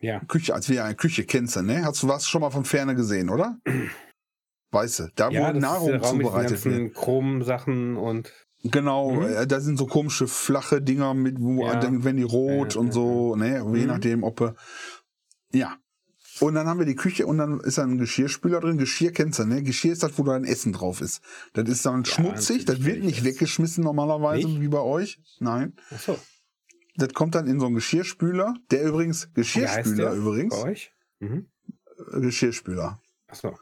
Ja. 0.00 0.20
Küche, 0.26 0.52
als 0.54 0.68
wir 0.68 0.84
eine 0.84 0.96
Küche 0.96 1.24
kennst 1.24 1.56
ne? 1.56 1.84
Hast 1.84 2.02
du 2.02 2.08
was 2.08 2.28
schon 2.28 2.40
mal 2.42 2.50
von 2.50 2.64
Ferne 2.64 2.94
gesehen, 2.94 3.30
oder? 3.30 3.58
Weißt 4.72 4.98
du, 5.00 5.08
da 5.14 5.30
ja, 5.30 5.54
wo 5.54 5.58
Nahrung 5.58 5.88
ist 5.90 5.92
der 5.92 6.00
Raum 6.02 6.16
mit 6.18 6.26
den 6.26 6.30
zubereitet 6.30 6.64
wird. 6.64 6.94
Chrom-Sachen 6.94 7.96
und. 7.96 8.32
Genau, 8.64 9.12
Mhm. 9.12 9.22
äh, 9.24 9.46
da 9.46 9.60
sind 9.60 9.76
so 9.76 9.86
komische 9.86 10.28
flache 10.28 10.80
Dinger 10.80 11.14
mit, 11.14 11.40
wo 11.40 11.66
Ja. 11.66 11.80
dann 11.80 12.04
werden 12.04 12.16
die 12.18 12.22
rot 12.22 12.74
Ja, 12.74 12.80
und 12.80 12.86
ja, 12.88 12.92
so, 12.92 13.34
ne? 13.36 13.56
Je 13.58 13.80
Mhm. 13.82 13.86
nachdem, 13.86 14.22
ob 14.22 14.40
er. 14.40 14.54
Ja. 15.52 15.76
Und 16.40 16.54
dann 16.54 16.66
haben 16.66 16.78
wir 16.78 16.86
die 16.86 16.94
Küche 16.94 17.26
und 17.26 17.38
dann 17.38 17.60
ist 17.60 17.78
da 17.78 17.82
ein 17.82 17.98
Geschirrspüler 17.98 18.60
drin. 18.60 18.78
Geschirr 18.78 19.12
kennst 19.12 19.38
du, 19.38 19.44
ne? 19.44 19.62
Geschirr 19.62 19.92
ist 19.92 20.02
das, 20.02 20.16
wo 20.18 20.22
dein 20.22 20.44
Essen 20.44 20.72
drauf 20.72 21.00
ist. 21.00 21.20
Das 21.52 21.68
ist 21.68 21.84
dann 21.84 22.04
schmutzig, 22.04 22.64
das 22.64 22.84
wird 22.84 23.04
nicht 23.04 23.22
weggeschmissen 23.24 23.84
normalerweise, 23.84 24.46
Nicht? 24.48 24.60
wie 24.60 24.68
bei 24.68 24.80
euch. 24.80 25.20
Nein. 25.40 25.74
Achso. 25.90 26.18
Das 26.96 27.12
kommt 27.14 27.34
dann 27.34 27.46
in 27.46 27.58
so 27.60 27.66
einen 27.66 27.74
Geschirrspüler, 27.74 28.54
der 28.70 28.84
übrigens, 28.84 29.28
Geschirrspüler 29.34 30.10
der 30.10 30.14
übrigens, 30.14 30.54
Bei 30.54 30.70
euch? 30.70 30.92
Mhm. 31.20 31.46
äh, 32.14 32.20
Geschirrspüler. 32.20 33.00
Achso. 33.28 33.48
Er 33.48 33.54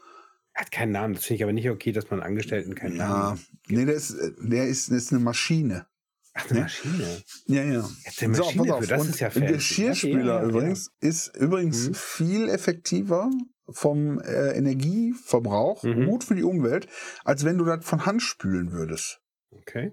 hat 0.53 0.71
keinen 0.71 0.91
Namen. 0.91 1.13
Das 1.13 1.25
finde 1.25 1.35
ich 1.37 1.43
aber 1.43 1.53
nicht 1.53 1.69
okay, 1.69 1.91
dass 1.91 2.09
man 2.09 2.21
Angestellten 2.21 2.75
keinen 2.75 2.97
Ja, 2.97 3.07
Namen 3.07 3.37
gibt. 3.37 3.71
nee, 3.71 3.85
der 3.85 3.95
ist, 3.95 4.15
der 4.39 4.67
ist, 4.67 4.89
ist 4.89 5.11
eine 5.11 5.21
Maschine. 5.21 5.87
Ach, 6.33 6.45
eine 6.49 6.53
ne? 6.59 6.61
Maschine. 6.61 7.23
Ja, 7.47 7.63
ja. 7.63 7.89
Jetzt 8.05 8.23
eine 8.23 8.37
Maschine 8.37 8.77
für, 8.81 8.87
das 8.87 9.05
ist 9.07 9.19
ja 9.19 9.29
fancy. 9.29 9.53
Geschirrspüler 9.53 10.17
Okay, 10.17 10.25
ja, 10.27 10.41
ja, 10.41 10.47
übrigens 10.49 10.91
ist 11.01 11.35
übrigens 11.35 11.89
Mhm. 11.89 11.93
viel 11.93 12.49
effektiver 12.49 13.29
vom 13.69 14.19
äh, 14.21 14.51
Energieverbrauch, 14.57 15.83
Mhm. 15.83 16.05
gut 16.05 16.23
für 16.23 16.35
die 16.35 16.43
Umwelt, 16.43 16.87
als 17.25 17.43
wenn 17.43 17.57
du 17.57 17.65
das 17.65 17.83
von 17.85 18.05
Hand 18.05 18.21
spülen 18.21 18.71
würdest. 18.71 19.19
Okay. 19.51 19.91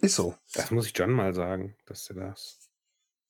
Ist 0.00 0.14
so. 0.14 0.34
Das 0.54 0.70
muss 0.70 0.86
ich 0.86 0.96
John 0.96 1.10
mal 1.10 1.34
sagen, 1.34 1.74
dass 1.86 2.08
er 2.10 2.16
das. 2.16 2.58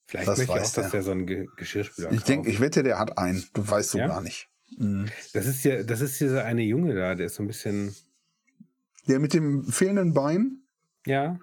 Vielleicht 0.06 0.28
Das 0.28 0.38
möchte 0.38 0.52
ich 0.52 0.58
auch, 0.58 0.62
weiß 0.62 0.72
dass 0.72 0.84
der. 0.84 0.90
der 0.90 1.02
so 1.02 1.10
einen 1.12 1.26
Ge 1.26 1.46
Geschirrspüler 1.56 2.12
Ich 2.12 2.22
denke, 2.24 2.50
ich 2.50 2.60
wette, 2.60 2.82
der 2.82 2.98
hat 2.98 3.16
einen. 3.16 3.44
Du 3.54 3.66
weißt 3.66 3.94
du 3.94 3.98
Ja? 3.98 4.08
gar 4.08 4.20
nicht. 4.20 4.49
Mhm. 4.76 5.06
Das 5.32 5.46
ist 5.46 5.64
ja, 5.64 5.82
das 5.82 6.00
ist 6.00 6.20
dieser 6.20 6.44
eine 6.44 6.62
Junge 6.62 6.94
da, 6.94 7.14
der 7.14 7.26
ist 7.26 7.34
so 7.36 7.42
ein 7.42 7.46
bisschen. 7.46 7.94
Der 9.08 9.18
mit 9.18 9.32
dem 9.34 9.64
fehlenden 9.64 10.12
Bein, 10.14 10.62
Ja. 11.06 11.38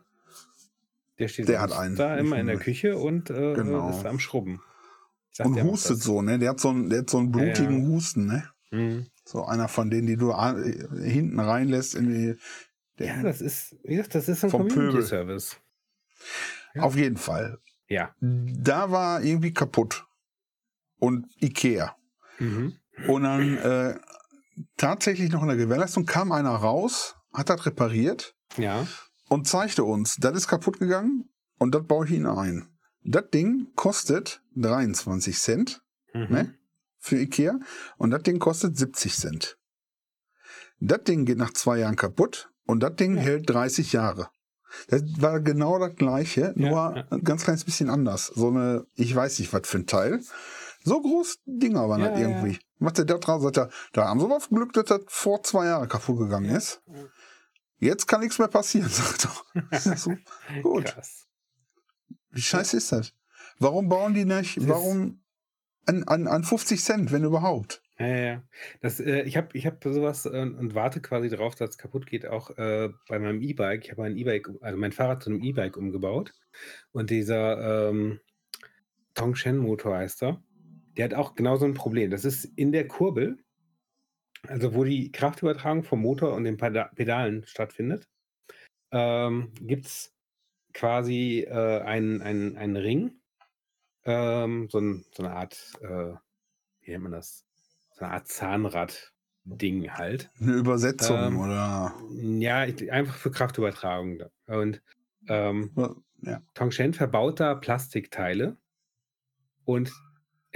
Der 1.20 1.28
steht 1.28 1.48
Der 1.50 1.62
hat 1.62 1.72
einen. 1.72 1.96
da 1.96 2.16
immer 2.18 2.40
in 2.40 2.46
der 2.46 2.58
Küche 2.60 2.96
und 2.98 3.32
äh, 3.32 3.54
Genau. 3.56 3.90
ist 3.90 4.06
am 4.06 4.20
Schrubben. 4.20 4.62
Sag, 5.32 5.48
und 5.48 5.62
hustet 5.64 6.00
so, 6.02 6.22
ne? 6.22 6.38
Der 6.38 6.52
hat 6.52 6.60
so 6.60 6.70
einen, 6.70 6.90
der 6.92 7.00
hat 7.00 7.10
so 7.10 7.18
einen 7.18 7.32
blutigen 7.32 7.82
Ja, 7.84 7.88
Husten, 7.90 8.26
ne? 8.28 8.50
Mhm. 8.72 9.08
So 9.26 9.44
einer 9.46 9.68
von 9.68 9.90
denen, 9.90 10.06
die 10.08 10.16
du 10.16 10.32
a- 10.32 10.56
hinten 10.56 11.40
reinlässt 11.40 11.96
in 11.96 12.08
die. 12.10 12.36
Der, 13.00 13.08
Ja, 13.18 13.24
das 13.24 13.42
ist, 13.42 13.76
wie 13.84 13.96
gesagt, 13.96 14.14
das 14.16 14.30
ist 14.30 14.44
ein 14.44 14.50
Vom 14.52 14.68
Pöbel. 14.68 14.76
Community 14.88 15.08
Service. 15.08 15.58
ja. 16.76 16.84
Auf 16.84 16.96
jeden 16.96 17.18
Fall. 17.18 17.58
Ja. 17.90 18.14
Da 18.22 18.92
war 18.92 19.24
irgendwie 19.24 19.54
kaputt. 19.54 20.06
Und 21.00 21.26
Ikea. 21.42 21.96
Mhm. 22.40 22.76
Und 23.08 23.24
dann 23.24 23.58
äh, 23.58 24.00
tatsächlich 24.78 25.32
noch 25.32 25.42
in 25.44 25.48
der 25.50 25.58
Gewährleistung 25.58 26.06
kam 26.06 26.32
einer 26.32 26.50
raus, 26.56 27.16
hat 27.34 27.50
das 27.50 27.66
repariert 27.66 28.34
Ja. 28.58 28.88
und 29.30 29.48
zeigte 29.48 29.84
uns, 29.84 30.16
das 30.16 30.36
ist 30.36 30.48
kaputt 30.48 30.80
gegangen 30.80 31.30
und 31.60 31.76
das 31.76 31.86
baue 31.86 32.06
ich 32.06 32.12
Ihnen 32.12 32.26
ein. 32.26 32.68
Das 33.04 33.30
Ding 33.34 33.68
kostet 33.76 34.42
23 34.56 35.38
Cent 35.38 35.82
Mhm. 36.14 36.28
Ne? 36.30 36.54
für 37.00 37.18
Ikea 37.18 37.60
und 37.98 38.10
das 38.12 38.24
Ding 38.24 38.40
kostet 38.40 38.76
70 38.78 39.16
Cent. 39.16 39.58
Das 40.80 41.04
Ding 41.04 41.26
geht 41.26 41.38
nach 41.38 41.54
zwei 41.54 41.80
Jahren 41.80 41.96
kaputt 41.96 42.50
und 42.66 42.82
das 42.82 42.96
Ding 42.96 43.16
Ja. 43.16 43.22
hält 43.22 43.50
30 43.50 43.94
Jahre. 43.94 44.30
Das 44.90 45.02
war 45.22 45.40
genau 45.40 45.80
das 45.80 45.96
gleiche, 45.96 46.54
nur 46.56 46.72
ja. 46.96 47.06
ein 47.10 47.24
ganz 47.24 47.44
kleines 47.44 47.64
bisschen 47.64 47.90
anders. 47.90 48.28
So 48.28 48.50
eine, 48.50 48.86
ich 48.96 49.16
weiß 49.16 49.40
nicht, 49.40 49.54
was 49.54 49.68
für 49.68 49.78
ein 49.78 49.88
Teil. 49.88 50.22
So 50.84 51.02
groß 51.02 51.38
Dinger 51.46 51.88
waren 51.88 52.02
Ja, 52.02 52.10
das 52.10 52.20
irgendwie. 52.20 52.60
Macht 52.80 52.98
der 53.00 53.06
da 53.06 53.18
dran, 53.18 53.42
sagt 53.42 53.58
er, 53.58 53.70
da 53.94 54.08
haben 54.08 54.20
sie 54.20 54.30
was 54.30 54.50
Glück, 54.50 54.74
dass 54.74 54.86
das 54.86 55.02
vor 55.08 55.42
zwei 55.44 55.66
Jahren 55.66 55.90
kaputt 55.90 56.20
gegangen 56.20 56.54
ist. 56.56 56.82
Jetzt 57.80 58.08
kann 58.08 58.22
nichts 58.22 58.38
mehr 58.40 58.48
passieren, 58.48 58.90
sagt 58.92 59.28
er. 59.72 59.96
So? 59.98 60.14
Gut. 60.62 60.86
Krass. 60.86 61.28
Wie 62.32 62.42
scheiße 62.42 62.78
ist 62.78 62.92
das? 62.92 63.14
Warum 63.60 63.90
bauen 63.90 64.14
die 64.14 64.26
nicht, 64.26 64.58
Das- 64.58 64.68
warum 64.68 65.24
an, 65.88 66.04
an, 66.04 66.28
an 66.28 66.44
50 66.44 66.84
Cent, 66.84 67.12
wenn 67.12 67.24
überhaupt? 67.24 67.82
Ja, 67.98 68.08
ja. 68.08 68.44
Das, 68.82 69.00
äh, 69.00 69.22
ich 69.22 69.38
habe 69.38 69.48
ich 69.58 69.66
hab 69.66 69.84
sowas 69.84 70.26
äh, 70.28 70.30
und 70.42 70.76
warte 70.76 71.02
quasi 71.02 71.30
darauf, 71.30 71.56
dass 71.56 71.72
es 71.72 71.78
kaputt 71.80 72.06
geht, 72.06 72.28
auch 72.28 72.52
äh, 72.58 72.90
bei 73.08 73.18
meinem 73.18 73.42
E-Bike. 73.42 73.86
Ich 73.86 73.92
habe 73.92 74.02
mein 74.02 74.18
E-Bike, 74.18 74.50
also 74.62 74.78
mein 74.78 74.92
Fahrrad 74.92 75.24
zu 75.24 75.32
einem 75.32 75.42
E-Bike 75.42 75.78
umgebaut. 75.78 76.34
Und 76.92 77.10
dieser 77.10 77.90
ähm, 77.90 78.20
Tongshen-Motor 79.16 79.98
heißt 79.98 80.22
er, 80.24 80.44
der 80.98 81.06
hat 81.06 81.14
auch 81.14 81.36
genau 81.36 81.58
so 81.58 81.66
ein 81.66 81.74
Problem. 81.74 82.12
Das 82.12 82.26
ist 82.26 82.46
in 82.46 82.72
der 82.72 82.88
Kurbel, 82.88 83.38
also 84.48 84.74
wo 84.74 84.84
die 84.84 85.12
Kraftübertragung 85.12 85.84
vom 85.84 86.02
Motor 86.02 86.34
und 86.34 86.44
den 86.44 86.58
Peda 86.58 86.86
Pedalen 86.96 87.46
stattfindet, 87.46 88.08
ähm, 88.92 89.52
gibt 89.62 89.86
es 89.86 90.14
quasi 90.74 91.46
äh, 91.48 91.82
einen, 91.82 92.22
einen, 92.22 92.58
einen 92.58 92.78
Ring, 92.78 93.20
ähm, 94.06 94.68
so, 94.70 94.80
ein, 94.80 95.06
so 95.12 95.24
eine 95.24 95.34
Art, 95.34 95.74
äh, 95.82 96.14
wie 96.82 96.92
nennt 96.92 97.04
man 97.04 97.12
das? 97.12 97.46
So 97.94 98.06
eine 98.06 98.14
Art 98.14 98.28
Zahnrad-Ding 98.28 99.92
halt. 99.92 100.30
Eine 100.40 100.54
Übersetzung 100.54 101.18
Ähm, 101.18 101.40
oder. 101.40 101.94
Ja, 102.12 102.60
einfach 102.60 103.16
für 103.16 103.32
Kraftübertragung. 103.32 104.24
Und 104.46 104.82
ähm, 105.28 105.72
Ja. 106.22 106.42
Tongshen 106.54 106.94
verbaut 106.94 107.40
da 107.40 107.56
Plastikteile 107.56 108.58
und 109.66 109.92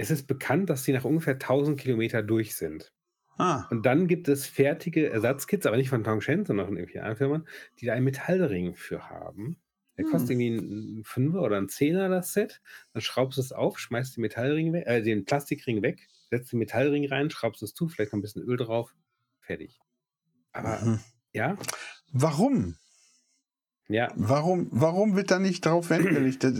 es 0.02 0.10
ist 0.10 0.26
bekannt, 0.26 0.70
dass 0.70 0.84
sie 0.84 0.92
nach 0.92 1.04
ungefähr 1.04 1.38
1000 1.38 1.78
Kilometer 1.80 2.22
durch 2.22 2.56
sind. 2.56 2.92
Ah, 3.38 3.70
Und 3.70 3.86
dann 3.86 4.08
gibt 4.08 4.28
es 4.28 4.46
fertige 4.46 5.10
Ersatzkits, 5.10 5.66
aber 5.66 5.76
nicht 5.76 5.90
von 5.90 6.04
Tongshen, 6.04 6.44
sondern 6.46 6.66
von 6.66 6.76
irgendwelchen 6.76 7.02
anderen 7.02 7.18
Firmen, 7.18 7.48
die 7.80 7.86
da 7.86 7.94
einen 7.94 8.04
Metallring 8.04 8.74
für 8.76 9.08
haben. 9.10 9.60
Der 9.98 10.04
kostet 10.04 10.30
Hm. 10.30 10.40
irgendwie 10.40 11.00
ein 11.00 11.04
Fünfer 11.04 11.42
oder 11.42 11.58
ein 11.58 11.68
Zehner 11.68 12.08
das 12.08 12.32
Set. 12.32 12.60
Dann 12.92 13.02
schraubst 13.02 13.38
du 13.38 13.42
es 13.42 13.52
auf, 13.52 13.78
schmeißt 13.78 14.16
den 14.16 14.22
Metallring 14.22 14.72
weg, 14.72 14.86
äh, 14.86 15.02
den 15.02 15.24
Plastikring 15.24 15.82
weg, 15.82 16.08
setzt 16.30 16.52
den 16.52 16.58
Metallring 16.60 17.06
rein, 17.08 17.30
schraubst 17.30 17.62
es 17.62 17.74
zu, 17.74 17.88
vielleicht 17.88 18.12
noch 18.12 18.18
ein 18.18 18.22
bisschen 18.22 18.42
Öl 18.42 18.56
drauf, 18.56 18.94
fertig. 19.40 19.80
Aber 20.52 20.80
mhm. 20.82 21.00
ja, 21.32 21.56
Warum? 22.12 22.76
Ja, 23.92 24.12
Warum, 24.16 24.68
warum 24.72 25.14
wird 25.16 25.30
da 25.30 25.38
nicht 25.38 25.64
drauf 25.66 25.90
Wert 25.90 26.02
gelegt? 26.02 26.44
Das, 26.44 26.54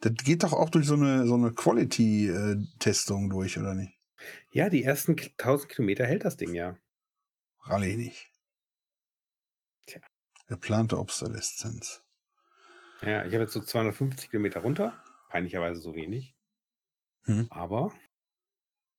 das 0.00 0.12
geht 0.24 0.42
doch 0.42 0.52
auch 0.52 0.70
durch 0.70 0.86
so 0.86 0.94
eine, 0.94 1.26
so 1.26 1.34
eine 1.34 1.52
Quality-Testung 1.52 3.30
durch, 3.30 3.58
oder 3.58 3.74
nicht? 3.74 3.92
ja, 4.52 4.68
die 4.68 4.84
ersten 4.84 5.16
Ki- 5.16 5.32
1000 5.38 5.68
Kilometer 5.72 6.06
hält 6.06 6.24
das 6.24 6.36
Ding 6.36 6.54
ja. 6.54 6.76
Rallye 7.64 7.96
nicht. 7.96 8.30
Tja. 9.86 10.00
Geplante 10.48 10.98
Obsoleszenz. 10.98 12.02
Ja, 13.02 13.24
ich 13.24 13.32
habe 13.32 13.44
jetzt 13.44 13.52
so 13.52 13.60
250 13.60 14.30
Kilometer 14.30 14.60
runter, 14.60 15.02
peinlicherweise 15.28 15.80
so 15.80 15.94
wenig. 15.94 16.36
Hm. 17.24 17.46
Aber, 17.50 17.92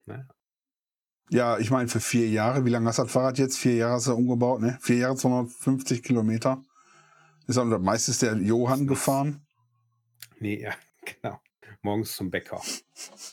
naja, 0.06 0.28
Ja, 1.30 1.58
ich 1.58 1.72
meine, 1.72 1.88
für 1.88 2.02
vier 2.02 2.28
Jahre, 2.30 2.66
wie 2.66 2.70
lange 2.70 2.88
hast 2.88 3.00
du 3.00 3.04
das 3.04 3.12
Fahrrad 3.12 3.38
jetzt? 3.38 3.58
Vier 3.58 3.76
Jahre 3.76 3.94
hast 3.94 4.08
du 4.08 4.14
umgebaut, 4.14 4.60
ne? 4.62 4.78
Vier 4.82 4.98
Jahre 4.98 5.16
250 5.16 6.04
Kilometer. 6.04 6.62
Ist 7.48 7.58
auch, 7.58 7.66
meistens 7.80 8.20
der 8.20 8.36
Johann 8.38 8.88
gefahren. 8.88 9.46
nee, 10.40 10.62
ja, 10.62 10.74
genau. 11.22 11.40
Morgens 11.82 12.16
zum 12.16 12.32
Bäcker 12.32 12.62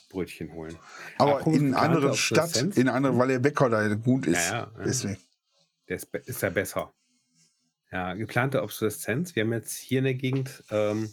Brötchen 0.09 0.53
holen. 0.53 0.77
Aber 1.19 1.37
Apropos 1.37 1.57
in 1.57 1.75
einer 1.75 1.83
anderen 1.83 2.15
Stadt, 2.15 2.57
in 2.57 2.89
einer 2.89 3.17
weil 3.17 3.29
der 3.29 3.39
Bäcker 3.39 3.71
da 3.71 3.87
gut 3.95 4.27
ist. 4.27 4.51
Ja, 4.51 4.71
ja. 4.77 4.85
Deswegen. 4.85 5.19
Der 5.89 5.97
ist, 5.97 6.13
ist 6.13 6.43
ja 6.43 6.51
besser. 6.51 6.93
Ja, 7.93 8.15
geplante 8.15 8.63
Obsoleszenz. 8.63 9.37
Wir 9.37 9.45
haben 9.45 9.53
jetzt 9.53 9.77
hier 9.77 9.99
in 9.99 10.05
der 10.05 10.15
Gegend, 10.15 10.65
ähm, 10.71 11.11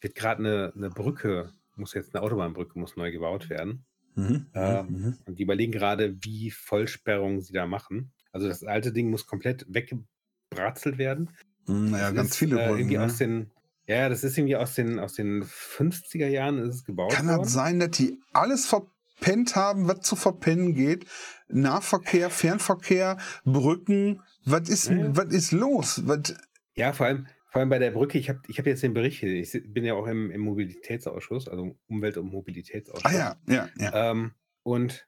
wird 0.00 0.14
gerade 0.14 0.40
eine, 0.40 0.72
eine 0.76 0.90
Brücke, 0.90 1.52
muss 1.76 1.94
jetzt 1.94 2.14
eine 2.14 2.22
Autobahnbrücke, 2.22 2.78
muss 2.78 2.96
neu 2.96 3.10
gebaut 3.10 3.48
werden. 3.50 3.84
Mhm. 4.14 4.46
Ähm, 4.54 4.86
mhm. 4.88 5.18
Und 5.24 5.38
die 5.38 5.42
überlegen 5.42 5.72
gerade, 5.72 6.16
wie 6.22 6.50
Vollsperrung 6.50 7.40
sie 7.40 7.52
da 7.52 7.66
machen. 7.66 8.12
Also 8.30 8.48
das 8.48 8.62
alte 8.62 8.92
Ding 8.92 9.10
muss 9.10 9.26
komplett 9.26 9.66
weggebratzelt 9.68 10.98
werden. 10.98 11.30
Naja, 11.66 12.06
Das 12.08 12.14
ganz 12.14 12.30
ist, 12.30 12.36
viele 12.36 12.56
äh, 12.60 12.66
Brücken. 12.66 12.78
irgendwie 12.80 12.96
Ne? 12.98 13.04
aus 13.04 13.16
den, 13.18 13.50
ja, 13.86 14.08
das 14.08 14.24
ist 14.24 14.36
irgendwie 14.38 14.56
aus 14.56 14.74
den, 14.74 14.98
aus 14.98 15.14
den 15.14 15.44
50er 15.44 16.26
Jahren 16.28 16.58
ist 16.58 16.74
es 16.76 16.84
gebaut 16.84 17.12
Kann 17.12 17.26
worden. 17.28 17.42
das 17.42 17.52
sein, 17.52 17.80
dass 17.80 17.90
die 17.90 18.20
alles 18.32 18.66
verpennt 18.66 19.56
haben, 19.56 19.88
was 19.88 20.00
zu 20.00 20.16
verpennen 20.16 20.74
geht? 20.74 21.06
Nahverkehr, 21.48 22.30
Fernverkehr, 22.30 23.18
Brücken. 23.44 24.20
Was 24.44 24.68
ist, 24.68 24.88
Ja, 24.90 25.16
was 25.16 25.32
ist 25.32 25.52
los? 25.52 26.02
Was, 26.06 26.34
Ja, 26.74 26.92
vor 26.92 27.06
allem, 27.06 27.26
vor 27.50 27.60
allem 27.60 27.68
bei 27.68 27.78
der 27.78 27.90
Brücke, 27.90 28.18
ich 28.18 28.28
habe 28.28 28.40
ich 28.48 28.58
hab 28.58 28.66
jetzt 28.66 28.82
den 28.82 28.94
Bericht, 28.94 29.20
hier, 29.20 29.32
ich 29.34 29.52
bin 29.72 29.84
ja 29.84 29.94
auch 29.94 30.06
im, 30.06 30.30
im 30.30 30.40
Mobilitätsausschuss, 30.40 31.48
also 31.48 31.76
Umwelt- 31.86 32.16
und 32.16 32.26
Mobilitätsausschuss. 32.32 33.04
ah 33.04 33.14
ja, 33.14 33.36
ja, 33.46 33.68
ja. 33.78 34.10
Ähm, 34.10 34.32
und 34.62 35.06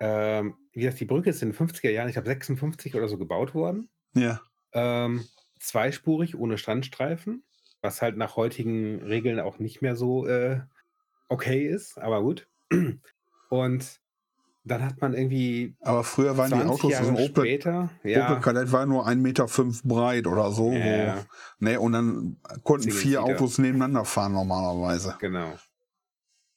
ähm, 0.00 0.54
wie 0.72 0.80
gesagt, 0.80 1.00
die 1.00 1.04
Brücke 1.04 1.30
ist 1.30 1.42
in 1.42 1.50
den 1.52 1.56
50er 1.68 1.90
Jahren, 1.90 2.08
ich 2.08 2.14
glaube 2.14 2.28
56 2.28 2.94
oder 2.94 3.08
so 3.08 3.18
gebaut 3.18 3.54
worden. 3.54 3.88
ja. 4.14 4.40
Ähm, 4.72 5.24
zweispurig, 5.60 6.36
ohne 6.36 6.58
Standstreifen, 6.58 7.44
was 7.80 8.02
halt 8.02 8.16
nach 8.16 8.36
heutigen 8.36 9.02
Regeln 9.02 9.40
auch 9.40 9.58
nicht 9.58 9.82
mehr 9.82 9.96
so 9.96 10.26
äh, 10.26 10.60
okay 11.28 11.66
ist, 11.66 11.98
aber 11.98 12.22
gut. 12.22 12.48
Und 13.48 14.00
dann 14.64 14.84
hat 14.84 15.00
man 15.00 15.14
irgendwie 15.14 15.74
Aber 15.80 16.04
früher 16.04 16.36
waren 16.36 16.50
die 16.50 16.56
20 16.56 16.70
Autos, 16.70 16.92
Jahre 16.92 17.04
so 17.04 17.10
ein 17.10 17.16
Opel, 17.16 17.44
später, 17.44 17.90
Opel 18.00 18.10
ja, 18.12 18.34
Kadett 18.36 18.70
war 18.70 18.86
nur 18.86 19.06
1,5 19.06 19.14
Meter 19.16 19.48
fünf 19.48 19.82
breit 19.82 20.26
oder 20.26 20.52
so. 20.52 20.72
Ja, 20.72 21.16
wo, 21.16 21.64
ne, 21.64 21.80
und 21.80 21.92
dann 21.92 22.36
konnten 22.62 22.90
vier. 22.90 23.24
Autos 23.24 23.58
nebeneinander 23.58 24.04
fahren 24.04 24.32
normalerweise. 24.32 25.16
Genau. 25.20 25.58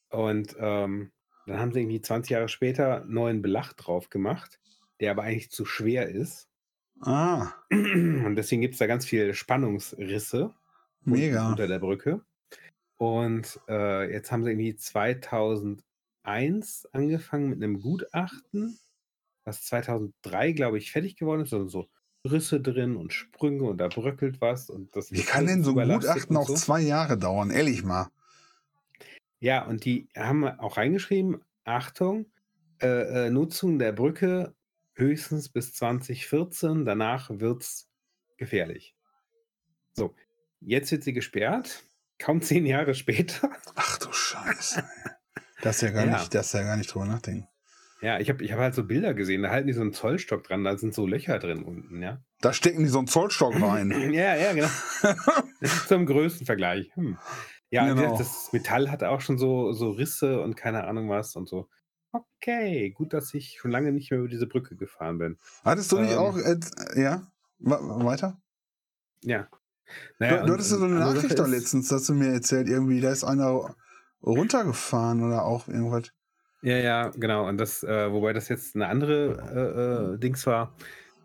Und 0.10 0.56
ähm, 0.60 1.12
dann 1.48 1.60
haben 1.60 1.74
sie 1.74 1.80
irgendwie 1.82 2.02
20 2.02 2.32
Jahre 2.32 2.48
später 2.48 3.04
neuen 3.08 3.42
Belach 3.42 3.74
drauf 3.74 4.10
gemacht, 4.10 4.60
der 5.00 5.12
aber 5.12 5.24
eigentlich 5.24 5.50
zu 5.50 5.66
schwer 5.66 6.08
ist. 6.10 6.48
Ah, 7.06 7.54
Und 7.70 8.36
deswegen 8.36 8.62
gibt 8.62 8.74
es 8.74 8.80
da 8.80 8.88
ganz 8.88 9.06
viele 9.06 9.34
Spannungsrisse 9.34 10.54
mega. 11.04 11.50
unter 11.50 11.68
der 11.68 11.80
Brücke. 11.80 12.22
Und 12.98 13.60
äh, 13.68 14.12
jetzt 14.12 14.32
haben 14.32 14.44
sie 14.44 14.52
irgendwie 14.52 14.76
2001 14.76 15.84
angefangen 16.94 17.50
mit 17.50 17.62
einem 17.64 17.82
Gutachten, 17.82 18.80
was 19.44 19.64
2003, 19.64 20.54
glaube 20.54 20.78
ich, 20.78 20.92
fertig 20.92 21.16
geworden 21.18 21.42
ist. 21.42 21.54
Also 21.54 21.68
so 21.68 21.90
Risse 22.30 22.60
drin 22.62 22.96
und 22.96 23.14
Sprünge 23.14 23.64
und 23.64 23.78
da 23.78 23.88
bröckelt 23.90 24.42
was. 24.42 24.70
Und 24.70 24.96
das 24.96 25.12
Wie 25.12 25.22
kann 25.24 25.46
denn 25.48 25.64
so 25.64 25.78
ein 25.78 25.90
Gutachten 25.90 26.36
und 26.36 26.44
auch 26.44 26.48
so. 26.48 26.56
zwei 26.56 26.82
Jahre 26.82 27.18
dauern? 27.18 27.52
Ehrlich 27.52 27.84
mal. 27.84 28.10
Ja, 29.40 29.66
und 29.66 29.86
die 29.86 30.08
haben 30.16 30.46
auch 30.46 30.78
reingeschrieben, 30.78 31.42
Achtung, 31.66 32.26
äh, 32.82 33.28
äh, 33.28 33.30
Nutzung 33.30 33.80
der 33.80 33.92
Brücke 33.92 34.56
höchstens 34.96 35.50
bis 35.50 35.74
2014, 35.74 36.86
danach 36.86 37.30
wird 37.30 37.62
es 37.64 37.90
gefährlich. 38.38 38.96
So, 39.94 40.16
jetzt 40.62 40.92
wird 40.92 41.04
sie 41.04 41.14
gesperrt, 41.14 41.84
kaum 42.20 42.42
zehn 42.42 42.66
Jahre 42.66 42.96
später. 42.96 43.50
Ach 43.76 43.98
du 44.00 44.12
Scheiße. 44.12 44.84
Das 45.62 45.78
ist 45.78 45.82
ja 45.84 45.90
gar 45.92 46.06
Ja. 46.06 46.18
nicht, 46.20 46.34
das 46.34 46.48
ist 46.48 46.54
ja 46.54 46.64
gar 46.64 46.78
nicht 46.78 46.94
drüber 46.94 47.06
nachdenken. 47.06 47.48
Ja, 48.02 48.20
ich 48.20 48.30
habe 48.30 48.44
ich 48.44 48.52
hab 48.52 48.60
halt 48.60 48.76
so 48.76 48.84
Bilder 48.84 49.14
gesehen, 49.14 49.42
da 49.42 49.50
halten 49.50 49.68
die 49.68 49.74
so 49.74 49.82
einen 49.82 49.94
Zollstock 49.94 50.44
dran, 50.44 50.64
da 50.64 50.78
sind 50.78 50.94
so 50.94 51.08
Löcher 51.08 51.40
drin 51.40 51.64
unten, 51.64 52.02
ja. 52.04 52.22
Da 52.42 52.52
stecken 52.54 52.84
die 52.84 52.90
so 52.90 53.00
einen 53.00 53.08
Zollstock 53.08 53.60
rein. 53.60 53.90
Ja, 54.14 54.36
ja, 54.36 54.54
genau. 54.54 54.68
Zum 55.88 56.06
größten 56.06 56.46
Vergleich. 56.46 56.92
Hm. 56.96 57.18
Ja, 57.72 57.88
Genau. 57.92 58.18
das 58.18 58.52
Metall 58.54 58.92
hatte 58.92 59.10
auch 59.10 59.22
schon 59.22 59.38
so, 59.40 59.72
so 59.72 59.90
Risse 59.92 60.42
und 60.42 60.56
keine 60.56 60.84
Ahnung 60.84 61.10
was 61.10 61.36
und 61.36 61.48
so. 61.50 61.68
Okay, 62.40 62.92
gut, 62.92 63.14
dass 63.14 63.34
ich 63.34 63.58
schon 63.60 63.72
lange 63.72 63.92
nicht 63.92 64.12
mehr 64.12 64.20
über 64.20 64.30
diese 64.30 64.48
Brücke 64.48 64.76
gefahren 64.76 65.18
bin. 65.18 65.38
Hattest 65.64 65.92
du 65.92 66.00
nicht 66.00 66.14
Ähm. 66.14 66.18
auch, 66.20 66.38
äh, 66.38 66.58
ja? 66.96 67.28
Weiter? 67.60 68.38
Ja. 69.24 69.44
Du, 69.44 69.58
Naja, 70.20 70.46
du 70.46 70.54
hattest 70.54 70.72
ja 70.72 70.78
so 70.78 70.86
eine 70.86 70.96
andere 70.96 71.16
Nachricht 71.16 71.40
ist- 71.40 71.48
letztens, 71.48 71.88
dass 71.90 72.06
du 72.06 72.14
mir 72.14 72.32
erzählt, 72.34 72.68
irgendwie, 72.70 73.02
da 73.02 73.12
ist 73.12 73.24
einer 73.24 73.76
runtergefahren 74.24 75.24
oder 75.24 75.46
auch 75.46 75.68
irgendwas. 75.68 76.12
Ja, 76.62 76.78
ja, 76.78 77.10
genau. 77.10 77.48
Und 77.48 77.58
das, 77.58 77.84
äh, 77.84 78.12
wobei 78.12 78.34
das 78.34 78.50
jetzt 78.50 78.76
eine 78.76 78.88
andere 78.88 80.14
äh, 80.14 80.16
äh, 80.16 80.18
Dings 80.20 80.46
war, 80.48 80.74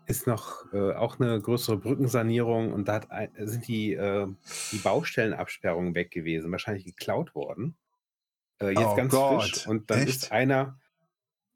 ist 0.05 0.27
noch 0.27 0.71
äh, 0.73 0.93
auch 0.93 1.19
eine 1.19 1.39
größere 1.41 1.77
Brückensanierung 1.77 2.73
und 2.73 2.87
da 2.87 2.95
hat 2.95 3.07
sind 3.39 3.67
die, 3.67 3.93
äh, 3.93 4.27
die 4.71 4.77
Baustellenabsperrungen 4.77 5.95
weg 5.95 6.11
gewesen, 6.11 6.51
wahrscheinlich 6.51 6.85
geklaut 6.85 7.33
worden. 7.33 7.75
Jetzt 8.61 8.77
Oh 8.77 8.95
ganz 8.95 9.11
Gott, 9.11 9.41
frisch. 9.41 9.67
Und 9.67 9.89
dann 9.89 9.99
echt? 10.01 10.09
ist 10.09 10.31
einer, 10.31 10.79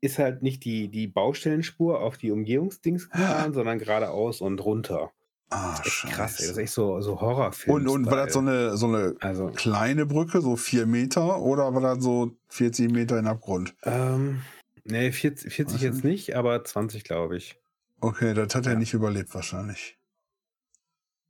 ist 0.01 0.19
halt 0.19 0.43
nicht 0.43 0.63
die, 0.65 0.87
die 0.89 1.07
Baustellenspur 1.07 1.99
auf 2.01 2.17
die 2.17 2.31
Umgehungsdings 2.31 3.09
gefahren, 3.09 3.53
sondern 3.53 3.79
geradeaus 3.79 4.41
und 4.41 4.63
runter. 4.63 5.11
Ah, 5.49 5.79
Echt 5.79 5.91
scheiße. 5.93 6.13
krass, 6.15 6.39
ey. 6.39 6.47
Das 6.47 6.51
ist 6.51 6.57
echt 6.57 6.73
so, 6.73 7.01
so 7.01 7.21
Horrorfilm. 7.21 7.75
und, 7.75 7.87
und 7.87 8.05
war 8.07 8.17
das 8.17 8.33
so 8.33 8.39
eine, 8.39 8.75
so 8.77 8.87
eine 8.87 9.15
Also, 9.21 9.47
kleine 9.47 10.05
Brücke, 10.05 10.41
so 10.41 10.55
vier 10.55 10.85
Meter, 10.85 11.39
oder 11.41 11.73
war 11.73 11.81
das 11.81 12.03
so 12.03 12.35
40 12.49 12.91
Meter 12.91 13.17
in 13.19 13.27
Abgrund? 13.27 13.75
ähm, 13.83 14.41
nee, 14.83 15.11
40, 15.11 15.53
40 15.53 15.75
Was 15.75 15.81
jetzt 15.81 16.03
nicht, 16.03 16.35
aber 16.35 16.63
20, 16.63 17.03
glaube 17.03 17.37
ich. 17.37 17.59
Okay, 18.01 18.33
das 18.33 18.53
hat 18.55 18.65
er 18.65 18.73
Ja. 18.73 18.79
nicht 18.79 18.93
überlebt 18.93 19.33
wahrscheinlich. 19.33 19.97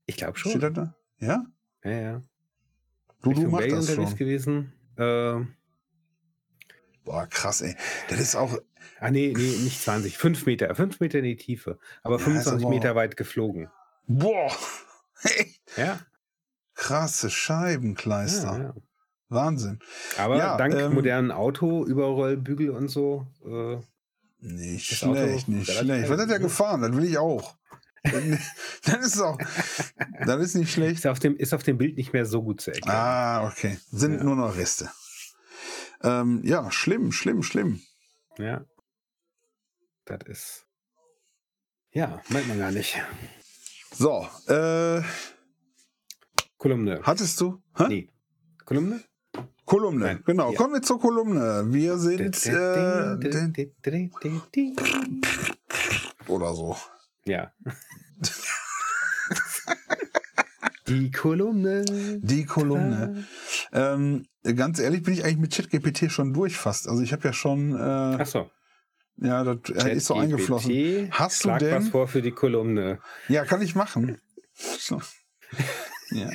Ich 0.06 0.18
glaube 0.18 0.38
Steht 0.38 0.54
schon. 0.54 0.62
das 0.62 0.74
da? 0.74 0.96
Ja? 1.20 1.46
Ja, 1.84 1.92
ja. 1.92 2.22
Du, 3.22 3.34
du 3.34 3.48
machst 3.48 3.72
das 3.72 3.94
schon. 3.94 4.16
gewesen. 4.16 4.72
Äh, 4.98 5.42
Boah, 7.06 7.28
krass, 7.28 7.62
ey. 7.62 7.76
Das 8.10 8.20
ist 8.20 8.36
auch, 8.36 8.58
ah, 9.00 9.12
nee, 9.12 9.34
nee, 9.36 9.58
nicht 9.64 9.82
20. 9.82 10.18
5 10.18 10.46
Meter. 10.46 10.74
5 10.76 11.00
Meter 11.00 11.20
in 11.20 11.24
die 11.26 11.38
Tiefe. 11.38 11.78
Aber 12.04 12.16
Ja, 12.16 12.20
ist 12.20 12.24
25 12.26 12.66
aber- 12.66 12.74
Meter 12.76 12.96
weit 12.96 13.16
geflogen. 13.18 13.70
boah, 14.08 14.52
hey, 15.22 15.56
Ja. 15.78 16.00
krasse 16.74 17.30
Scheibenkleister. 17.30 18.52
ja, 18.58 18.64
ja. 18.66 18.74
Wahnsinn. 19.30 19.80
Aber 20.18 20.38
dank 20.58 20.76
ähm, 20.76 20.94
modernen 20.94 21.32
Auto, 21.32 21.84
Überrollbügel 21.86 22.70
und 22.70 22.90
so. 22.90 23.26
Äh, 23.44 23.78
Nicht 24.40 25.04
Auto 25.04 25.16
schlecht, 25.16 25.48
nicht 25.48 25.72
schlecht. 25.72 26.10
Was 26.10 26.20
hat 26.22 26.30
er 26.30 26.38
ne? 26.38 26.40
gefahren? 26.40 26.82
Das 26.84 26.92
will 26.94 27.06
ich 27.06 27.18
auch. 27.18 27.56
Dann 28.04 28.34
ist 29.02 29.16
es 29.16 29.20
auch, 29.22 29.38
das 30.26 30.42
ist 30.42 30.54
nicht 30.56 30.72
schlecht. 30.72 31.00
ist, 31.00 31.08
auf 31.08 31.18
dem, 31.18 31.36
ist 31.38 31.56
auf 31.56 31.64
dem 31.64 31.80
Bild 31.80 31.98
nicht 31.98 32.14
mehr 32.14 32.28
so 32.28 32.44
gut 32.44 32.62
zu 32.62 32.70
erkennen. 32.72 32.96
Ah, 32.96 33.48
okay. 33.48 33.80
Sind 33.92 34.24
nur 34.24 34.36
noch 34.36 34.56
Reste. 34.56 34.92
Ähm, 36.06 36.42
ja, 36.44 36.72
schlimm, 36.72 37.12
schlimm, 37.12 37.42
schlimm. 37.42 37.82
Ja. 38.38 38.64
Das 40.06 40.20
ist. 40.28 40.68
Ja, 41.92 42.22
meint 42.30 42.48
man 42.48 42.60
gar 42.60 42.72
nicht. 42.72 43.02
So, 43.92 44.28
äh, 44.48 45.02
Kolumne. 46.58 47.02
hattest 47.04 47.42
du? 47.42 47.64
Hä? 47.76 47.88
Nee. 47.88 48.10
Kolumne? 48.66 49.04
Kolumne, 49.66 50.06
Nein. 50.06 50.24
genau. 50.26 50.52
Ja. 50.52 50.58
Kommen 50.58 50.76
wir 50.76 50.82
zur 50.84 51.00
Kolumne. 51.00 51.64
Wir 51.74 51.98
sind 51.98 52.46
äh, 52.46 53.18
oder 56.28 56.54
so. 56.54 56.78
Ja. 57.26 57.52
Die 60.88 61.10
Kolumne. 61.10 61.84
Die 62.22 62.46
Kolumne. 62.46 63.26
Ähm, 63.76 64.26
ganz 64.56 64.80
ehrlich 64.80 65.04
bin 65.04 65.14
ich 65.14 65.26
eigentlich 65.26 65.38
mit 65.38 65.54
ChatGPT 65.54 66.10
schon 66.12 66.34
durch 66.34 66.56
fast. 66.58 66.88
Also 66.88 67.04
ich 67.04 67.12
habe 67.12 67.24
ja 67.28 67.34
schon, 67.34 67.76
äh, 67.76 67.78
Achso. 67.82 68.50
ja, 69.18 69.44
das 69.44 69.70
äh, 69.86 69.96
ist 69.96 70.06
so 70.06 70.14
eingeflossen. 70.16 71.10
Hast 71.12 71.40
du 71.44 71.50
Schlag 71.50 71.60
denn- 71.60 71.76
was 71.76 71.90
vor 71.90 72.08
für 72.08 72.22
die 72.22 72.32
Kolumne. 72.32 73.00
Ja, 73.28 73.44
kann 73.44 73.62
ich 73.62 73.76
machen. 73.76 74.18
So. 74.54 75.02
ja. 76.12 76.30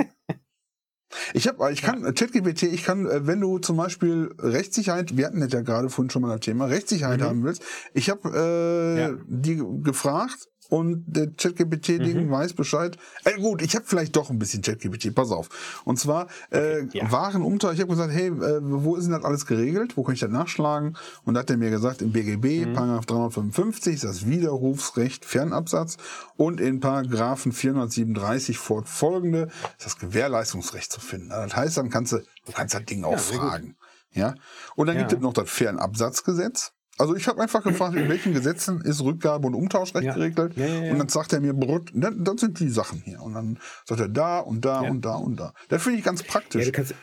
Ich 1.32 1.48
habe, 1.48 1.72
ich 1.72 1.82
kann, 1.82 2.02
ChatGPT, 2.14 2.64
ich 2.64 2.84
kann, 2.84 3.06
äh, 3.06 3.26
wenn 3.26 3.40
du 3.40 3.58
zum 3.58 3.76
Beispiel 3.76 4.32
Rechtssicherheit, 4.38 5.16
wir 5.16 5.26
hatten 5.26 5.40
das 5.40 5.52
ja 5.52 5.62
gerade 5.62 5.88
vorhin 5.88 6.10
schon 6.10 6.22
mal 6.22 6.36
das 6.36 6.40
Thema, 6.40 6.66
Rechtssicherheit 6.66 7.20
Mhm. 7.20 7.24
haben 7.24 7.44
willst, 7.44 7.62
ich 7.94 8.10
habe 8.10 8.28
äh, 8.34 9.00
Ja. 9.00 9.10
die 9.26 9.62
gefragt 9.82 10.46
und 10.70 11.04
der 11.06 11.26
ChatGPT-Ding 11.32 12.26
Mhm. 12.26 12.30
weiß 12.30 12.54
Bescheid. 12.54 12.96
Äh, 13.24 13.38
gut, 13.38 13.60
ich 13.60 13.76
habe 13.76 13.84
vielleicht 13.86 14.16
doch 14.16 14.30
ein 14.30 14.38
bisschen 14.38 14.62
ChatGPT, 14.62 15.14
pass 15.14 15.30
auf. 15.30 15.82
Und 15.84 15.98
zwar 15.98 16.28
äh, 16.50 16.84
ja. 16.92 17.10
Warenumtausch, 17.12 17.74
ich 17.74 17.80
habe 17.80 17.90
gesagt, 17.90 18.12
hey, 18.12 18.28
äh, 18.28 18.60
wo 18.62 18.96
ist 18.96 19.04
denn 19.04 19.12
das 19.12 19.24
alles 19.24 19.44
geregelt? 19.46 19.96
Wo 19.98 20.02
kann 20.04 20.14
ich 20.14 20.20
das 20.20 20.30
nachschlagen? 20.30 20.96
Und 21.24 21.34
da 21.34 21.40
hat 21.40 21.50
er 21.50 21.58
mir 21.58 21.70
gesagt, 21.70 22.00
im 22.00 22.12
BGB, 22.12 22.66
Mhm. 22.66 22.72
Paragraph 22.72 23.06
355 23.06 23.94
ist 23.96 24.04
das 24.04 24.26
Widerrufsrecht 24.26 25.24
Fernabsatz 25.24 25.96
und 26.36 26.60
in 26.60 26.80
Paragraphen 26.80 27.52
437 27.52 28.56
fortfolgende 28.58 29.48
ist 29.76 29.86
das 29.86 29.98
Gewährleistungsrecht 29.98 30.90
zu 30.92 31.00
finden. 31.00 31.32
Also 31.32 31.48
Das 31.48 31.56
heißt, 31.56 31.76
dann 31.76 31.90
kannst 31.90 32.12
du, 32.12 32.18
du 32.46 32.52
kannst 32.52 32.74
das 32.74 32.84
Ding 32.84 33.04
auch 33.04 33.10
gut. 33.12 33.20
fragen. 33.20 33.76
Ja. 34.12 34.34
Und 34.76 34.86
dann 34.86 34.96
Ja. 34.96 35.02
gibt 35.02 35.12
es 35.14 35.20
noch 35.20 35.32
das 35.32 35.50
Fernabsatzgesetz. 35.50 36.72
Also 37.00 37.16
ich 37.16 37.26
habe 37.28 37.40
einfach 37.40 37.62
gefragt, 37.62 37.96
in 37.96 38.08
welchen 38.10 38.34
Gesetzen 38.34 38.82
ist 38.82 39.00
Rückgabe- 39.02 39.46
und 39.46 39.54
Umtauschrecht 39.54 40.04
Ja. 40.04 40.14
geregelt. 40.14 40.56
Ja, 40.56 40.66
ja. 40.66 40.92
Und 40.92 40.98
dann 40.98 41.08
sagt 41.08 41.32
er 41.32 41.40
mir, 41.40 41.54
Brot, 41.54 41.90
das, 41.94 42.12
sind 42.40 42.60
die 42.60 42.68
Sachen 42.68 43.00
hier. 43.00 43.22
Und 43.22 43.32
dann 43.34 43.58
sagt 43.86 44.00
er 44.00 44.08
da 44.08 44.38
und 44.40 44.64
da 44.64 44.80
und 44.80 45.04
da 45.04 45.14
und 45.14 45.36
da. 45.40 45.54
Das 45.70 45.82
finde 45.82 45.98
ich 45.98 46.04
ganz 46.04 46.22
praktisch. 46.22 46.70
kannst. 46.72 46.94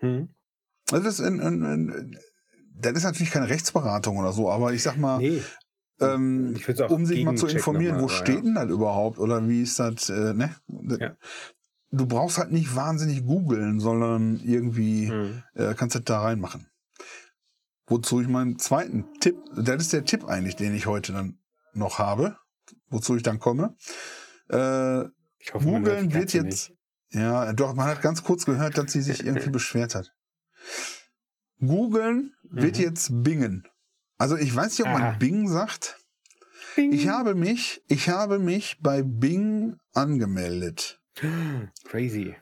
Hm? 0.00 0.28
das, 0.90 1.04
ist 1.06 1.20
ein, 1.20 1.40
ein, 1.40 1.62
ein, 1.64 2.18
das 2.76 2.92
ist 2.92 3.04
natürlich 3.04 3.30
keine 3.32 3.48
Rechtsberatung 3.48 4.18
oder 4.18 4.32
so, 4.32 4.50
aber 4.50 4.74
ich 4.74 4.82
sag 4.82 4.98
mal, 4.98 5.18
Nee. 5.18 5.40
ähm, 6.00 6.54
Ich 6.56 6.68
um 6.90 7.06
sich 7.06 7.24
mal 7.24 7.34
zu 7.36 7.46
informieren, 7.46 7.96
wo 7.96 8.02
nochmal, 8.02 8.16
aber 8.16 8.26
steht 8.26 8.44
denn 8.44 8.54
das 8.54 8.68
überhaupt 8.68 9.18
oder 9.18 9.48
wie 9.48 9.62
ist 9.62 9.78
das, 9.78 10.10
äh, 10.10 10.34
ne? 10.34 10.54
Du 11.90 12.06
brauchst 12.06 12.38
halt 12.38 12.50
nicht 12.52 12.74
wahnsinnig 12.76 13.24
googeln, 13.24 13.80
sondern 13.80 14.40
irgendwie 14.40 15.08
Hm. 15.08 15.42
äh, 15.54 15.72
kannst 15.74 15.94
du 15.94 16.00
das 16.00 16.04
da 16.04 16.20
reinmachen. 16.20 16.66
Wozu 17.86 18.20
ich 18.20 18.28
meinen 18.28 18.58
zweiten 18.58 19.12
Tipp, 19.20 19.36
das 19.54 19.82
ist 19.82 19.92
der 19.92 20.04
Tipp 20.04 20.24
eigentlich, 20.24 20.56
den 20.56 20.74
ich 20.74 20.86
heute 20.86 21.12
dann 21.12 21.38
noch 21.74 21.98
habe, 21.98 22.36
wozu 22.88 23.16
ich 23.16 23.22
dann 23.22 23.38
komme. 23.38 23.76
Äh, 24.50 25.02
Ich 25.38 25.52
hoffe, 25.52 25.66
googeln 25.66 26.14
wird 26.14 26.32
jetzt, 26.32 26.72
ja, 27.10 27.52
doch, 27.52 27.74
man 27.74 27.86
hat 27.88 28.00
ganz 28.00 28.22
kurz 28.22 28.46
gehört, 28.46 28.78
dass 28.78 28.92
sie 28.92 29.02
sich 29.02 29.24
irgendwie 29.24 29.50
beschwert 29.58 29.94
hat. 29.94 30.12
Googeln 31.60 32.32
wird 32.42 32.76
Mhm. 32.78 32.82
jetzt 32.82 33.08
bingen. 33.22 33.66
Also 34.18 34.36
ich 34.36 34.54
weiß 34.54 34.78
nicht, 34.78 34.86
ob 34.86 34.92
man 34.98 35.18
Bing 35.18 35.48
sagt. 35.48 35.98
Bing. 36.76 36.92
Ich 36.92 37.08
habe 37.08 37.34
mich, 37.34 37.82
ich 37.88 38.08
habe 38.08 38.38
mich 38.38 38.78
bei 38.80 39.02
Bing 39.02 39.76
angemeldet. 39.92 41.00
Crazy. 41.84 42.34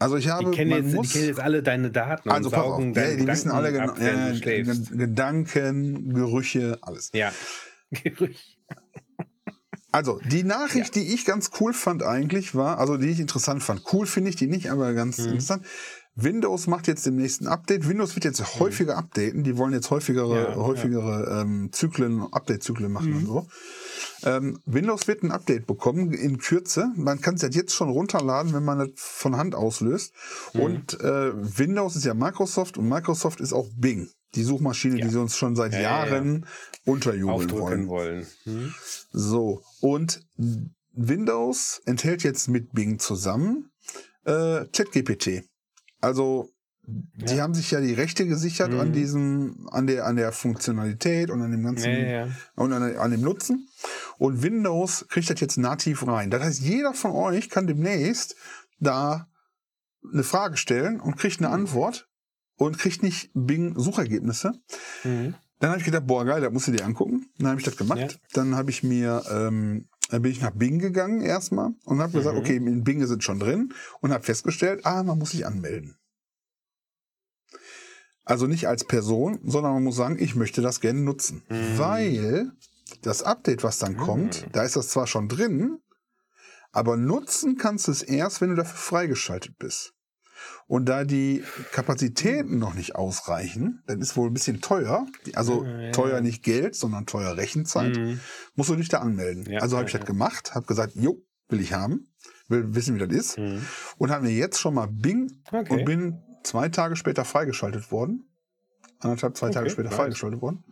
Also 0.00 0.16
ich 0.16 0.24
Die 0.26 0.30
habe, 0.30 0.50
kennen, 0.52 0.70
man 0.70 0.84
jetzt, 0.84 0.94
muss, 0.94 1.08
die 1.08 1.12
kennen 1.14 1.26
jetzt 1.28 1.40
alle 1.40 1.62
deine 1.62 1.90
Daten 1.90 2.30
also 2.30 2.48
und 2.48 2.54
pass 2.54 2.64
auf, 2.64 2.70
saugen 2.70 2.94
ja, 2.94 3.14
die 3.16 3.26
wissen 3.26 3.50
alle 3.50 3.72
Gedanken 3.72 4.04
genau, 4.40 4.72
ja, 4.72 4.96
Gedanken, 4.96 6.14
Gerüche, 6.14 6.78
alles. 6.82 7.10
Ja. 7.12 7.32
Gerücht. 7.90 8.58
Also, 9.90 10.20
die 10.30 10.44
Nachricht, 10.44 10.94
die 10.94 11.14
ich 11.14 11.24
ganz 11.24 11.50
cool 11.60 11.72
fand 11.72 12.02
eigentlich, 12.02 12.54
war, 12.54 12.78
also 12.78 12.96
die 12.98 13.08
ich 13.08 13.20
interessant 13.20 13.62
fand. 13.62 13.82
Cool 13.92 14.06
finde 14.06 14.28
ich 14.30 14.36
die 14.36 14.46
nicht, 14.46 14.70
aber 14.70 14.92
ganz 14.92 15.18
Mhm. 15.18 15.24
interessant. 15.24 15.64
Windows 16.14 16.66
macht 16.66 16.88
jetzt 16.88 17.06
dem 17.06 17.16
nächsten 17.16 17.46
Update. 17.46 17.88
Windows 17.88 18.14
wird 18.14 18.24
jetzt 18.24 18.60
häufiger 18.60 18.96
updaten. 18.98 19.44
Die 19.44 19.56
wollen 19.56 19.72
jetzt 19.72 19.90
häufigere, 19.90 20.50
Ja, 20.50 20.56
häufigere 20.56 21.40
Ähm, 21.40 21.70
Zyklen, 21.72 22.20
Update-Zyklen 22.32 22.92
machen 22.92 23.10
Mhm. 23.10 23.16
und 23.18 23.26
so. 23.26 23.46
Ähm, 24.24 24.58
Windows 24.66 25.06
wird 25.06 25.22
ein 25.22 25.30
Update 25.30 25.66
bekommen 25.66 26.12
in 26.12 26.38
Kürze. 26.38 26.90
Man 26.96 27.20
kann 27.20 27.34
es 27.36 27.42
ja 27.42 27.48
jetzt 27.48 27.74
schon 27.74 27.88
runterladen, 27.88 28.52
wenn 28.52 28.64
man 28.64 28.78
das 28.78 28.90
von 28.96 29.36
Hand 29.36 29.54
auslöst. 29.54 30.12
Mhm. 30.54 30.60
Und 30.60 31.00
äh, 31.00 31.32
Windows 31.58 31.96
ist 31.96 32.04
ja 32.04 32.14
Microsoft 32.14 32.78
und 32.78 32.88
Microsoft 32.88 33.40
ist 33.40 33.52
auch 33.52 33.68
Bing. 33.76 34.08
Die 34.34 34.42
Suchmaschine, 34.42 34.98
Ja. 34.98 35.04
die 35.06 35.10
sie 35.10 35.20
uns 35.20 35.36
schon 35.36 35.56
seit 35.56 35.72
Ja, 35.72 35.80
ja, 35.80 36.04
ja. 36.04 36.12
Jahren 36.14 36.46
unterjubeln 36.84 37.50
wollen. 37.50 37.88
wollen. 37.88 38.26
Hm? 38.44 38.74
So, 39.12 39.62
und 39.80 40.20
Windows 40.92 41.80
enthält 41.86 42.22
jetzt 42.24 42.48
mit 42.48 42.72
Bing 42.72 42.98
zusammen 42.98 43.70
äh, 44.24 44.66
ChatGPT. 44.72 45.44
Also, 46.00 46.50
die 46.90 47.34
Ja. 47.34 47.42
haben 47.42 47.52
sich 47.54 47.70
ja 47.70 47.80
die 47.82 47.92
Rechte 47.92 48.26
gesichert 48.26 48.72
an 48.72 48.88
Mhm. 48.88 48.92
diesem, 48.94 49.68
an 49.70 49.86
der, 49.86 50.06
an 50.06 50.16
der 50.16 50.32
Funktionalität 50.32 51.28
und 51.30 51.42
an 51.42 51.50
dem 51.50 51.62
ganzen, 51.62 51.92
Ja, 51.92 52.26
ja, 52.26 52.28
und 52.54 52.72
an, 52.72 52.96
an 52.96 53.10
dem 53.10 53.20
Nutzen. 53.20 53.68
Und 54.16 54.42
Windows 54.42 55.04
kriegt 55.08 55.28
das 55.28 55.38
jetzt 55.40 55.58
nativ 55.58 56.06
rein. 56.06 56.30
Das 56.30 56.42
heißt, 56.42 56.60
jeder 56.60 56.94
von 56.94 57.10
euch 57.12 57.50
kann 57.50 57.66
demnächst 57.66 58.36
da 58.80 59.28
eine 60.12 60.22
Frage 60.22 60.56
stellen 60.56 60.98
und 61.00 61.16
kriegt 61.18 61.38
eine 61.40 61.50
Antwort 61.50 62.08
und 62.56 62.78
kriegt 62.78 63.02
nicht 63.02 63.30
Bing-Suchergebnisse. 63.34 64.52
Mhm. 65.04 65.34
Dann 65.60 65.70
habe 65.70 65.80
ich 65.80 65.84
gedacht, 65.84 66.06
boah, 66.06 66.24
geil, 66.24 66.40
das 66.40 66.52
musst 66.52 66.68
du 66.68 66.72
dir 66.72 66.84
angucken. 66.84 67.26
Dann 67.38 67.48
habe 67.48 67.60
ich 67.60 67.64
das 67.66 67.76
gemacht. 67.76 68.18
Dann 68.32 68.54
habe 68.54 68.70
ich 68.70 68.82
mir, 68.82 69.22
ähm, 69.30 69.88
dann 70.10 70.22
bin 70.22 70.30
ich 70.32 70.40
nach 70.40 70.52
Bing 70.52 70.78
gegangen 70.78 71.20
erstmal 71.20 71.70
und 71.84 72.00
habe 72.00 72.12
gesagt, 72.12 72.36
Mhm. 72.36 72.40
okay, 72.40 72.56
in 72.56 72.84
Bing 72.84 73.04
sind 73.06 73.22
schon 73.24 73.40
drin 73.40 73.74
und 74.00 74.12
habe 74.12 74.24
festgestellt, 74.24 74.86
ah, 74.86 75.02
man 75.02 75.18
muss 75.18 75.30
sich 75.32 75.44
anmelden. 75.46 75.96
Also 78.28 78.46
nicht 78.46 78.68
als 78.68 78.84
Person, 78.84 79.40
sondern 79.42 79.72
man 79.72 79.84
muss 79.84 79.96
sagen, 79.96 80.16
ich 80.20 80.34
möchte 80.36 80.60
das 80.60 80.80
gerne 80.80 81.00
nutzen. 81.00 81.42
Mhm. 81.48 81.78
Weil 81.78 82.52
das 83.02 83.22
Update, 83.22 83.64
was 83.64 83.78
dann 83.78 83.96
kommt, 83.96 84.46
da 84.52 84.62
ist 84.62 84.76
das 84.76 84.88
zwar 84.90 85.06
schon 85.06 85.28
drin, 85.28 85.78
aber 86.70 86.96
nutzen 86.96 87.56
kannst 87.56 87.88
du 87.88 87.92
es 87.92 88.02
erst, 88.02 88.40
wenn 88.40 88.50
du 88.50 88.56
dafür 88.56 88.76
freigeschaltet 88.76 89.56
bist. 89.58 89.94
Und 90.66 90.86
da 90.88 91.04
die 91.04 91.42
Kapazitäten 91.72 92.58
noch 92.58 92.74
nicht 92.74 92.94
ausreichen, 92.94 93.82
dann 93.86 94.00
ist 94.00 94.16
wohl 94.16 94.28
ein 94.28 94.34
bisschen 94.34 94.60
teuer. 94.60 95.06
Also 95.34 95.64
Ja, 95.64 95.80
ja. 95.80 95.90
teuer 95.92 96.20
nicht 96.20 96.42
Geld, 96.44 96.76
sondern 96.76 97.06
teuer 97.06 97.36
Rechenzeit. 97.36 97.96
Mhm. 97.96 98.20
Musst 98.54 98.68
du 98.70 98.76
dich 98.76 98.88
da 98.90 98.98
anmelden. 98.98 99.50
Ja, 99.50 99.60
also 99.60 99.78
habe 99.78 99.86
ich 99.88 99.92
das 99.92 100.04
gemacht, 100.04 100.54
habe 100.54 100.66
gesagt, 100.66 100.92
jo, 100.94 101.22
will 101.48 101.60
ich 101.60 101.72
haben, 101.72 102.08
will 102.48 102.74
wissen, 102.74 102.94
wie 102.94 103.06
das 103.06 103.10
ist. 103.16 103.38
Mhm. 103.38 103.62
Und 103.96 104.10
habe 104.10 104.26
mir 104.26 104.32
jetzt 104.32 104.60
schon 104.60 104.74
mal 104.74 104.86
Bing 104.86 105.42
Okay. 105.50 105.72
und 105.72 105.84
bin 105.86 106.22
zwei 106.48 106.68
Tage 106.68 106.96
später 106.96 107.24
freigeschaltet 107.24 107.90
worden. 107.92 108.24
Anderthalb, 109.00 109.36
zwei 109.36 109.50
Tage 109.50 109.66
Okay, 109.66 109.72
später 109.74 109.88
nice. 109.90 109.96
freigeschaltet 109.96 110.42
worden. 110.42 110.64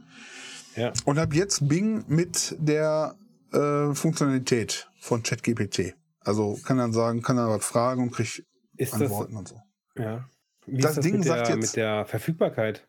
Ja. 0.75 0.93
Und 1.05 1.19
habe 1.19 1.35
jetzt 1.37 1.69
Bing 1.69 2.05
mit 2.09 2.57
der 2.59 3.17
äh, 3.53 3.95
Funktionalität 3.95 4.91
von 5.01 5.23
ChatGPT. 5.23 5.95
Also 6.21 6.59
kann 6.65 6.79
dann 6.79 6.93
sagen, 6.93 7.23
kann 7.23 7.37
dann 7.37 7.49
was 7.49 7.65
fragen 7.65 8.03
und 8.03 8.11
kriegt 8.11 8.43
Ist 8.77 8.93
das, 8.95 9.03
Antworten 9.03 9.37
und 9.37 9.49
so. 9.49 9.61
ja. 9.97 10.29
Wie 10.67 10.81
Das 10.81 10.91
ist 10.93 10.97
das 10.99 11.05
Ding 11.05 11.19
mit, 11.19 11.25
sagt 11.29 11.47
der, 11.49 11.55
jetzt- 11.57 11.63
mit 11.71 11.77
der 11.77 12.05
Verfügbarkeit? 12.07 12.89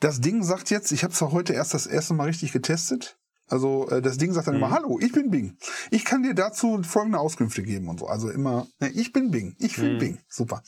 Das 0.00 0.20
Ding 0.20 0.42
sagt 0.42 0.70
jetzt, 0.70 0.90
ich 0.90 1.04
habe 1.04 1.12
es 1.12 1.20
heute 1.20 1.52
erst 1.52 1.72
das 1.74 1.86
erste 1.86 2.14
Mal 2.14 2.24
richtig 2.24 2.52
getestet. 2.52 3.16
Also 3.46 3.88
äh, 3.90 4.02
das 4.02 4.16
Ding 4.18 4.32
sagt 4.32 4.48
dann 4.48 4.56
Mhm. 4.56 4.62
immer, 4.62 4.70
hallo, 4.72 4.98
ich 5.00 5.12
bin 5.12 5.30
Bing. 5.30 5.56
Ich 5.90 6.04
kann 6.04 6.22
dir 6.24 6.34
dazu 6.34 6.82
folgende 6.82 7.18
Auskünfte 7.20 7.62
geben 7.62 7.88
und 7.88 8.00
so. 8.00 8.06
Also 8.08 8.28
immer, 8.30 8.66
ne, 8.80 8.88
ich 8.90 9.12
bin 9.12 9.30
Bing, 9.30 9.54
ich 9.58 9.76
bin 9.76 9.94
Mhm. 9.94 9.98
Bing. 9.98 10.18
Super. 10.28 10.62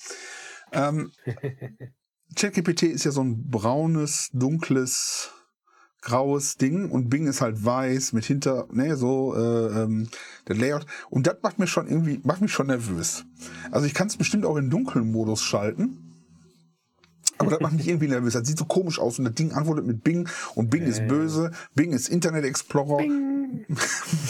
Ähm, 0.72 1.12
ChatGPT 2.36 2.84
ist 2.84 3.04
ja 3.04 3.10
so 3.10 3.22
ein 3.22 3.50
braunes, 3.50 4.30
dunkles, 4.32 5.30
graues 6.00 6.56
Ding 6.56 6.90
und 6.90 7.08
Bing 7.10 7.26
ist 7.26 7.40
halt 7.40 7.64
weiß 7.64 8.12
mit 8.12 8.24
hinter, 8.24 8.66
ne, 8.72 8.96
so 8.96 9.34
äh, 9.36 9.82
ähm, 9.82 10.08
der 10.48 10.56
Layout. 10.56 10.86
Und 11.10 11.26
das 11.26 11.36
macht 11.42 11.58
mir 11.58 11.66
schon 11.66 11.88
irgendwie, 11.88 12.20
macht 12.24 12.40
mich 12.40 12.52
schon 12.52 12.66
nervös. 12.66 13.24
Also 13.70 13.86
ich 13.86 13.94
kann 13.94 14.08
es 14.08 14.16
bestimmt 14.16 14.44
auch 14.44 14.56
in 14.56 14.70
dunklen 14.70 15.10
Modus 15.10 15.42
schalten. 15.42 16.08
Aber 17.38 17.50
das 17.50 17.60
macht 17.60 17.74
mich 17.74 17.88
irgendwie 17.88 18.08
nervös. 18.08 18.34
Das 18.34 18.46
sieht 18.46 18.58
so 18.58 18.64
komisch 18.64 18.98
aus 19.00 19.18
und 19.18 19.24
das 19.24 19.34
Ding 19.34 19.52
antwortet 19.52 19.84
mit 19.84 20.04
Bing 20.04 20.28
und 20.54 20.70
Bing 20.70 20.82
ist 20.82 21.00
Äh. 21.00 21.06
böse, 21.06 21.50
Bing 21.74 21.92
ist 21.92 22.08
Internet 22.08 22.44
Explorer, 22.44 22.98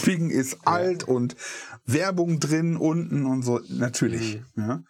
Bing, 0.05 0.29
ist 0.31 0.65
alt 0.65 1.03
und 1.03 1.35
Werbung 1.85 2.39
drin 2.39 2.75
unten 2.75 3.25
und 3.25 3.43
so. 3.43 3.59
Natürlich. 3.69 4.41
Ja. 4.55 4.83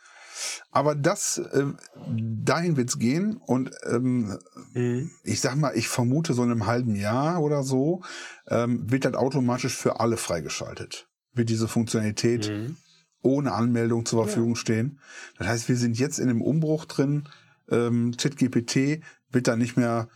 Aber 0.71 0.95
das, 0.95 1.37
äh, 1.37 1.65
dahin 2.07 2.77
wird's 2.77 2.99
gehen 2.99 3.37
und 3.37 3.71
ähm, 3.89 4.37
Mhm. 4.73 5.11
ich 5.23 5.39
sag 5.41 5.55
mal, 5.55 5.75
ich 5.75 5.87
vermute 5.87 6.33
so 6.33 6.43
in 6.43 6.51
einem 6.51 6.65
halben 6.65 6.95
Jahr 6.95 7.41
oder 7.41 7.63
so, 7.63 8.01
ähm, 8.47 8.89
wird 8.91 9.05
das 9.05 9.13
automatisch 9.13 9.75
für 9.77 9.99
alle 9.99 10.17
freigeschaltet. 10.17 11.07
Wird 11.33 11.49
diese 11.49 11.67
Funktionalität 11.67 12.49
Mhm. 12.51 12.77
ohne 13.21 13.53
Anmeldung 13.53 14.05
zur 14.05 14.23
Verfügung 14.25 14.55
stehen. 14.55 14.99
Das 15.37 15.47
heißt, 15.47 15.69
wir 15.69 15.77
sind 15.77 15.97
jetzt 15.97 16.19
in 16.19 16.27
dem 16.27 16.41
Umbruch 16.41 16.85
drin. 16.85 17.29
Ähm, 17.69 18.15
ChatGPT 18.17 19.01
wird 19.31 19.47
dann 19.47 19.59
nicht 19.59 19.77
mehr, 19.77 20.09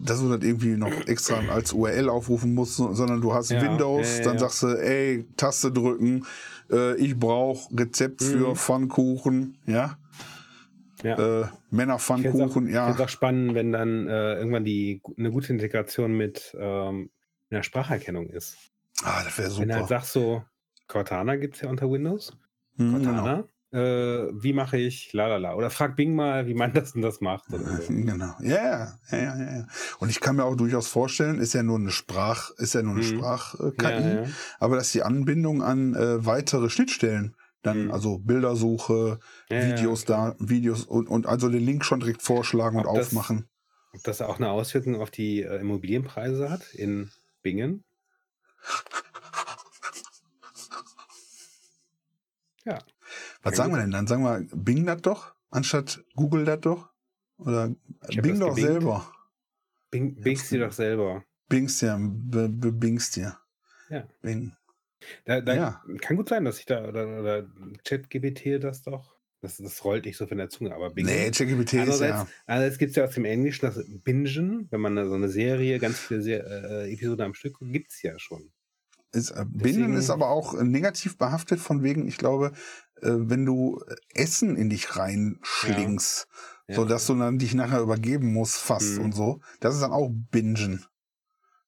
dass 0.00 0.18
du 0.20 0.28
das 0.28 0.42
irgendwie 0.42 0.76
noch 0.76 1.06
extra 1.06 1.46
als 1.48 1.72
URL 1.72 2.08
aufrufen 2.08 2.54
musst, 2.54 2.74
so- 2.76 2.92
sondern 2.94 3.20
du 3.20 3.32
hast 3.34 3.50
Ja, 3.50 3.60
Windows, 3.62 4.08
ja, 4.08 4.16
ja, 4.16 4.22
dann 4.24 4.34
ja. 4.34 4.40
sagst 4.40 4.62
du, 4.62 4.66
ey, 4.68 5.28
Taste 5.36 5.70
drücken, 5.70 6.24
äh, 6.70 6.96
ich 6.96 7.16
brauche 7.18 7.68
Rezept 7.76 8.22
für 8.22 8.50
Mhm. 8.50 8.56
Pfannkuchen, 8.56 9.58
ja, 9.66 9.98
Ja. 11.02 11.42
äh, 11.42 11.46
Männerpfannkuchen, 11.70 12.68
ich 12.68 12.74
ja. 12.74 12.86
find's 12.86 13.00
auch 13.00 13.08
spannend, 13.08 13.54
wenn 13.54 13.72
dann 13.72 14.06
äh, 14.08 14.34
irgendwann 14.36 14.64
die 14.64 15.00
eine 15.16 15.30
gute 15.30 15.52
Integration 15.52 16.16
mit 16.16 16.54
ähm, 16.58 17.10
einer 17.50 17.62
Spracherkennung 17.62 18.28
ist. 18.28 18.56
Ah, 19.02 19.22
das 19.24 19.38
wäre 19.38 19.58
Wenn 19.58 19.68
du 19.68 19.74
halt 19.74 19.84
super. 19.84 20.00
sagst 20.00 20.12
so, 20.12 20.44
Cortana 20.88 21.36
gibt 21.36 21.54
es 21.56 21.62
ja 21.62 21.68
unter 21.70 21.90
Windows. 21.90 22.36
Mhm, 22.76 23.02
genau. 23.02 23.44
Äh, 23.72 23.78
wie 24.32 24.52
mache 24.52 24.78
ich 24.78 25.12
lalala? 25.12 25.54
Oder 25.54 25.70
frag 25.70 25.94
Bing 25.94 26.14
mal, 26.16 26.46
wie 26.48 26.54
man 26.54 26.72
das 26.74 26.92
denn 26.94 27.02
das 27.02 27.20
macht. 27.20 27.44
So. 27.50 27.58
Genau. 27.88 28.34
Ja, 28.40 28.94
ja, 29.10 29.18
ja, 29.18 29.36
ja. 29.38 29.66
Und 30.00 30.08
ich 30.10 30.20
kann 30.20 30.36
mir 30.36 30.44
auch 30.44 30.56
durchaus 30.56 30.88
vorstellen, 30.88 31.38
ist 31.38 31.52
ja 31.54 31.62
nur 31.62 31.78
eine 31.78 31.90
Sprach, 31.90 32.50
ist 32.56 32.74
ja 32.74 32.82
nur 32.82 32.94
eine 32.94 33.02
Mhm. 33.04 33.18
Sprach-KI, 33.18 33.82
Ja, 33.84 34.00
ja. 34.22 34.24
aber 34.58 34.76
dass 34.76 34.90
die 34.92 35.02
Anbindung 35.02 35.62
an 35.62 35.94
äh, 35.94 36.24
weitere 36.26 36.68
Schnittstellen, 36.68 37.36
dann 37.62 37.84
Mhm. 37.84 37.90
also 37.92 38.18
Bildersuche, 38.18 39.20
Ja, 39.50 39.62
Videos 39.62 40.04
da, 40.04 40.34
Videos 40.40 40.84
und, 40.84 41.08
und 41.08 41.26
also 41.26 41.48
den 41.48 41.64
Link 41.64 41.84
schon 41.84 42.00
direkt 42.00 42.22
vorschlagen 42.22 42.78
und 42.78 42.86
Ob 42.86 42.96
das- 42.96 43.08
aufmachen. 43.08 43.46
Ob 43.92 44.02
das 44.04 44.22
auch 44.22 44.36
eine 44.38 44.50
Auswirkung 44.50 45.00
auf 45.00 45.10
die 45.10 45.42
äh, 45.42 45.60
Immobilienpreise 45.60 46.48
hat 46.50 46.72
in 46.74 47.10
Bingen? 47.42 47.84
Ja. 52.66 52.78
Was 53.42 53.56
sagen 53.56 53.72
wir 53.72 53.80
denn 53.80 53.90
dann? 53.90 54.06
Sagen 54.06 54.22
wir 54.22 54.46
Bing 54.54 54.84
das 54.86 55.00
doch, 55.02 55.34
anstatt 55.50 56.04
Google 56.14 56.44
das 56.44 56.60
doch? 56.60 56.88
Oder 57.38 57.68
Bing 58.22 58.38
doch 58.40 58.54
gebingt. 58.54 58.66
selber. 58.68 59.12
Bing, 59.90 60.14
bingst 60.20 60.50
dir 60.52 60.60
doch 60.66 60.72
selber. 60.72 61.24
Bingst 61.48 61.82
dir, 61.82 61.96
bingst 61.98 63.16
dir. 63.16 63.36
Ja. 63.88 64.06
Bing. 64.22 64.52
Da, 65.24 65.40
da 65.40 65.54
Ja. 65.54 65.82
kann 66.02 66.16
gut 66.16 66.28
sein, 66.28 66.44
dass 66.44 66.58
ich 66.58 66.66
da 66.66 66.86
oder, 66.86 67.06
oder 67.20 67.46
ChatGPT 67.84 68.62
das 68.62 68.82
doch. 68.82 69.16
Das, 69.42 69.56
das 69.56 69.82
rollt 69.84 70.04
nicht 70.04 70.18
so 70.18 70.26
von 70.26 70.36
der 70.36 70.50
Zunge, 70.50 70.74
aber 70.74 70.90
Bingen. 70.90 71.10
Nee, 71.10 71.30
ChatGPT 71.30 71.72
ist 71.72 71.72
ja. 71.72 71.80
Andererseits, 71.80 72.30
andererseits 72.46 72.78
gibt 72.78 72.90
es 72.90 72.96
ja 72.96 73.04
aus 73.04 73.14
dem 73.14 73.24
Englischen 73.24 73.64
das 73.64 73.82
Bingen, 74.04 74.68
wenn 74.70 74.80
man 74.82 75.08
so 75.08 75.14
eine 75.14 75.30
Serie, 75.30 75.78
ganz 75.78 75.98
viele 75.98 76.20
Se 76.20 76.32
äh, 76.34 76.92
Episoden 76.92 77.24
am 77.24 77.32
Stück, 77.34 77.56
gibt 77.60 77.90
es 77.90 78.02
ja 78.02 78.18
schon. 78.18 78.52
Ist, 79.12 79.30
äh, 79.30 79.44
Deswegen- 79.48 79.94
ist 79.94 80.10
aber 80.10 80.28
auch 80.28 80.52
negativ 80.62 81.16
behaftet, 81.16 81.58
von 81.58 81.82
wegen, 81.82 82.06
ich 82.06 82.18
glaube, 82.18 82.52
wenn 83.02 83.44
du 83.46 83.82
äh, 83.86 83.94
Essen 84.14 84.56
in 84.56 84.70
dich 84.70 84.96
reinschlingst, 84.96 86.28
Ja. 86.68 86.74
so 86.76 86.84
dass 86.84 87.06
du 87.06 87.14
dann 87.14 87.38
dich 87.38 87.54
nachher 87.54 87.80
übergeben 87.80 88.32
musst, 88.32 88.58
fast 88.58 88.98
Mhm. 88.98 89.04
und 89.06 89.12
so, 89.14 89.40
das 89.60 89.74
ist 89.74 89.80
dann 89.82 89.92
auch 89.92 90.08
Bingen. 90.10 90.84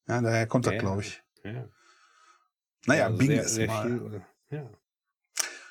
Ja, 0.08 0.20
daher 0.20 0.46
kommt 0.46 0.66
das, 0.66 0.74
Ja, 0.74 0.80
glaube 0.80 1.02
ich. 1.02 1.22
Ja. 1.44 1.68
Naja, 2.86 3.06
also 3.06 3.18
Bing 3.18 3.28
sehr, 3.28 3.42
ist 3.44 3.54
sehr 3.54 3.66
mal. 3.68 4.24
ja. 4.50 4.70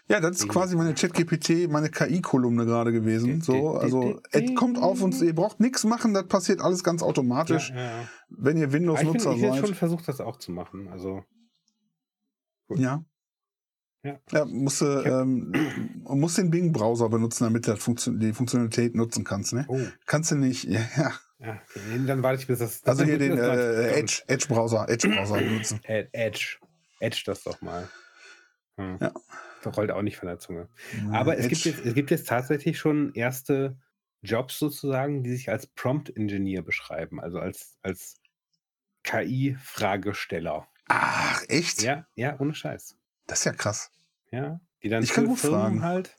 Ja, 0.08 0.20
das 0.20 0.38
ist 0.42 0.50
quasi 0.50 0.76
meine 0.76 0.94
ChatGPT, 0.94 1.70
meine 1.70 1.90
KI-Kolumne 1.90 2.66
gerade 2.66 2.92
gewesen. 2.92 3.40
So, 3.40 3.78
also 3.78 4.20
es 4.32 4.56
kommt 4.56 4.78
auf 4.78 5.02
uns, 5.02 5.22
ihr 5.22 5.34
braucht 5.34 5.62
nichts 5.62 5.86
machen, 5.86 6.14
das 6.14 6.28
passiert 6.28 6.60
alles 6.60 6.84
ganz 6.84 7.02
automatisch. 7.02 7.70
Ja, 7.70 7.76
ja. 8.02 8.10
Wenn 8.28 8.58
ihr 8.58 8.68
ich 8.68 8.74
Windows-Nutzer 8.74 9.34
ich 9.36 9.42
bin 9.42 9.54
seid. 9.54 9.66
schon 9.66 9.76
versucht, 9.76 10.08
das 10.10 10.20
auch 10.20 10.36
zu 10.38 10.52
machen. 10.52 10.90
Also, 10.90 11.24
Ja. 12.70 13.06
Ja. 14.04 14.20
Ja, 14.32 14.46
musst, 14.46 14.82
du, 14.82 14.86
ähm, 14.86 15.52
musst 16.06 16.38
den 16.38 16.50
Bing-Browser 16.50 17.08
benutzen, 17.10 17.44
damit 17.44 17.68
du 17.68 17.78
Funktion 17.78 18.20
die 18.20 18.34
Funktionalität 18.34 18.96
nutzen 18.96 19.24
kannst, 19.24 19.54
ne? 19.54 19.66
oh, 19.68 19.80
Kannst 20.08 20.32
du 20.32 20.36
nicht, 20.36 20.64
ja, 20.64 20.80
ja. 20.98 21.14
ja, 21.40 21.62
okay, 21.70 22.02
dann 22.08 22.24
warte 22.24 22.42
ich, 22.42 22.48
bis 22.48 22.60
das. 22.60 22.84
Also 22.84 23.04
hier 23.04 23.20
den 23.20 23.38
äh, 23.38 24.00
Edge, 24.00 24.24
Edge-Browser, 24.28 24.90
Edge-Browser 24.90 25.38
benutzen. 25.40 25.80
Ed- 25.84 26.10
Edge. 26.14 26.58
Edge 27.00 27.22
das 27.26 27.44
doch 27.44 27.62
mal. 27.62 27.88
Hm. 28.78 28.98
Ja. 29.00 29.12
Das 29.64 29.78
rollt 29.78 29.92
auch 29.92 30.02
nicht 30.02 30.18
von 30.18 30.28
der 30.28 30.40
Zunge. 30.40 30.68
Aber 31.12 31.38
es 31.38 31.48
gibt, 31.48 31.64
jetzt, 31.66 31.86
es 31.86 31.94
gibt 31.94 32.10
jetzt 32.10 32.28
tatsächlich 32.28 32.80
schon 32.80 33.14
erste 33.14 33.78
Jobs 34.24 34.58
sozusagen, 34.58 35.24
die 35.24 35.32
sich 35.32 35.50
als 35.50 35.68
Prompt-Engineer 35.68 36.64
beschreiben, 36.64 37.20
also 37.20 37.40
als, 37.40 37.78
als 37.84 38.16
KI-Fragesteller. 39.04 40.68
Ach, 40.88 41.44
echt? 41.48 41.82
Ja, 41.84 42.08
ja, 42.16 42.40
ohne 42.40 42.54
Scheiß. 42.54 42.98
Das 43.32 43.40
ist 43.40 43.46
ja 43.46 43.54
krass. 43.54 43.90
Ja, 44.30 44.60
die 44.84 44.90
dann 44.90 45.04
Ich 45.04 45.14
kann 45.14 45.26
für 45.26 45.38
Firmen 45.38 45.58
fragen. 45.62 45.82
halt, 45.84 46.18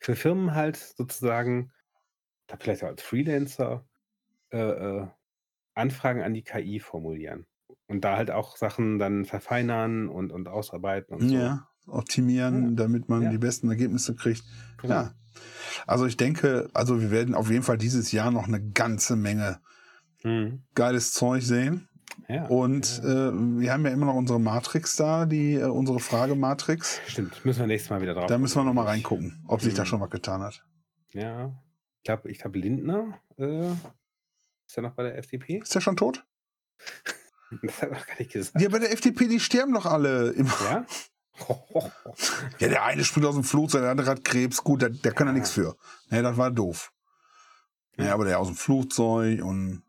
für 0.00 0.16
Firmen 0.16 0.56
halt 0.56 0.76
sozusagen, 0.76 1.70
da 2.48 2.56
vielleicht 2.58 2.82
auch 2.82 2.88
als 2.88 3.00
Freelancer, 3.02 3.86
äh, 4.50 4.58
äh, 4.58 5.06
Anfragen 5.74 6.22
an 6.22 6.34
die 6.34 6.42
KI 6.42 6.80
formulieren. 6.80 7.46
Und 7.86 8.00
da 8.04 8.16
halt 8.16 8.32
auch 8.32 8.56
Sachen 8.56 8.98
dann 8.98 9.24
verfeinern 9.24 10.08
und, 10.08 10.32
und 10.32 10.48
ausarbeiten 10.48 11.14
und 11.14 11.28
so. 11.28 11.34
Ja, 11.36 11.68
optimieren, 11.86 12.70
Ja. 12.70 12.74
damit 12.74 13.08
man 13.08 13.22
Ja. 13.22 13.30
die 13.30 13.38
besten 13.38 13.68
Ergebnisse 13.70 14.16
kriegt. 14.16 14.42
Genau. 14.78 14.94
Ja. 14.94 15.14
Also 15.86 16.06
ich 16.06 16.16
denke, 16.16 16.68
also 16.74 17.00
wir 17.00 17.12
werden 17.12 17.36
auf 17.36 17.50
jeden 17.50 17.62
Fall 17.62 17.78
dieses 17.78 18.10
Jahr 18.10 18.32
noch 18.32 18.48
eine 18.48 18.60
ganze 18.70 19.14
Menge 19.14 19.60
Mhm. 20.24 20.64
geiles 20.74 21.12
Zeug 21.12 21.44
sehen. 21.44 21.88
Ja. 22.28 22.46
Und 22.46 23.02
ja. 23.02 23.28
äh, 23.28 23.32
wir 23.60 23.72
haben 23.72 23.84
ja 23.84 23.92
immer 23.92 24.06
noch 24.06 24.14
unsere 24.14 24.40
Matrix 24.40 24.96
da, 24.96 25.26
die 25.26 25.54
äh, 25.54 25.64
unsere 25.64 26.00
Fragematrix. 26.00 27.00
Stimmt, 27.06 27.44
müssen 27.44 27.60
wir 27.60 27.66
nächstes 27.66 27.90
Mal 27.90 28.00
wieder 28.00 28.14
drauf. 28.14 28.26
Da 28.26 28.38
müssen 28.38 28.56
wir 28.56 28.64
noch 28.64 28.74
mal 28.74 28.82
gucken. 28.82 28.92
reingucken, 29.30 29.44
ob 29.48 29.60
sich 29.62 29.74
da 29.74 29.82
Mhm. 29.82 29.86
schon 29.86 30.00
was 30.00 30.10
getan 30.10 30.40
hat. 30.42 30.64
Ja. 31.12 31.52
Ich 31.98 32.04
glaube, 32.04 32.30
ich 32.30 32.38
glaub, 32.38 32.54
Lindner 32.54 33.18
äh, 33.38 33.70
ist 33.70 34.76
ja 34.76 34.82
noch 34.82 34.92
bei 34.94 35.02
der 35.04 35.18
FDP. 35.18 35.58
Ist 35.58 35.74
der 35.74 35.80
schon 35.80 35.96
tot? 35.96 36.24
Das 37.62 37.80
hat 37.80 37.90
er 37.90 37.94
noch 37.96 38.06
gar 38.06 38.18
nicht 38.18 38.32
gesagt. 38.32 38.60
Ja, 38.60 38.68
bei 38.68 38.80
der 38.80 38.90
FDP, 38.92 39.28
die 39.28 39.38
sterben 39.38 39.72
doch 39.72 39.86
alle. 39.86 40.30
Immer. 40.30 40.52
Ja? 40.64 40.84
Ja, 42.58 42.68
der 42.68 42.82
eine 42.84 43.04
springt 43.04 43.26
aus 43.26 43.34
dem 43.34 43.44
Flugzeug, 43.44 43.82
der 43.82 43.90
andere 43.90 44.10
hat 44.10 44.24
Krebs. 44.24 44.64
Gut, 44.64 44.80
der, 44.82 44.88
der 44.88 45.12
kann 45.12 45.26
da 45.26 45.32
Ja. 45.32 45.38
nichts 45.38 45.50
für. 45.52 45.76
Ja, 46.10 46.22
das 46.22 46.36
war 46.38 46.50
doof. 46.50 46.92
Ja, 47.98 48.06
Ja. 48.06 48.14
aber 48.14 48.24
der 48.24 48.38
aus 48.40 48.46
dem 48.48 48.56
Flugzeug 48.56 49.44
und 49.44 49.82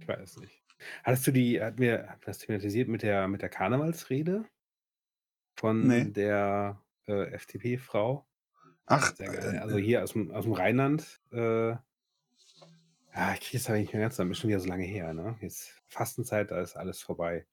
Ich 0.00 0.08
weiß 0.08 0.36
nicht. 0.38 0.59
Hattest 1.04 1.26
du 1.26 1.32
die, 1.32 1.60
hat 1.62 1.78
mir 1.78 2.08
hat 2.08 2.26
das 2.26 2.38
thematisiert 2.38 2.88
mit 2.88 3.02
der, 3.02 3.28
mit 3.28 3.42
der 3.42 3.48
Karnevalsrede 3.48 4.44
von 5.56 5.86
Nee. 5.86 6.04
der 6.06 6.80
äh, 7.06 7.30
FDP-Frau? 7.32 8.26
ach, 8.86 9.14
geil. 9.16 9.54
äh, 9.56 9.58
Also 9.58 9.78
hier 9.78 10.02
aus 10.02 10.12
dem, 10.12 10.30
aus 10.30 10.44
dem 10.44 10.52
Rheinland. 10.54 11.20
Äh, 11.32 11.70
ja, 11.70 13.34
ich 13.34 13.40
kriege 13.40 13.56
es 13.58 13.68
aber 13.68 13.78
nicht 13.78 13.92
mehr 13.92 14.02
ganz 14.02 14.14
zusammen. 14.14 14.30
Ist 14.32 14.38
schon 14.38 14.48
wieder 14.48 14.60
so 14.60 14.68
lange 14.68 14.84
her, 14.84 15.12
ne? 15.12 15.36
Jetzt 15.40 15.82
Fastenzeit, 15.88 16.50
da 16.50 16.60
ist 16.60 16.76
alles 16.76 17.00
vorbei. 17.02 17.46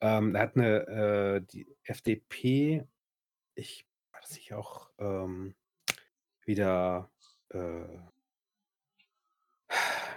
Ähm, 0.00 0.32
da 0.32 0.40
hat 0.40 0.56
eine, 0.56 0.86
äh, 0.86 1.40
die 1.42 1.66
FDP, 1.84 2.86
ich 3.54 3.86
war 4.12 4.20
das 4.20 4.32
nicht 4.32 4.52
auch 4.54 4.90
ähm, 4.98 5.54
wieder 6.44 7.10
äh, 7.50 7.84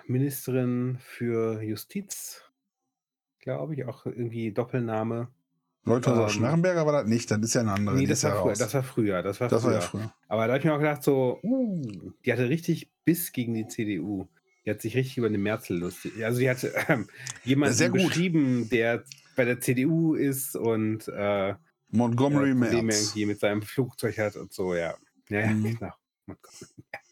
Ministerin 0.10 0.98
für 1.02 1.62
Justiz, 1.62 2.44
glaube 3.40 3.76
ich, 3.76 3.86
auch 3.86 4.06
irgendwie 4.06 4.52
Doppelname. 4.52 5.30
Leuthäuser 5.86 6.24
Ähm, 6.24 6.30
Schnarrenberger 6.30 6.86
war 6.86 6.92
das 6.94 7.08
nicht, 7.08 7.32
das 7.32 7.40
ist 7.40 7.54
ja 7.54 7.62
eine 7.62 7.72
andere. 7.74 7.96
Nee, 7.96 8.06
das 8.06 8.22
ja 8.24 8.32
war, 8.34 8.42
früher, 8.44 8.54
das 8.56 8.74
war 8.74 8.84
früher. 8.84 9.24
Das 9.24 9.40
war 9.40 9.48
Das 9.48 9.64
war 9.64 9.70
früher. 9.72 9.80
ja 9.80 9.82
früher. 9.82 10.14
Aber 10.28 10.46
da 10.48 10.54
habe 10.54 10.60
ich 10.60 10.66
mir 10.66 10.74
auch 10.74 10.80
gedacht, 10.80 11.04
so, 11.04 11.40
uh, 11.44 12.12
die 12.26 12.34
hatte 12.34 12.50
richtig 12.50 12.92
Biss 13.06 13.32
gegen 13.32 13.54
die 13.54 13.68
CDU. 13.68 14.28
Die 14.66 14.72
hat 14.72 14.82
sich 14.82 14.96
richtig 14.96 15.18
über 15.18 15.30
den 15.30 15.42
Merzel 15.42 15.78
lustig. 15.80 16.24
Also 16.24 16.40
die 16.40 16.50
hatte 16.50 16.74
ähm, 16.90 17.08
jemanden 17.46 17.76
sehr 17.76 17.90
gut. 17.90 18.04
beschrieben, 18.08 18.70
der 18.70 19.04
bei 19.36 19.46
der 19.46 19.62
CDU 19.62 20.16
ist 20.16 20.56
und 20.56 21.08
äh, 21.08 21.56
Montgomery 21.92 22.52
Probleme 22.54 22.84
Merz. 22.84 23.02
irgendwie 23.02 23.26
mit 23.26 23.40
seinem 23.40 23.62
Flugzeug 23.62 24.18
hat 24.18 24.36
und 24.36 24.52
so, 24.54 24.76
ja. 24.76 24.96
Ja, 25.30 25.40
ja, 25.40 25.48
Mhm. 25.48 25.64
genau. 25.78 25.94
Montgomery 26.26 26.84
Merz. 26.92 27.06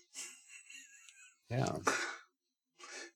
Ja. 1.50 1.80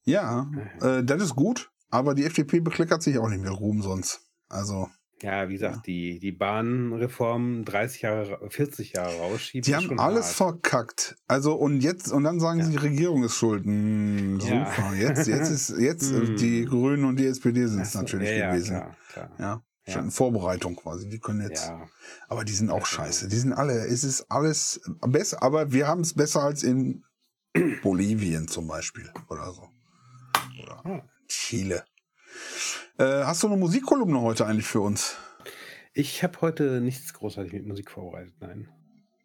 Ja, 0.04 0.50
äh, 0.82 1.04
das 1.04 1.22
ist 1.24 1.36
gut, 1.36 1.72
aber 1.90 2.14
die 2.16 2.26
FDP 2.26 2.60
bekleckert 2.60 3.04
sich 3.04 3.18
auch 3.20 3.30
nicht 3.30 3.42
mehr 3.42 3.52
Ruhm 3.52 3.82
sonst. 3.82 4.22
Also, 4.50 4.90
Ja, 5.22 5.48
wie 5.50 5.54
gesagt, 5.54 5.86
die, 5.86 6.20
die 6.20 6.32
Bahnreform 6.32 7.64
30 7.66 8.02
Jahre, 8.02 8.40
40 8.50 8.94
Jahre 8.94 9.16
rausschieben. 9.18 9.64
die 9.64 9.76
haben 9.76 10.00
alles 10.00 10.26
hart. 10.40 10.64
verkackt. 10.64 11.16
Also, 11.28 11.54
und 11.54 11.82
jetzt, 11.82 12.12
und 12.12 12.24
dann 12.24 12.40
sagen 12.40 12.60
Ja. 12.60 12.66
sie, 12.66 12.72
die 12.72 12.78
Regierung 12.78 13.24
ist 13.24 13.36
schuld. 13.36 13.64
Hm, 13.66 14.40
Ja. 14.40 14.66
super. 14.66 14.94
Jetzt, 14.96 15.28
jetzt 15.28 15.50
ist, 15.52 15.70
jetzt, 15.78 16.12
äh, 16.12 16.26
Hm. 16.26 16.36
die 16.38 16.66
Grünen 16.66 17.06
und 17.06 17.18
die 17.18 17.28
SPD 17.28 17.68
sind 17.68 17.82
es 17.82 17.94
natürlich 17.94 18.30
ja, 18.30 18.36
ja, 18.38 18.50
gewesen. 18.52 18.76
Klar, 18.78 18.96
klar. 19.14 19.32
Ja, 19.40 19.64
Ja. 19.86 20.10
Vorbereitung 20.10 20.76
quasi. 20.76 21.08
Die 21.10 21.20
können 21.20 21.42
jetzt, 21.42 21.68
Ja. 21.68 21.86
aber 22.28 22.44
die 22.44 22.54
sind 22.54 22.70
auch 22.72 22.80
Ja, 22.80 22.86
scheiße. 22.86 23.28
Die 23.28 23.36
sind 23.38 23.54
alle, 23.54 23.86
es 23.86 24.04
ist 24.04 24.26
alles 24.32 24.82
besser, 25.08 25.44
aber 25.44 25.72
wir 25.72 25.88
haben 25.88 26.02
es 26.02 26.14
besser 26.16 26.42
als 26.44 26.64
in 26.64 27.04
Bolivien 27.84 28.48
zum 28.48 28.68
Beispiel 28.68 29.10
oder 29.30 29.52
so. 29.54 29.68
Ah. 30.84 31.02
Chile. 31.28 31.84
Äh, 32.98 33.24
hast 33.24 33.44
du 33.44 33.48
eine 33.48 33.58
Musikkolumne 33.58 34.22
heute 34.22 34.46
eigentlich 34.46 34.68
für 34.68 34.82
uns? 34.82 35.16
Ich 35.94 36.24
habe 36.24 36.40
heute 36.42 36.82
nichts 36.82 37.14
großartig 37.14 37.54
mit 37.54 37.66
Musik 37.68 37.92
vorbereitet, 37.92 38.34
nein. 38.40 38.70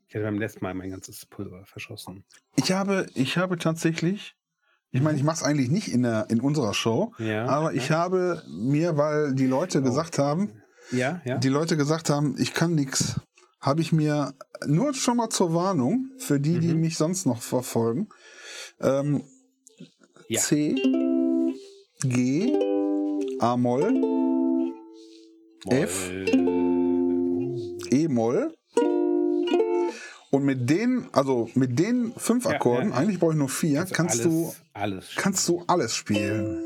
Ich 0.08 0.14
hatte 0.14 0.24
beim 0.24 0.38
letzten 0.38 0.64
Mal 0.64 0.74
mein 0.74 0.90
ganzes 0.90 1.26
Pulver 1.26 1.64
verschossen. 1.64 2.24
Ich 2.56 2.72
habe, 2.72 3.06
ich 3.14 3.36
habe 3.38 3.58
tatsächlich, 3.58 4.36
ich 4.90 5.02
meine, 5.02 5.16
ich 5.18 5.24
mache 5.24 5.36
es 5.36 5.42
eigentlich 5.42 5.68
nicht 5.68 5.88
in, 5.88 6.02
der, 6.02 6.26
in 6.30 6.40
unserer 6.40 6.74
Show, 6.74 7.12
Ja. 7.18 7.46
aber 7.46 7.74
ich 7.74 7.88
ja. 7.88 7.96
habe 7.98 8.42
mir, 8.48 8.96
weil 8.96 9.34
die 9.34 9.46
Leute 9.46 9.80
Oh. 9.80 9.82
gesagt 9.82 10.18
haben, 10.18 10.62
Ja, 10.92 11.20
ja. 11.24 11.38
die 11.38 11.48
Leute 11.48 11.76
gesagt 11.76 12.08
haben, 12.10 12.36
ich 12.38 12.54
kann 12.54 12.74
nix, 12.74 13.20
habe 13.60 13.80
ich 13.80 13.92
mir 13.92 14.34
nur 14.66 14.94
schon 14.94 15.16
mal 15.16 15.28
zur 15.28 15.54
Warnung 15.54 16.10
für 16.18 16.38
die, 16.40 16.58
die 16.60 16.74
Mhm. 16.74 16.80
mich 16.80 16.96
sonst 16.96 17.26
noch 17.26 17.42
verfolgen, 17.42 18.08
ähm, 18.80 19.22
Ja. 20.28 20.40
C, 20.40 20.74
G, 22.08 22.52
A-Moll, 23.40 24.72
F. 25.68 26.10
Moll. 26.10 27.78
E-Moll. 27.90 28.54
Und 30.30 30.44
mit 30.44 30.68
den, 30.68 31.06
also 31.12 31.48
mit 31.54 31.78
den 31.78 32.12
fünf 32.16 32.46
Akkorden, 32.46 32.90
ja, 32.90 32.94
ja. 32.94 33.00
eigentlich 33.00 33.18
brauche 33.20 33.32
ich 33.32 33.38
nur 33.38 33.48
vier, 33.48 33.80
Also 33.80 33.94
kannst 33.94 34.20
alles, 34.20 34.32
du 34.32 34.54
alles. 34.74 35.06
kannst 35.16 35.48
du 35.48 35.62
alles 35.66 35.94
spielen. 35.94 36.62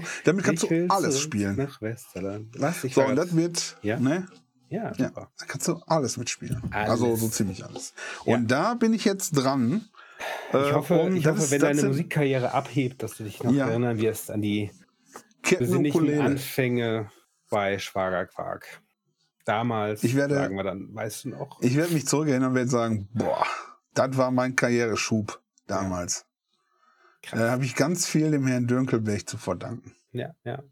So, 0.00 0.06
damit 0.24 0.44
kannst 0.44 0.64
Ich 0.64 0.68
du 0.68 0.86
alles 0.88 1.20
spielen. 1.20 1.56
Nach 1.56 1.80
Westerland. 1.82 2.60
Was? 2.60 2.84
Ich 2.84 2.94
So, 2.94 3.04
und 3.04 3.16
das 3.16 3.34
wird, 3.36 3.76
Ja. 3.82 3.98
ne? 3.98 4.26
Ja, 4.70 4.92
Ja, 4.98 5.10
da 5.10 5.28
kannst 5.46 5.66
du 5.68 5.76
alles 5.86 6.16
mitspielen. 6.18 6.62
Alles. 6.72 6.90
Also 6.90 7.16
so 7.16 7.28
ziemlich 7.28 7.64
alles. 7.64 7.94
Ja. 8.26 8.34
Und 8.34 8.50
da 8.50 8.74
bin 8.74 8.92
ich 8.92 9.04
jetzt 9.06 9.30
dran. 9.32 9.88
Ich 10.50 10.54
äh, 10.54 10.72
hoffe, 10.72 10.94
um- 11.00 11.14
ich 11.16 11.26
hoffe 11.26 11.38
ist- 11.42 11.50
wenn 11.50 11.60
deine 11.60 11.82
Musikkarriere 11.84 12.52
abhebt, 12.52 13.02
dass 13.02 13.16
du 13.16 13.24
dich 13.24 13.42
noch 13.42 13.52
Ja. 13.52 13.68
erinnern 13.68 13.98
wirst 13.98 14.30
an 14.30 14.42
die 14.42 14.70
besinnlichen. 15.58 16.20
Anfänge 16.20 17.10
bei 17.50 17.78
Schwager 17.78 18.26
Quark. 18.26 18.82
Damals, 19.44 20.04
Ich 20.04 20.14
werde- 20.14 20.34
sagen 20.34 20.56
wir 20.56 20.64
dann, 20.64 20.94
weißt 20.94 21.24
du 21.24 21.28
noch? 21.30 21.58
Ich 21.62 21.74
werde 21.76 21.94
mich 21.94 22.06
zurückerinnern 22.06 22.50
und 22.50 22.54
werde 22.56 22.68
sagen, 22.70 23.08
boah, 23.14 23.46
das 23.94 24.16
war 24.18 24.30
mein 24.30 24.54
Karriereschub 24.56 25.40
damals. 25.66 26.26
Krass. 27.22 27.38
Da 27.38 27.50
habe 27.50 27.64
ich 27.64 27.74
ganz 27.74 28.06
viel 28.06 28.30
dem 28.30 28.46
Herrn 28.46 28.66
Dönkelblech 28.66 29.26
zu 29.26 29.38
verdanken. 29.38 29.94
Ja, 30.12 30.34
ja. 30.44 30.62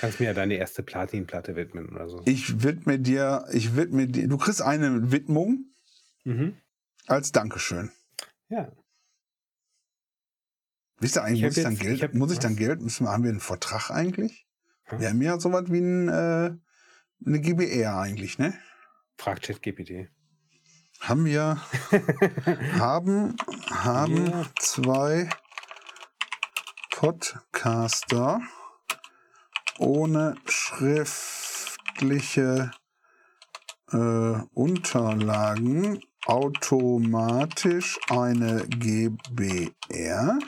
Kannst 0.00 0.20
mir 0.20 0.26
ja 0.26 0.34
deine 0.34 0.54
erste 0.54 0.82
Platinplatte 0.82 1.56
widmen 1.56 1.88
oder 1.88 2.08
so. 2.08 2.20
Ich 2.26 2.62
widme 2.62 2.98
dir, 2.98 3.46
ich 3.52 3.76
widme 3.76 4.06
dir, 4.08 4.28
du 4.28 4.36
kriegst 4.36 4.60
eine 4.62 5.10
Widmung 5.12 5.64
Mhm. 6.24 6.56
als 7.06 7.32
Dankeschön. 7.32 7.90
Ja. 8.48 8.70
Wisst 10.98 11.16
ihr 11.16 11.22
eigentlich, 11.24 11.40
Ich 11.40 11.44
hab 11.44 11.48
muss 11.50 11.56
ich, 11.56 11.62
dann 11.64 11.72
jetzt- 11.72 11.82
Geld, 11.82 11.94
ich 11.96 12.02
hab- 12.02 12.14
muss 12.14 12.32
ich 12.32 12.38
dann? 12.40 12.56
Geld, 12.56 12.82
müssen 12.82 13.04
wir, 13.06 13.10
haben 13.10 13.22
wir 13.24 13.30
einen 13.30 13.40
Vertrag 13.40 13.90
eigentlich? 13.90 14.46
Hm? 14.84 15.00
Wir 15.00 15.08
haben 15.08 15.22
ja 15.22 15.40
sowas 15.40 15.64
wie 15.68 15.78
ein, 15.80 16.08
äh, 16.08 16.50
eine 17.26 17.40
GBR 17.40 17.96
eigentlich, 18.00 18.38
ne? 18.38 18.52
Frag 19.16 19.40
ChatGPT. 19.40 20.10
Haben 21.00 21.24
wir, 21.24 21.60
haben, 22.78 23.36
haben 23.70 24.26
Ja. 24.30 24.44
zwei 24.58 25.30
Podcaster 26.90 28.40
ohne 29.78 30.36
schriftliche 30.44 31.50
äh, 33.92 33.96
Unterlagen 34.54 36.02
automatisch 36.26 37.98
eine 38.10 38.66
GBR. 38.68 40.38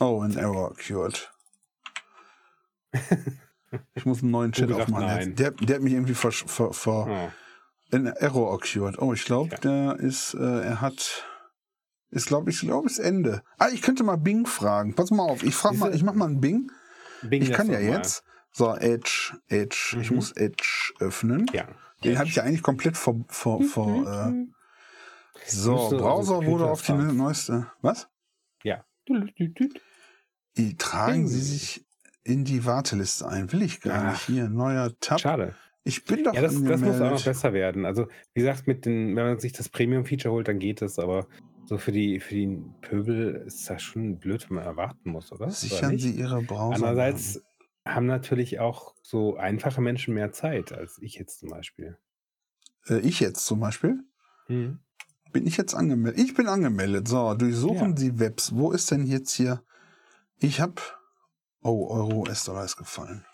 Oh, 0.00 0.22
ein 0.22 0.36
Error 0.36 0.70
occurred. 0.70 1.30
Ich 3.94 4.06
muss 4.06 4.22
einen 4.22 4.30
neuen 4.30 4.52
Chat 4.52 4.70
sagt 4.70 4.80
aufmachen. 4.80 5.36
Der, 5.36 5.50
der 5.50 5.76
hat 5.76 5.82
mich 5.82 5.92
irgendwie 5.92 6.14
ver, 6.14 6.32
ver, 6.32 6.72
ver, 6.72 7.06
Oh. 7.06 7.30
Ein 7.92 8.06
Error 8.06 8.52
occurred. 8.52 8.98
Oh, 8.98 9.12
ich 9.12 9.24
glaube, 9.24 9.50
Tja. 9.50 9.58
der 9.58 10.00
ist, 10.00 10.34
äh, 10.34 10.38
er 10.62 10.80
hat, 10.80 11.24
ist 12.10 12.26
glaube 12.26 12.50
ich, 12.50 12.60
glaube 12.60 12.86
ist 12.86 12.98
Ende. 12.98 13.42
Ah, 13.58 13.68
ich 13.72 13.82
könnte 13.82 14.04
mal 14.04 14.16
Bing 14.16 14.46
fragen. 14.46 14.94
Pass 14.94 15.10
mal 15.10 15.24
auf, 15.24 15.42
ich 15.42 15.54
frage 15.54 15.76
mal, 15.76 15.94
ich 15.94 16.02
mache 16.02 16.16
mal 16.16 16.26
einen 16.26 16.40
Bing. 16.40 16.70
Bing 17.22 17.42
Ich 17.42 17.52
kann 17.52 17.70
ja 17.70 17.80
jetzt. 17.80 18.22
So, 18.52 18.74
Edge, 18.74 19.36
Edge. 19.48 19.98
Ich 20.00 20.10
Mhm. 20.10 20.16
muss 20.16 20.32
Edge 20.32 20.92
öffnen. 21.00 21.46
Ja. 21.52 21.68
Den 22.04 22.18
habe 22.18 22.28
ich 22.28 22.36
ja 22.36 22.44
eigentlich 22.44 22.62
komplett 22.62 22.96
vor, 22.96 23.24
vor, 23.28 23.62
vor 23.62 23.88
äh, 24.06 24.46
so, 25.46 25.72
Müsste 25.72 25.96
also 25.96 25.98
Browser 25.98 26.46
wurde 26.46 26.70
auf 26.70 26.82
die 26.82 26.92
neueste. 26.92 27.70
Was? 27.80 28.08
Ja. 28.62 28.84
Die 30.56 30.76
tragen. 30.76 31.28
Sie 31.28 31.40
sich 31.40 31.86
in 32.24 32.44
die 32.44 32.64
Warteliste 32.64 33.26
ein. 33.26 33.52
Will 33.52 33.62
ich 33.62 33.80
gar 33.80 34.04
Ach. 34.04 34.12
nicht. 34.12 34.22
Hier, 34.26 34.48
neuer 34.48 34.92
Tab. 35.00 35.20
Schade. 35.20 35.54
Ich 35.84 36.04
bin 36.04 36.24
doch 36.24 36.34
Ja, 36.34 36.42
das, 36.42 36.62
das 36.62 36.80
muss 36.80 37.00
auch 37.00 37.10
noch 37.12 37.24
besser 37.24 37.52
werden. 37.52 37.86
Also, 37.86 38.08
wie 38.34 38.40
gesagt, 38.40 38.66
mit 38.66 38.84
den, 38.84 39.16
wenn 39.16 39.24
man 39.24 39.38
sich 39.38 39.52
das 39.52 39.68
Premium-Feature 39.68 40.32
holt, 40.32 40.48
dann 40.48 40.58
geht 40.58 40.82
es, 40.82 40.98
aber 40.98 41.26
so 41.64 41.78
für 41.78 41.92
die, 41.92 42.20
für 42.20 42.34
die 42.34 42.62
Pöbel 42.80 43.42
ist 43.46 43.68
das 43.68 43.82
schon 43.82 44.18
blöd, 44.18 44.48
wenn 44.48 44.56
man 44.56 44.64
erwarten 44.64 45.10
muss, 45.10 45.32
oder? 45.32 45.46
oder 45.46 45.50
Sichern 45.50 45.92
nicht? 45.92 46.02
Sie 46.02 46.12
Ihre 46.12 46.42
Browser. 46.42 46.74
Andererseits 46.76 47.42
haben 47.84 48.06
natürlich 48.06 48.60
auch 48.60 48.94
so 49.02 49.36
einfache 49.36 49.80
Menschen 49.80 50.14
mehr 50.14 50.32
Zeit 50.32 50.72
als 50.72 50.98
ich 51.00 51.14
jetzt 51.14 51.40
zum 51.40 51.50
Beispiel. 51.50 51.96
Äh, 52.88 52.98
ich 53.00 53.20
jetzt 53.20 53.44
zum 53.46 53.60
Beispiel. 53.60 54.00
Mhm. 54.48 54.80
Bin 55.32 55.46
ich 55.46 55.56
jetzt 55.56 55.74
angemeldet? 55.74 56.20
Ich 56.20 56.34
bin 56.34 56.48
angemeldet. 56.48 57.06
So, 57.08 57.34
durchsuchen 57.34 57.90
Ja. 57.90 57.96
Sie 57.96 58.18
Webs. 58.18 58.54
Wo 58.54 58.72
ist 58.72 58.90
denn 58.90 59.06
jetzt 59.06 59.32
hier? 59.32 59.62
Ich 60.38 60.60
habe. 60.60 60.80
Oh, 61.62 61.88
Euro 61.90 62.20
US-Dollar 62.20 62.64
ist 62.64 62.76
gefallen. 62.76 63.24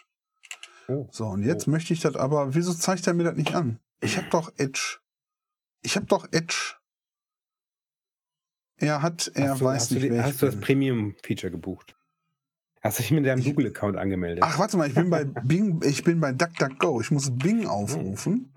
Oh. 0.88 1.08
So, 1.10 1.26
und 1.26 1.42
jetzt 1.42 1.66
Oh. 1.66 1.70
möchte 1.70 1.92
ich 1.92 2.00
das 2.00 2.16
aber. 2.16 2.54
Wieso 2.54 2.74
zeigt 2.74 3.06
er 3.06 3.14
mir 3.14 3.24
das 3.24 3.36
nicht 3.36 3.54
an? 3.54 3.78
Ich 4.00 4.16
habe 4.16 4.28
doch 4.30 4.52
Edge. 4.56 4.98
Ich 5.82 5.96
habe 5.96 6.06
doch 6.06 6.26
Edge. 6.32 6.74
Er 8.76 9.02
hat, 9.02 9.30
er 9.34 9.50
hast 9.52 9.60
du, 9.60 9.64
weiß 9.64 9.88
du, 9.88 9.94
nicht, 9.94 10.04
ich 10.04 10.20
hast 10.20 10.42
du 10.42 10.46
das. 10.46 10.60
Premium-Feature 10.60 11.50
gebucht? 11.50 11.94
Hast 12.82 12.98
du 12.98 13.02
dich 13.02 13.12
mit 13.12 13.24
deinem 13.24 13.42
Google-Account 13.42 13.96
angemeldet? 13.96 14.44
Ach, 14.46 14.58
warte 14.58 14.76
mal, 14.76 14.88
ich 14.88 14.94
bin 14.94 15.08
bei 15.08 15.24
Bing, 15.44 15.80
ich 15.84 16.04
bin 16.04 16.20
bei 16.20 16.32
DuckDuckGo. 16.32 17.00
Ich 17.00 17.10
muss 17.10 17.30
Bing 17.36 17.66
aufrufen. 17.66 18.52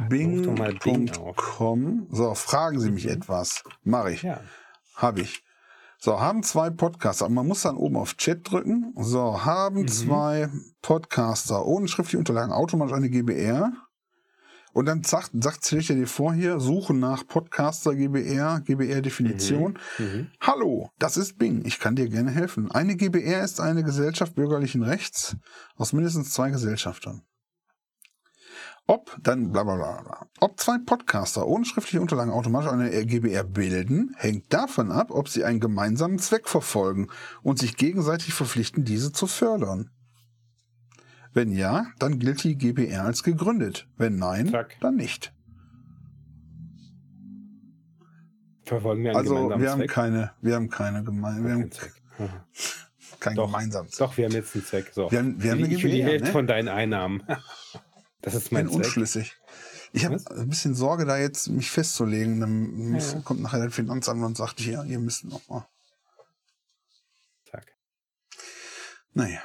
Ruf 0.00 0.42
doch 0.46 0.56
mal 0.56 0.72
Bing. 0.76 1.06
Bing.com. 1.06 2.06
So, 2.10 2.34
fragen 2.34 2.80
Sie 2.80 2.90
mich 2.90 3.04
Mhm. 3.04 3.10
etwas. 3.12 3.62
Mache 3.82 4.12
ich. 4.12 4.22
Ja. 4.22 4.40
Habe 4.94 5.20
ich. 5.20 5.44
So, 6.02 6.18
haben 6.18 6.42
zwei 6.42 6.70
Podcaster. 6.70 7.28
Man 7.28 7.46
muss 7.46 7.62
dann 7.62 7.76
oben 7.76 7.96
auf 7.96 8.16
Chat 8.16 8.50
drücken. 8.50 8.94
So, 8.96 9.44
haben 9.44 9.82
Mhm. 9.82 9.88
zwei 9.88 10.48
Podcaster 10.80 11.66
ohne 11.66 11.88
schriftliche 11.88 12.18
Unterlagen 12.18 12.52
automatisch 12.52 12.94
eine 12.96 13.10
GBR. 13.10 13.70
Und 14.72 14.86
dann 14.86 15.02
sagt, 15.02 15.32
sagt 15.42 15.64
stell 15.66 15.80
ich 15.80 15.88
dir 15.88 16.06
vor 16.06 16.32
hier, 16.32 16.58
suchen 16.60 17.00
nach 17.00 17.26
Podcaster 17.26 17.94
GBR, 17.94 18.60
GBR-Definition. 18.60 19.78
Mhm. 19.98 20.28
Hallo, 20.40 20.90
das 20.98 21.16
ist 21.16 21.38
Bing. 21.38 21.64
Ich 21.66 21.80
kann 21.80 21.96
dir 21.96 22.08
gerne 22.08 22.30
helfen. 22.30 22.70
Eine 22.70 22.96
GBR 22.96 23.42
ist 23.44 23.60
eine 23.60 23.82
Gesellschaft 23.82 24.36
bürgerlichen 24.36 24.82
Rechts 24.82 25.36
aus 25.76 25.92
mindestens 25.92 26.30
zwei 26.30 26.50
Gesellschaftern. 26.50 27.22
Ob, 28.90 29.16
dann 29.22 29.52
bla 29.52 29.62
bla 29.62 29.76
bla. 29.76 30.26
Ob 30.40 30.58
zwei 30.58 30.76
Podcaster 30.84 31.46
ohne 31.46 31.64
schriftliche 31.64 32.00
Unterlagen 32.00 32.32
automatisch 32.32 32.72
eine 32.72 32.90
GBR 33.06 33.44
bilden, 33.44 34.16
hängt 34.16 34.52
davon 34.52 34.90
ab, 34.90 35.12
ob 35.12 35.28
sie 35.28 35.44
einen 35.44 35.60
gemeinsamen 35.60 36.18
Zweck 36.18 36.48
verfolgen 36.48 37.06
und 37.44 37.60
sich 37.60 37.76
gegenseitig 37.76 38.34
verpflichten, 38.34 38.84
diese 38.84 39.12
zu 39.12 39.28
fördern. 39.28 39.90
Wenn 41.32 41.52
ja, 41.52 41.86
dann 42.00 42.18
gilt 42.18 42.42
die 42.42 42.58
GBR 42.58 43.04
als 43.04 43.22
gegründet. 43.22 43.86
Wenn 43.96 44.16
nein, 44.16 44.48
Zack. 44.48 44.76
dann 44.80 44.96
nicht. 44.96 45.32
Verfolgen 48.64 49.04
wir 49.04 49.10
einen 49.10 49.18
Also 49.18 49.34
gemeinsamen 49.34 49.62
wir 49.62 49.70
haben 49.70 49.78
Zweck? 49.78 49.90
keine, 49.90 50.32
wir 50.40 50.54
haben 50.56 50.68
keine 50.68 51.04
gemein, 51.04 51.44
wir 51.44 51.50
Kein 51.50 51.62
haben 51.62 51.70
Zweck. 51.70 51.92
Keinen 53.20 53.36
Doch. 53.36 53.46
gemeinsamen 53.46 53.88
Zweck. 53.88 54.08
Doch, 54.08 54.16
wir 54.16 54.24
haben 54.24 54.32
jetzt 54.32 54.52
einen 54.56 54.64
Zweck. 54.64 54.90
So. 54.92 55.12
Wir 55.12 55.20
haben, 55.20 55.40
wir 55.40 55.52
haben 55.52 55.62
eine 55.62 55.72
ich 55.72 55.84
will 55.84 55.92
die 55.92 55.98
GBR, 55.98 56.10
Hälfte 56.10 56.26
ne? 56.26 56.32
von 56.32 56.46
deinen 56.48 56.68
Einnahmen. 56.68 57.22
Das 58.22 58.34
ist 58.34 58.44
Ich 58.44 58.50
bin 58.50 58.58
mein 58.58 58.68
Zweck. 58.68 58.76
unschlüssig. 58.76 59.36
Ich 59.92 60.04
habe 60.04 60.22
ein 60.36 60.48
bisschen 60.48 60.74
Sorge, 60.74 61.04
da 61.04 61.16
jetzt 61.18 61.48
mich 61.48 61.70
festzulegen. 61.70 62.40
Dann 62.40 62.94
Ja. 62.98 63.20
kommt 63.22 63.40
nachher 63.40 63.64
das 63.64 63.74
Finanzamt 63.74 64.22
und 64.22 64.36
sagt, 64.36 64.60
ja, 64.60 64.84
ihr 64.84 64.98
müsst 65.00 65.24
noch 65.24 65.46
mal. 65.48 65.66
Zack. 67.50 67.74
Naja. 69.14 69.40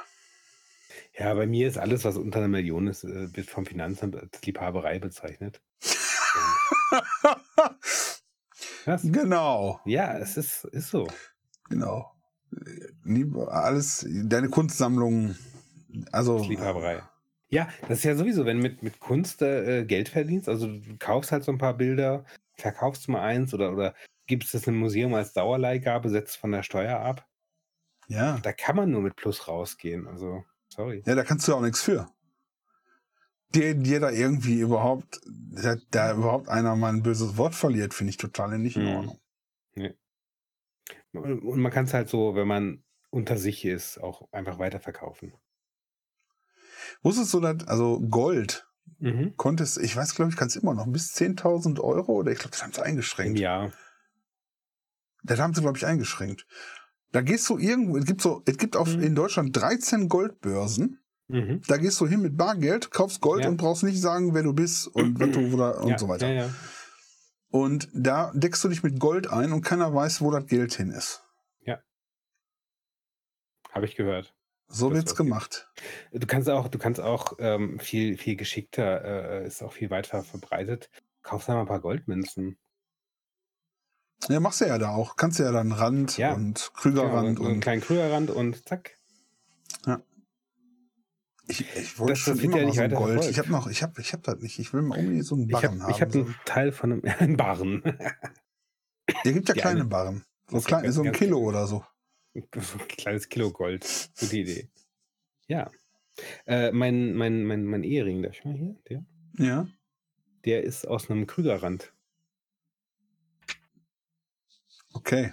Ja, 1.18 1.32
bei 1.34 1.46
mir 1.46 1.66
ist 1.66 1.78
alles, 1.78 2.04
was 2.04 2.16
unter 2.18 2.38
einer 2.40 2.48
Million 2.48 2.86
ist, 2.86 3.02
äh, 3.04 3.34
wird 3.34 3.48
vom 3.48 3.64
Finanzamt 3.64 4.14
als 4.16 4.42
Liebhaberei 4.42 4.98
bezeichnet. 4.98 5.62
Was? 8.84 9.02
genau, 9.02 9.80
Ja, 9.84 10.16
es 10.18 10.36
ist, 10.36 10.64
ist 10.66 10.90
so. 10.90 11.08
genau. 11.68 12.12
Alles, 13.48 14.06
deine 14.08 14.48
Kunstsammlung, 14.48 15.34
also 16.12 16.38
Liebhaberei. 16.44 17.02
Ja, 17.48 17.68
das 17.88 17.98
ist 17.98 18.04
ja 18.04 18.16
sowieso, 18.16 18.44
wenn 18.44 18.56
du 18.58 18.62
mit, 18.62 18.82
mit 18.82 18.98
Kunst 19.00 19.40
äh, 19.42 19.84
Geld 19.84 20.08
verdienst, 20.08 20.48
also 20.48 20.66
du 20.66 20.96
kaufst 20.98 21.30
halt 21.32 21.44
so 21.44 21.52
ein 21.52 21.58
paar 21.58 21.74
Bilder, 21.74 22.24
verkaufst 22.58 23.08
mal 23.08 23.22
eins 23.22 23.54
oder, 23.54 23.72
oder 23.72 23.94
gibst 24.26 24.54
es 24.54 24.66
einem 24.66 24.78
Museum 24.78 25.14
als 25.14 25.32
Dauerleihgabe, 25.32 26.08
setzt 26.10 26.36
von 26.36 26.50
der 26.52 26.62
Steuer 26.64 26.98
ab. 26.98 27.28
ja. 28.08 28.38
Da 28.42 28.52
kann 28.52 28.76
man 28.76 28.90
nur 28.90 29.02
mit 29.02 29.16
Plus 29.16 29.46
rausgehen. 29.46 30.06
Also, 30.06 30.44
sorry. 30.68 31.02
Ja, 31.06 31.14
da 31.14 31.22
kannst 31.24 31.46
du 31.46 31.52
ja 31.52 31.58
auch 31.58 31.62
nichts 31.62 31.82
für. 31.82 32.08
Der, 33.54 33.74
dir 33.74 33.98
da 34.00 34.10
irgendwie 34.10 34.60
überhaupt, 34.60 35.20
da, 35.26 35.76
da 35.90 36.12
überhaupt 36.14 36.48
einer 36.48 36.76
mal 36.76 36.92
ein 36.92 37.02
böses 37.02 37.36
Wort 37.36 37.54
verliert, 37.56 37.92
finde 37.94 38.10
ich 38.10 38.16
total 38.18 38.56
nicht 38.58 38.76
in 38.76 38.82
Mhm. 38.82 38.86
Ordnung. 38.86 39.18
Und 41.12 41.42
und 41.42 41.60
man 41.60 41.72
kann 41.72 41.86
es 41.86 41.94
halt 41.94 42.08
so, 42.08 42.34
wenn 42.36 42.46
man 42.46 42.84
unter 43.10 43.36
sich 43.38 43.64
ist, 43.64 43.98
auch 43.98 44.30
einfach 44.32 44.58
weiterverkaufen. 44.60 45.32
Wusstest 47.02 47.32
du 47.34 47.40
das, 47.40 47.66
also 47.66 48.00
Gold, 48.00 48.66
Mhm. 48.98 49.34
konntest, 49.36 49.78
ich 49.78 49.94
weiß, 49.94 50.14
glaube 50.14 50.30
ich, 50.30 50.36
kannst 50.36 50.56
immer 50.56 50.72
noch 50.72 50.86
bis 50.86 51.12
10.000 51.14 51.80
Euro 51.80 52.12
oder 52.12 52.32
ich 52.32 52.38
glaube, 52.38 52.52
das 52.52 52.62
haben 52.62 52.72
sie 52.72 52.82
eingeschränkt. 52.82 53.38
Jahr. 53.38 53.72
Das 55.22 55.38
haben 55.40 55.52
sie, 55.54 55.60
glaube 55.60 55.76
ich, 55.76 55.84
eingeschränkt. 55.84 56.46
Da 57.12 57.20
gehst 57.20 57.48
du 57.50 57.58
irgendwo, 57.58 57.96
es 57.98 58.04
gibt 58.06 58.22
so, 58.22 58.42
es 58.46 58.56
gibt 58.56 58.76
auf, 58.76 58.94
Mhm. 58.96 59.02
in 59.02 59.14
Deutschland 59.14 59.54
13 59.56 60.08
Goldbörsen. 60.08 61.00
Mhm. 61.28 61.60
Da 61.66 61.76
gehst 61.76 62.00
du 62.00 62.06
hin 62.06 62.22
mit 62.22 62.36
Bargeld, 62.36 62.90
kaufst 62.90 63.20
Gold 63.20 63.42
Ja. 63.44 63.50
und 63.50 63.56
brauchst 63.56 63.82
nicht 63.82 64.00
sagen, 64.00 64.32
wer 64.34 64.44
du 64.44 64.52
bist 64.52 64.86
und 64.88 65.18
was 65.20 65.30
du 65.32 65.52
oder 65.52 65.80
und 65.82 65.88
ja, 65.90 65.98
so 65.98 66.08
weiter. 66.08 66.28
Ja, 66.28 66.44
ja. 66.46 66.50
Und 67.48 67.88
da 67.92 68.32
deckst 68.34 68.62
du 68.64 68.68
dich 68.68 68.82
mit 68.82 69.00
Gold 69.00 69.28
ein 69.28 69.52
und 69.52 69.62
keiner 69.62 69.92
weiß, 69.92 70.20
wo 70.20 70.30
das 70.30 70.46
Geld 70.46 70.74
hin 70.74 70.90
ist. 70.90 71.22
Habe 73.72 73.84
ich 73.84 73.94
gehört. 73.96 74.34
So 74.68 74.90
wird's 74.92 75.12
was 75.12 75.16
gibt. 75.16 75.28
gemacht. 75.28 75.68
Du 76.12 76.26
kannst 76.26 76.48
auch, 76.50 76.68
du 76.68 76.78
kannst 76.78 77.00
auch 77.00 77.34
ähm, 77.38 77.78
viel, 77.78 78.18
viel 78.18 78.36
geschickter, 78.36 79.04
äh, 79.42 79.46
ist 79.46 79.62
auch 79.62 79.72
viel 79.72 79.90
weiter 79.90 80.22
verbreitet. 80.24 80.90
Kaufst 81.22 81.48
einmal 81.48 81.64
ein 81.64 81.68
paar 81.68 81.80
Goldmünzen. 81.80 82.58
Ja, 84.28 84.40
machst 84.40 84.60
du 84.60 84.64
ja 84.66 84.78
da 84.78 84.90
auch. 84.94 85.16
Kannst 85.16 85.38
du 85.38 85.44
ja 85.44 85.52
dann 85.52 85.72
Rand 85.72 86.16
Ja. 86.18 86.32
und 86.34 86.72
Genau, 86.82 87.02
Krügerrand 87.02 87.38
so 87.38 87.44
einen 87.44 87.54
und 87.54 87.60
kleinen 87.60 87.80
Krügerrand 87.82 88.30
und 88.30 88.66
zack. 88.68 88.98
ich, 91.48 91.60
ich 91.76 91.98
wollte 91.98 92.14
Das- 92.14 92.18
schon 92.20 92.34
das 92.36 92.44
immer 92.44 92.58
ja 92.58 92.66
mal 92.66 92.72
so 92.74 92.80
ein 92.82 92.90
Gold. 92.94 93.24
Ich 93.30 93.38
habe 93.38 93.50
noch, 93.52 93.68
ich 93.68 93.82
habe, 93.84 94.00
ich 94.00 94.12
habe 94.12 94.22
das 94.24 94.38
nicht. 94.40 94.58
Ich 94.58 94.72
will 94.72 94.82
mal 94.82 94.98
unbedingt 94.98 95.24
so 95.24 95.36
einen 95.36 95.44
Ich 95.44 95.52
Barren 95.52 95.82
habe 95.82 95.92
ich 95.92 96.00
haben. 96.00 96.10
hab 96.12 96.26
einen 96.26 96.34
Teil 96.44 96.72
von 96.72 96.92
einem 96.92 97.02
einen 97.20 97.36
Barren. 97.36 97.82
Ihr 99.24 99.32
gibt 99.32 99.48
ja 99.48 99.54
die 99.54 99.60
kleine 99.60 99.80
eine- 99.80 99.88
Barren. 99.88 100.24
So, 100.48 100.60
klein, 100.60 100.90
so 100.92 101.02
ein 101.02 101.12
Kilo 101.12 101.38
oder 101.38 101.66
so. 101.66 101.84
Kleines 102.88 103.28
Kilo 103.28 103.50
Gold. 103.50 104.10
Gute 104.18 104.36
Idee. 104.36 104.68
Ja. 105.48 105.70
Äh, 106.46 106.72
mein, 106.72 107.14
mein, 107.14 107.44
mein, 107.44 107.64
mein 107.64 107.82
Ehering, 107.82 108.22
darf 108.22 108.34
ich 108.34 108.44
mal 108.44 108.54
hier? 108.54 108.76
Der, 108.88 109.04
Ja. 109.38 109.68
der 110.44 110.64
ist 110.64 110.86
aus 110.86 111.10
einem 111.10 111.26
Krügerrand. 111.26 111.92
Okay. 114.94 115.32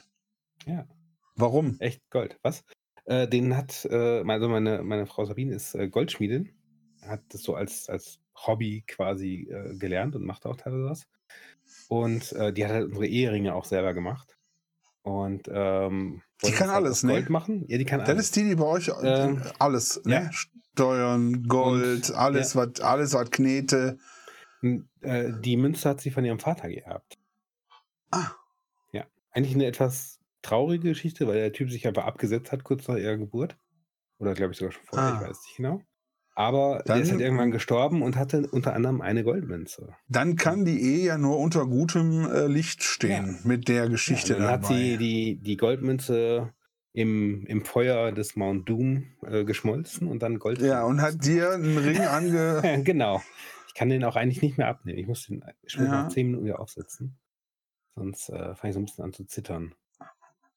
Ja. 0.66 0.88
Warum? 1.36 1.78
Echt 1.80 2.01
Gold. 2.10 2.38
Was? 2.43 2.64
Äh, 3.06 3.28
den 3.28 3.56
hat, 3.56 3.86
äh, 3.86 4.24
also 4.28 4.49
meine, 4.49 4.84
meine 4.84 5.06
Frau 5.06 5.26
Sabine 5.26 5.56
ist 5.56 5.74
äh, 5.76 5.88
Goldschmiedin. 5.88 6.49
Hat 7.01 7.22
das 7.30 7.43
so 7.43 7.56
als, 7.56 7.89
als 7.89 8.20
Hobby 8.36 8.84
quasi 8.88 9.47
äh, 9.49 9.76
gelernt 9.78 10.16
und 10.16 10.26
macht 10.26 10.45
auch 10.45 10.56
teilweise 10.56 10.86
was. 10.86 11.08
Und 11.88 12.32
äh, 12.34 12.54
die 12.54 12.66
hat 12.66 12.72
halt 12.74 12.86
unsere 12.88 13.08
Eheringe 13.08 13.56
auch 13.56 13.66
selber 13.66 13.93
gemacht. 13.93 14.38
Und 15.04 15.47
ähm, 15.51 16.22
Die 16.43 16.51
kann 16.51 16.68
das 16.68 16.76
alles, 16.76 17.04
ne? 17.04 17.12
Gold 17.14 17.30
machen. 17.30 17.66
Ja, 17.68 17.78
die 17.78 17.86
kann 17.86 17.99
Das 17.99 18.10
alles. 18.10 18.26
ist 18.26 18.36
die, 18.38 18.43
die 18.45 18.56
bei 18.56 18.66
euch 18.66 18.88
äh, 18.88 18.93
Ähm, 19.04 19.41
alles, 19.60 20.01
ne? 20.06 20.14
ja. 20.14 20.30
Steuern, 20.32 21.43
Gold, 21.47 22.10
Und- 22.10 22.16
alles, 22.16 22.56
was, 22.56 22.80
alles, 22.82 23.14
was 23.14 23.30
Knete. 23.30 23.97
Äh, 25.01 25.32
die 25.41 25.58
Münze 25.58 25.89
hat 25.89 25.99
sie 26.01 26.10
von 26.10 26.24
ihrem 26.26 26.39
Vater 26.39 26.68
geerbt. 26.70 27.18
Ah, 28.12 28.32
Eigentlich 29.36 29.56
eine 29.56 29.66
etwas 29.66 30.20
traurige 30.43 30.89
Geschichte, 30.89 31.26
weil 31.28 31.34
der 31.34 31.51
Typ 31.54 31.72
sich 31.72 31.88
einfach 31.88 32.06
abgesetzt 32.06 32.51
hat 32.51 32.64
kurz 32.64 32.88
nach 32.88 32.97
ihrer 32.97 33.18
Geburt. 33.18 33.58
Oder 34.20 34.36
glaube 34.36 34.51
ich 34.54 34.60
sogar 34.60 34.72
schon 34.72 34.84
vorher, 34.86 35.08
Ah. 35.14 35.16
ich 35.24 35.28
weiß 35.28 35.41
nicht 35.47 35.58
genau. 35.58 35.82
Aber 36.36 36.81
der 36.88 36.95
ist 36.97 37.09
Dann- 37.09 37.17
halt 37.17 37.21
irgendwann 37.21 37.51
gestorben 37.51 38.01
und 38.01 38.15
hatte 38.15 38.47
unter 38.51 38.73
anderem 38.73 39.01
eine 39.01 39.23
Goldmünze. 39.23 39.95
dann 40.07 40.36
kann 40.36 40.65
die 40.65 40.81
Ehe 40.81 41.05
ja 41.05 41.17
nur 41.19 41.38
unter 41.38 41.65
gutem 41.67 42.25
äh, 42.25 42.47
Licht 42.47 42.81
stehen 42.84 43.39
mit 43.43 43.67
der 43.67 43.88
Geschichte 43.89 44.34
Ja, 44.34 44.39
dann 44.39 44.47
hat 44.47 44.63
dabei. 44.63 44.73
sie 44.75 44.97
die, 44.97 45.39
die 45.41 45.57
Goldmünze 45.57 46.51
im, 46.93 47.45
im 47.45 47.63
Feuer 47.65 48.11
des 48.11 48.36
Mount 48.36 48.67
Doom 48.67 49.05
äh, 49.25 49.43
geschmolzen 49.45 50.07
und 50.07 50.23
dann 50.23 50.39
Gold. 50.39 50.59
ja, 50.61 50.84
und 50.84 51.01
hat 51.01 51.23
dir 51.23 51.51
einen 51.53 51.77
Ring 51.77 51.99
ange... 52.01 52.81
genau. 52.84 53.21
Ich 53.67 53.73
kann 53.75 53.89
den 53.89 54.03
auch 54.03 54.15
eigentlich 54.15 54.41
nicht 54.41 54.57
mehr 54.57 54.67
abnehmen. 54.67 54.99
Ich 54.99 55.07
muss 55.07 55.25
den 55.27 55.39
muss 55.63 55.73
Ja. 55.75 55.84
nach 55.84 56.09
zehn 56.09 56.27
Minuten 56.27 56.45
wieder 56.45 56.59
aufsetzen. 56.59 57.17
Sonst 57.95 58.29
äh, 58.29 58.55
fange 58.55 58.69
ich 58.69 58.73
so 58.73 58.79
ein 58.79 58.86
bisschen 58.86 59.03
an 59.03 59.13
zu 59.13 59.25
zittern. 59.25 59.75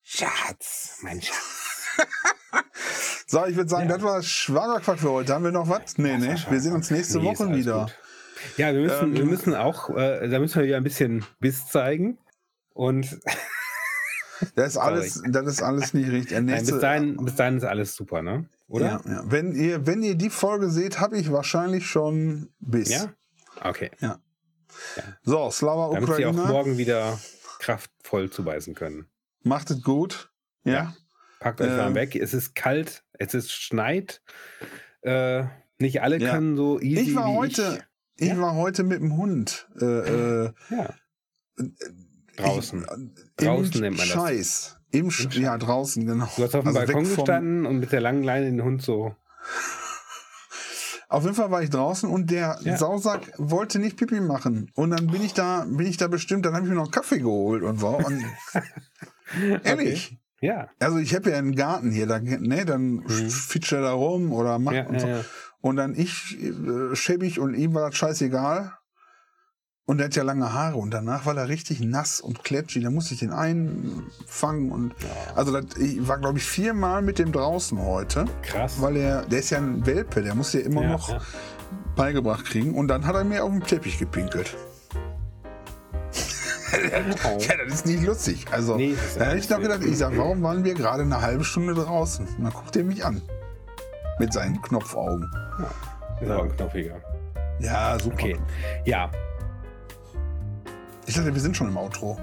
Schatz, 0.02 1.00
mein 1.02 1.20
Schatz. 1.20 1.96
So, 3.26 3.44
ich 3.46 3.56
würde 3.56 3.68
sagen, 3.68 3.88
Ja. 3.88 3.96
das 3.96 4.04
war 4.04 4.22
Schwagerquark 4.22 4.98
für 5.00 5.10
heute. 5.10 5.34
Haben 5.34 5.44
wir 5.44 5.50
noch 5.52 5.68
was? 5.68 5.98
Nee, 5.98 6.16
nee. 6.16 6.34
Wir 6.48 6.60
sehen 6.60 6.72
uns 6.74 6.90
nächste 6.90 7.18
Nee, 7.18 7.24
Woche 7.24 7.52
wieder. 7.54 7.80
gut. 7.82 7.98
Ja, 8.56 8.72
wir 8.72 8.80
müssen, 8.82 9.14
wir 9.14 9.22
Ähm, 9.22 9.28
müssen 9.30 9.54
auch, 9.54 9.90
äh, 9.90 10.28
da 10.28 10.38
müssen 10.38 10.60
wir 10.60 10.66
wieder 10.66 10.76
ein 10.76 10.84
bisschen 10.84 11.24
Biss 11.40 11.66
zeigen. 11.66 12.18
Und 12.72 13.18
Das 14.54 14.72
ist 14.72 14.76
alles, 14.76 15.22
das 15.30 15.46
ist 15.46 15.62
alles 15.62 15.94
nicht 15.94 16.10
richtig. 16.10 16.28
Der 16.28 16.42
nein, 16.42 16.56
nächste, 16.56 16.72
bis, 16.72 16.80
dahin, 16.82 17.16
bis 17.24 17.34
dahin 17.36 17.56
ist 17.56 17.64
alles 17.64 17.96
super, 17.96 18.20
ne? 18.20 18.46
Oder? 18.68 19.00
Ja, 19.06 19.12
ja. 19.12 19.22
Wenn, 19.24 19.52
ihr, 19.54 19.86
wenn 19.86 20.02
ihr 20.02 20.14
die 20.14 20.28
Folge 20.28 20.68
seht, 20.68 21.00
habe 21.00 21.16
ich 21.16 21.32
wahrscheinlich 21.32 21.86
schon 21.86 22.50
Biss. 22.60 22.90
Ja? 22.90 23.12
Okay. 23.62 23.90
So, 25.22 25.50
Slava 25.50 25.94
Damit 25.94 26.14
sie 26.16 26.26
auch 26.26 26.32
Ukraine, 26.32 26.52
morgen 26.52 26.76
wieder 26.76 27.18
kraftvoll 27.60 28.28
zubeißen 28.30 28.74
können. 28.74 29.06
macht 29.42 29.70
es 29.70 29.82
gut. 29.82 30.30
Ja. 30.64 30.94
Packt 31.40 31.60
euch 31.60 31.68
Ähm. 31.70 31.78
warm 31.78 31.94
weg. 31.94 32.16
Es 32.16 32.34
ist 32.34 32.54
kalt, 32.54 33.04
es 33.14 33.34
ist 33.34 33.52
schneit. 33.52 34.22
Äh, 35.02 35.44
nicht 35.78 36.02
alle 36.02 36.18
Ja. 36.18 36.32
können 36.32 36.56
so 36.56 36.80
easy 36.80 37.10
Ich 37.10 37.14
war 37.14 37.28
heute, 37.32 37.84
ich, 38.16 38.28
Ja. 38.28 38.38
war 38.40 38.54
heute 38.54 38.82
mit 38.82 39.00
dem 39.00 39.16
Hund. 39.16 39.68
Äh, 39.80 39.84
äh, 39.84 40.52
Ich. 40.70 40.70
Ja. 40.76 40.94
ich- 41.58 42.36
Draußen. 42.36 42.84
äh, 42.84 43.44
Draußen 43.44 43.80
nennt 43.80 43.96
man 43.98 44.06
das. 44.08 44.14
Scheiß. 44.14 44.76
Im, 44.90 45.10
Sch 45.10 45.24
Im 45.36 45.42
ja, 45.42 45.58
draußen, 45.58 46.06
genau. 46.06 46.28
Du 46.36 46.42
hast 46.44 46.54
auf 46.54 46.64
dem 46.64 46.68
Also 46.68 46.80
Balkon 46.80 47.04
gestanden 47.04 47.66
und 47.66 47.78
mit 47.80 47.92
der 47.92 48.00
langen 48.00 48.22
Leine 48.22 48.46
den 48.46 48.62
Hund 48.62 48.82
so. 48.82 49.14
Auf 51.08 51.22
jeden 51.22 51.34
Fall 51.36 51.50
war 51.50 51.62
ich 51.62 51.70
draußen 51.70 52.08
und 52.10 52.30
der 52.30 52.58
Ja. 52.62 52.76
Sausack 52.76 53.32
wollte 53.38 53.78
nicht 53.78 53.96
Pipi 53.96 54.20
machen. 54.20 54.70
Und 54.74 54.90
dann 54.90 55.06
bin 55.06 55.22
ich 55.22 55.34
da, 55.34 55.64
bin 55.68 55.86
ich 55.86 55.96
da 55.98 56.08
bestimmt, 56.08 56.44
dann 56.46 56.54
habe 56.54 56.64
ich 56.64 56.70
mir 56.70 56.76
noch 56.76 56.90
Kaffee 56.90 57.18
geholt 57.20 57.62
und 57.62 57.78
so. 57.78 57.88
Und 57.96 58.24
ehrlich. 59.64 60.18
Ja. 60.40 60.68
Also 60.78 60.98
ich 60.98 61.14
habe 61.14 61.30
ja 61.30 61.38
einen 61.38 61.54
Garten 61.54 61.90
hier, 61.90 62.06
da, 62.06 62.18
ne, 62.20 62.64
dann 62.64 62.96
Mhm. 62.96 63.30
fitscht 63.30 63.72
er 63.72 63.82
da 63.82 63.92
rum 63.92 64.32
oder 64.32 64.58
macht 64.58 64.76
Ja, 64.76 64.86
und 64.86 64.94
ja, 64.94 65.00
so. 65.00 65.06
ja. 65.08 65.20
Und 65.60 65.76
dann 65.76 65.94
ich 65.94 66.36
äh, 66.40 66.94
schäbig 66.94 67.40
und 67.40 67.54
ihm 67.54 67.74
war 67.74 67.88
das 67.88 67.96
scheißegal. 67.98 68.72
Und 69.88 70.00
er 70.00 70.06
hat 70.06 70.16
ja 70.16 70.24
lange 70.24 70.52
Haare 70.52 70.76
und 70.78 70.90
danach 70.90 71.26
war 71.26 71.36
er 71.36 71.48
richtig 71.48 71.80
nass 71.80 72.20
und 72.20 72.42
kletschig. 72.42 72.82
Da 72.82 72.90
musste 72.90 73.14
ich 73.14 73.20
den 73.20 73.30
einfangen 73.32 74.72
und 74.72 74.94
also 75.36 75.52
das, 75.52 75.76
ich 75.76 76.06
war 76.08 76.18
glaube 76.18 76.38
ich 76.38 76.44
viermal 76.44 77.02
mit 77.02 77.18
dem 77.20 77.30
draußen 77.30 77.80
heute, 77.80 78.24
Krass. 78.42 78.80
weil 78.82 78.96
er, 78.96 79.22
der 79.26 79.38
ist 79.38 79.50
ja 79.50 79.58
ein 79.58 79.86
Welpe, 79.86 80.22
der 80.22 80.34
muss 80.34 80.52
ja 80.52 80.60
immer 80.60 80.82
ja, 80.82 80.88
noch 80.90 81.08
ja. 81.08 81.20
beigebracht 81.94 82.44
kriegen 82.46 82.74
und 82.74 82.88
dann 82.88 83.06
hat 83.06 83.14
er 83.14 83.22
mir 83.24 83.44
auf 83.44 83.50
den 83.50 83.62
Teppich 83.62 83.98
gepinkelt. 83.98 84.56
Oh. 87.24 87.38
Ja, 87.40 87.54
das 87.64 87.74
ist 87.74 87.86
nicht 87.86 88.02
lustig. 88.04 88.46
Also, 88.50 88.76
Nee, 88.76 88.94
da 89.18 89.26
hätte 89.26 89.38
ich 89.38 89.48
noch 89.48 89.58
alles 89.58 89.68
gedacht, 89.68 89.84
ich 89.88 89.98
sag, 89.98 90.16
warum 90.16 90.42
waren 90.42 90.64
wir 90.64 90.74
gerade 90.74 91.02
eine 91.02 91.20
halbe 91.20 91.44
Stunde 91.44 91.74
draußen? 91.74 92.26
Und 92.26 92.44
dann 92.44 92.52
guckt 92.52 92.74
er 92.76 92.84
mich 92.84 93.04
an. 93.04 93.22
Mit 94.18 94.32
seinen 94.32 94.60
Knopfaugen. 94.62 95.30
Ist 96.20 96.30
aber 96.30 96.44
ein 96.44 96.56
knopfiger. 96.56 96.96
Ja, 97.60 97.98
super. 97.98 98.14
Okay. 98.14 98.36
Ja, 98.84 99.10
Ich 101.06 101.14
dachte, 101.14 101.32
wir 101.34 101.40
sind 101.40 101.56
schon 101.56 101.68
im 101.68 101.76
Outro. 101.76 102.18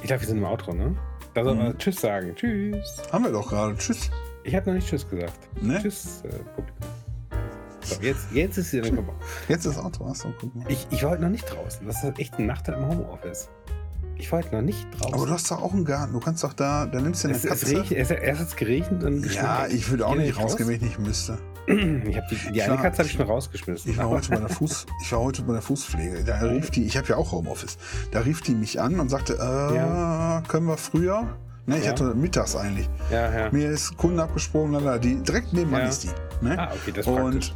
ich 0.00 0.06
glaube, 0.06 0.22
wir 0.22 0.28
sind 0.28 0.38
im 0.38 0.44
Outro, 0.44 0.72
ne? 0.72 0.96
Da 1.34 1.44
soll 1.44 1.54
Mhm. 1.54 1.62
man 1.62 1.78
Tschüss 1.78 2.00
sagen. 2.00 2.34
Tschüss. 2.34 3.02
Haben 3.12 3.24
wir 3.24 3.32
doch 3.32 3.48
gerade. 3.48 3.76
Tschüss. 3.76 4.10
Ich 4.44 4.54
habe 4.54 4.66
noch 4.70 4.74
nicht 4.74 4.88
Tschüss 4.88 5.08
gesagt. 5.08 5.38
Ne? 5.62 5.78
Tschüss, 5.82 6.22
äh, 6.24 6.28
Publikum. 6.54 6.88
So, 7.84 8.00
jetzt, 8.00 8.26
jetzt 8.32 8.56
ist 8.58 8.70
vorbei. 8.70 9.12
Jetzt 9.48 9.64
ist 9.66 9.78
Outro. 9.78 10.06
Achso, 10.06 10.32
guck 10.40 10.54
mal. 10.54 10.64
Ich, 10.68 10.86
ich 10.90 11.02
wollte 11.04 11.22
noch 11.22 11.30
nicht 11.30 11.44
draußen. 11.52 11.84
Das 11.86 12.02
ist 12.04 12.18
echt 12.18 12.38
ein 12.38 12.46
Nachteil 12.46 12.76
im 12.76 12.86
Homeoffice. 12.88 13.48
Ich 14.16 14.30
wollte 14.30 14.54
noch 14.54 14.62
nicht 14.62 14.86
draußen. 14.98 15.14
Aber 15.14 15.26
du 15.26 15.32
hast 15.32 15.50
doch 15.50 15.60
auch 15.62 15.72
einen 15.72 15.84
Garten. 15.84 16.12
Du 16.12 16.20
kannst 16.20 16.44
doch 16.44 16.52
da, 16.52 16.86
da 16.86 17.00
nimmst 17.00 17.24
du 17.24 17.28
eine 17.28 17.36
es, 17.36 17.44
es, 17.44 17.50
Katze. 17.72 17.84
es, 17.96 18.10
erst 18.10 18.40
hat 18.40 18.48
es 18.48 18.56
geregnet 18.56 19.02
und 19.02 19.34
ja, 19.34 19.66
ich 19.66 19.90
würde 19.90 20.06
auch 20.06 20.14
nicht 20.14 20.36
raus? 20.36 20.44
rausgehen, 20.52 20.68
wenn 20.68 20.76
ich 20.76 20.82
nicht 20.82 20.98
müsste. 20.98 21.38
Ich 21.66 21.74
die, 21.74 22.36
die 22.52 22.58
Ich 22.58 22.62
eine 22.64 22.74
war- 22.74 22.82
Katze 22.82 22.98
habe 22.98 23.06
ich 23.08 23.12
schon 23.12 23.26
rausgeschmissen. 23.26 23.90
Ich 23.92 23.98
war 23.98 24.08
heute 24.08 24.30
bei 24.30 24.36
der 24.36 24.48
Fuß, 24.48 24.86
ich 25.02 25.12
war 25.12 25.20
heute 25.20 25.42
bei 25.42 25.52
der 25.52 25.62
Fußpflege. 25.62 26.24
Da 26.24 26.38
rief 26.40 26.70
die, 26.70 26.84
ich 26.84 26.96
habe 26.96 27.06
ja 27.08 27.16
auch 27.16 27.30
Homeoffice. 27.32 27.78
Da 28.10 28.20
rief 28.20 28.40
die 28.42 28.54
mich 28.54 28.80
an 28.80 28.98
und 28.98 29.08
sagte, 29.10 29.34
äh, 29.34 29.76
Ja. 29.76 30.42
können 30.48 30.66
wir 30.66 30.76
früher? 30.76 31.36
Ne, 31.66 31.78
ich 31.78 31.84
Ja. 31.84 31.90
hatte 31.92 32.14
mittags 32.16 32.56
eigentlich. 32.56 32.88
ja, 33.12 33.32
ja. 33.46 33.52
Mir 33.52 33.70
ist 33.70 33.96
Kunden 33.96 34.18
abgesprungen, 34.18 34.72
lala, 34.72 34.98
die 34.98 35.14
direkt 35.22 35.52
nebenan 35.52 35.82
ist 35.88 36.02
die. 36.04 36.10
Ne? 36.44 36.58
Ah, 36.58 36.72
okay, 36.74 36.90
das 36.92 37.06
ist. 37.06 37.12
Und 37.12 37.54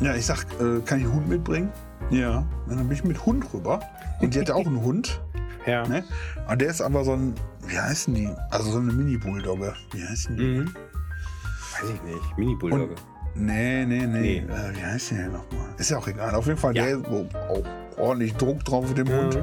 ja, 0.00 0.14
ich 0.16 0.26
sag, 0.26 0.44
äh, 0.60 0.80
kann 0.84 0.98
ich 0.98 1.04
einen 1.04 1.14
Hund 1.14 1.28
mitbringen? 1.28 1.70
Ja. 2.10 2.38
Und 2.66 2.76
dann 2.76 2.88
bin 2.88 2.92
ich 2.96 3.04
mit 3.04 3.24
Hund 3.24 3.44
rüber. 3.54 3.78
Und 4.20 4.34
die 4.34 4.40
hatte 4.40 4.54
auch 4.56 4.66
einen 4.66 4.82
Hund. 4.82 5.20
Ja. 5.66 5.86
Ne? 5.88 6.04
Und 6.48 6.60
der 6.60 6.68
ist 6.70 6.80
aber 6.80 7.04
so 7.04 7.12
ein, 7.12 7.34
wie 7.66 7.78
heißen 7.78 8.14
die? 8.14 8.28
Also 8.50 8.70
so 8.70 8.78
eine 8.78 8.92
Mini-Bulldogge. 8.92 9.74
Wie 9.92 10.04
heißen 10.04 10.36
die? 10.36 10.42
Mhm. 10.42 10.66
Weiß 10.66 11.90
ich 11.90 12.02
nicht. 12.02 12.38
Mini-Bulldogge. 12.38 12.94
Nee, 13.36 13.84
nee, 13.84 14.06
nee. 14.06 14.06
Nee. 14.06 14.36
Äh, 14.38 14.76
wie 14.76 14.84
heißt 14.84 15.10
die 15.10 15.14
denn 15.16 15.32
nochmal? 15.32 15.66
Ist 15.78 15.90
ja 15.90 15.98
auch 15.98 16.06
egal. 16.06 16.34
Auf 16.34 16.46
jeden 16.46 16.58
Fall, 16.58 16.76
Ja. 16.76 16.84
der 16.84 16.98
so, 16.98 17.26
auch 17.48 17.62
ordentlich 17.98 18.34
Druck 18.36 18.64
drauf 18.64 18.88
mit 18.88 18.98
dem 18.98 19.06
Ja. 19.08 19.22
Hund 19.22 19.38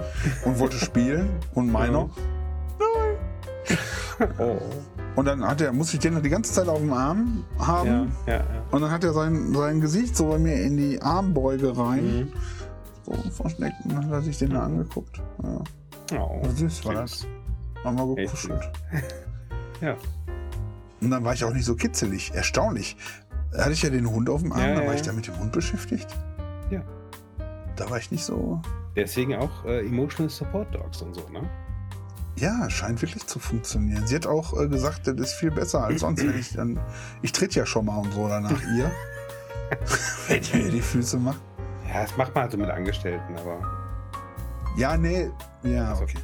und 0.46 0.60
wollte 0.60 0.78
spielen. 0.78 1.30
Und 1.54 1.72
meiner. 1.72 2.10
Oh. 4.38 4.58
Und 5.16 5.26
dann 5.26 5.44
hat 5.46 5.60
er, 5.62 5.74
musste 5.74 5.96
ich 5.98 6.00
den 6.02 6.22
die 6.22 6.30
ganze 6.30 6.54
Zeit 6.54 6.68
auf 6.68 6.80
dem 6.80 6.94
Arm 6.94 7.44
haben. 7.60 8.12
Ja, 8.28 8.34
ja, 8.34 8.40
ja. 8.40 8.46
Und 8.72 8.82
dann 8.82 8.92
hat 8.92 9.04
er 9.04 9.14
sein, 9.14 9.54
sein 9.54 9.82
Gesicht 9.82 10.16
so 10.16 10.30
bei 10.30 10.38
mir 10.40 10.56
in 10.56 10.78
die 10.78 11.02
Armbeuge 11.02 11.76
rein. 11.78 12.06
Mhm. 12.06 12.34
So 13.06 13.14
versteckt. 13.32 13.76
Und 13.84 13.94
dann 13.94 14.06
hat 14.06 14.12
er 14.12 14.22
sich 14.22 14.38
den 14.38 14.52
da 14.52 14.64
angeguckt. 14.64 15.22
Ja. 15.44 15.60
Oh, 16.12 16.42
Süß 16.56 16.86
war 16.86 16.96
das. 16.96 17.20
süß. 17.20 17.28
Haben 17.84 17.98
wir 17.98 18.18
Echt 18.18 18.32
gekuschelt. 18.32 18.72
Ja. 19.82 19.96
Und 21.02 21.10
dann 21.10 21.24
war 21.24 21.34
ich 21.34 21.44
auch 21.44 21.54
nicht 21.54 21.66
so 21.66 21.76
kitzelig. 21.76 22.32
Erstaunlich. 22.34 22.96
Da 23.52 23.64
hatte 23.64 23.72
ich 23.74 23.82
ja 23.82 23.90
den 23.90 24.10
Hund 24.10 24.30
auf 24.30 24.42
dem 24.42 24.52
Arm, 24.52 24.62
Ja, 24.62 24.68
dann 24.76 24.84
ja, 24.84 24.88
war 24.88 24.96
ich 24.96 25.02
da 25.02 25.12
mit 25.12 25.28
dem 25.28 25.38
Hund 25.40 25.52
beschäftigt. 25.52 26.08
Ja. 26.70 26.84
Da 27.76 27.90
war 27.90 27.98
ich 27.98 28.12
nicht 28.12 28.24
so. 28.24 28.62
Deswegen 28.96 29.36
auch 29.36 29.66
äh, 29.66 29.80
Emotional 29.86 30.30
Support 30.30 30.74
Dogs 30.76 31.02
und 31.02 31.16
so, 31.16 31.28
ne? 31.30 31.50
Ja, 32.38 32.70
scheint 32.70 33.02
wirklich 33.02 33.26
zu 33.26 33.40
funktionieren. 33.40 34.06
Sie 34.08 34.16
hat 34.16 34.26
auch 34.28 34.60
äh, 34.60 34.68
gesagt, 34.68 35.08
das 35.08 35.16
ist 35.16 35.34
viel 35.34 35.52
besser 35.52 35.84
als 35.84 36.02
sonst, 36.02 36.24
wenn 36.26 36.40
ich 36.40 36.54
dann. 36.56 36.80
Ich 37.22 37.32
tritt 37.32 37.56
ja 37.56 37.66
schon 37.66 37.86
mal 37.86 37.98
und 37.98 38.14
so 38.14 38.28
danach 38.28 38.62
ihr. 38.76 38.92
wenn 40.28 40.42
ich 40.42 40.54
mir 40.54 40.70
die 40.70 40.82
Füße 40.82 41.18
mache. 41.18 41.40
Ja, 41.88 42.02
das 42.02 42.16
macht 42.18 42.36
man 42.36 42.44
halt 42.44 42.52
so 42.52 42.58
mit 42.58 42.70
Angestellten, 42.70 43.36
aber. 43.38 43.81
Ja, 44.78 44.98
nee. 44.98 45.30
Ja, 45.64 45.90
Also. 45.90 46.04
okay. 46.04 46.18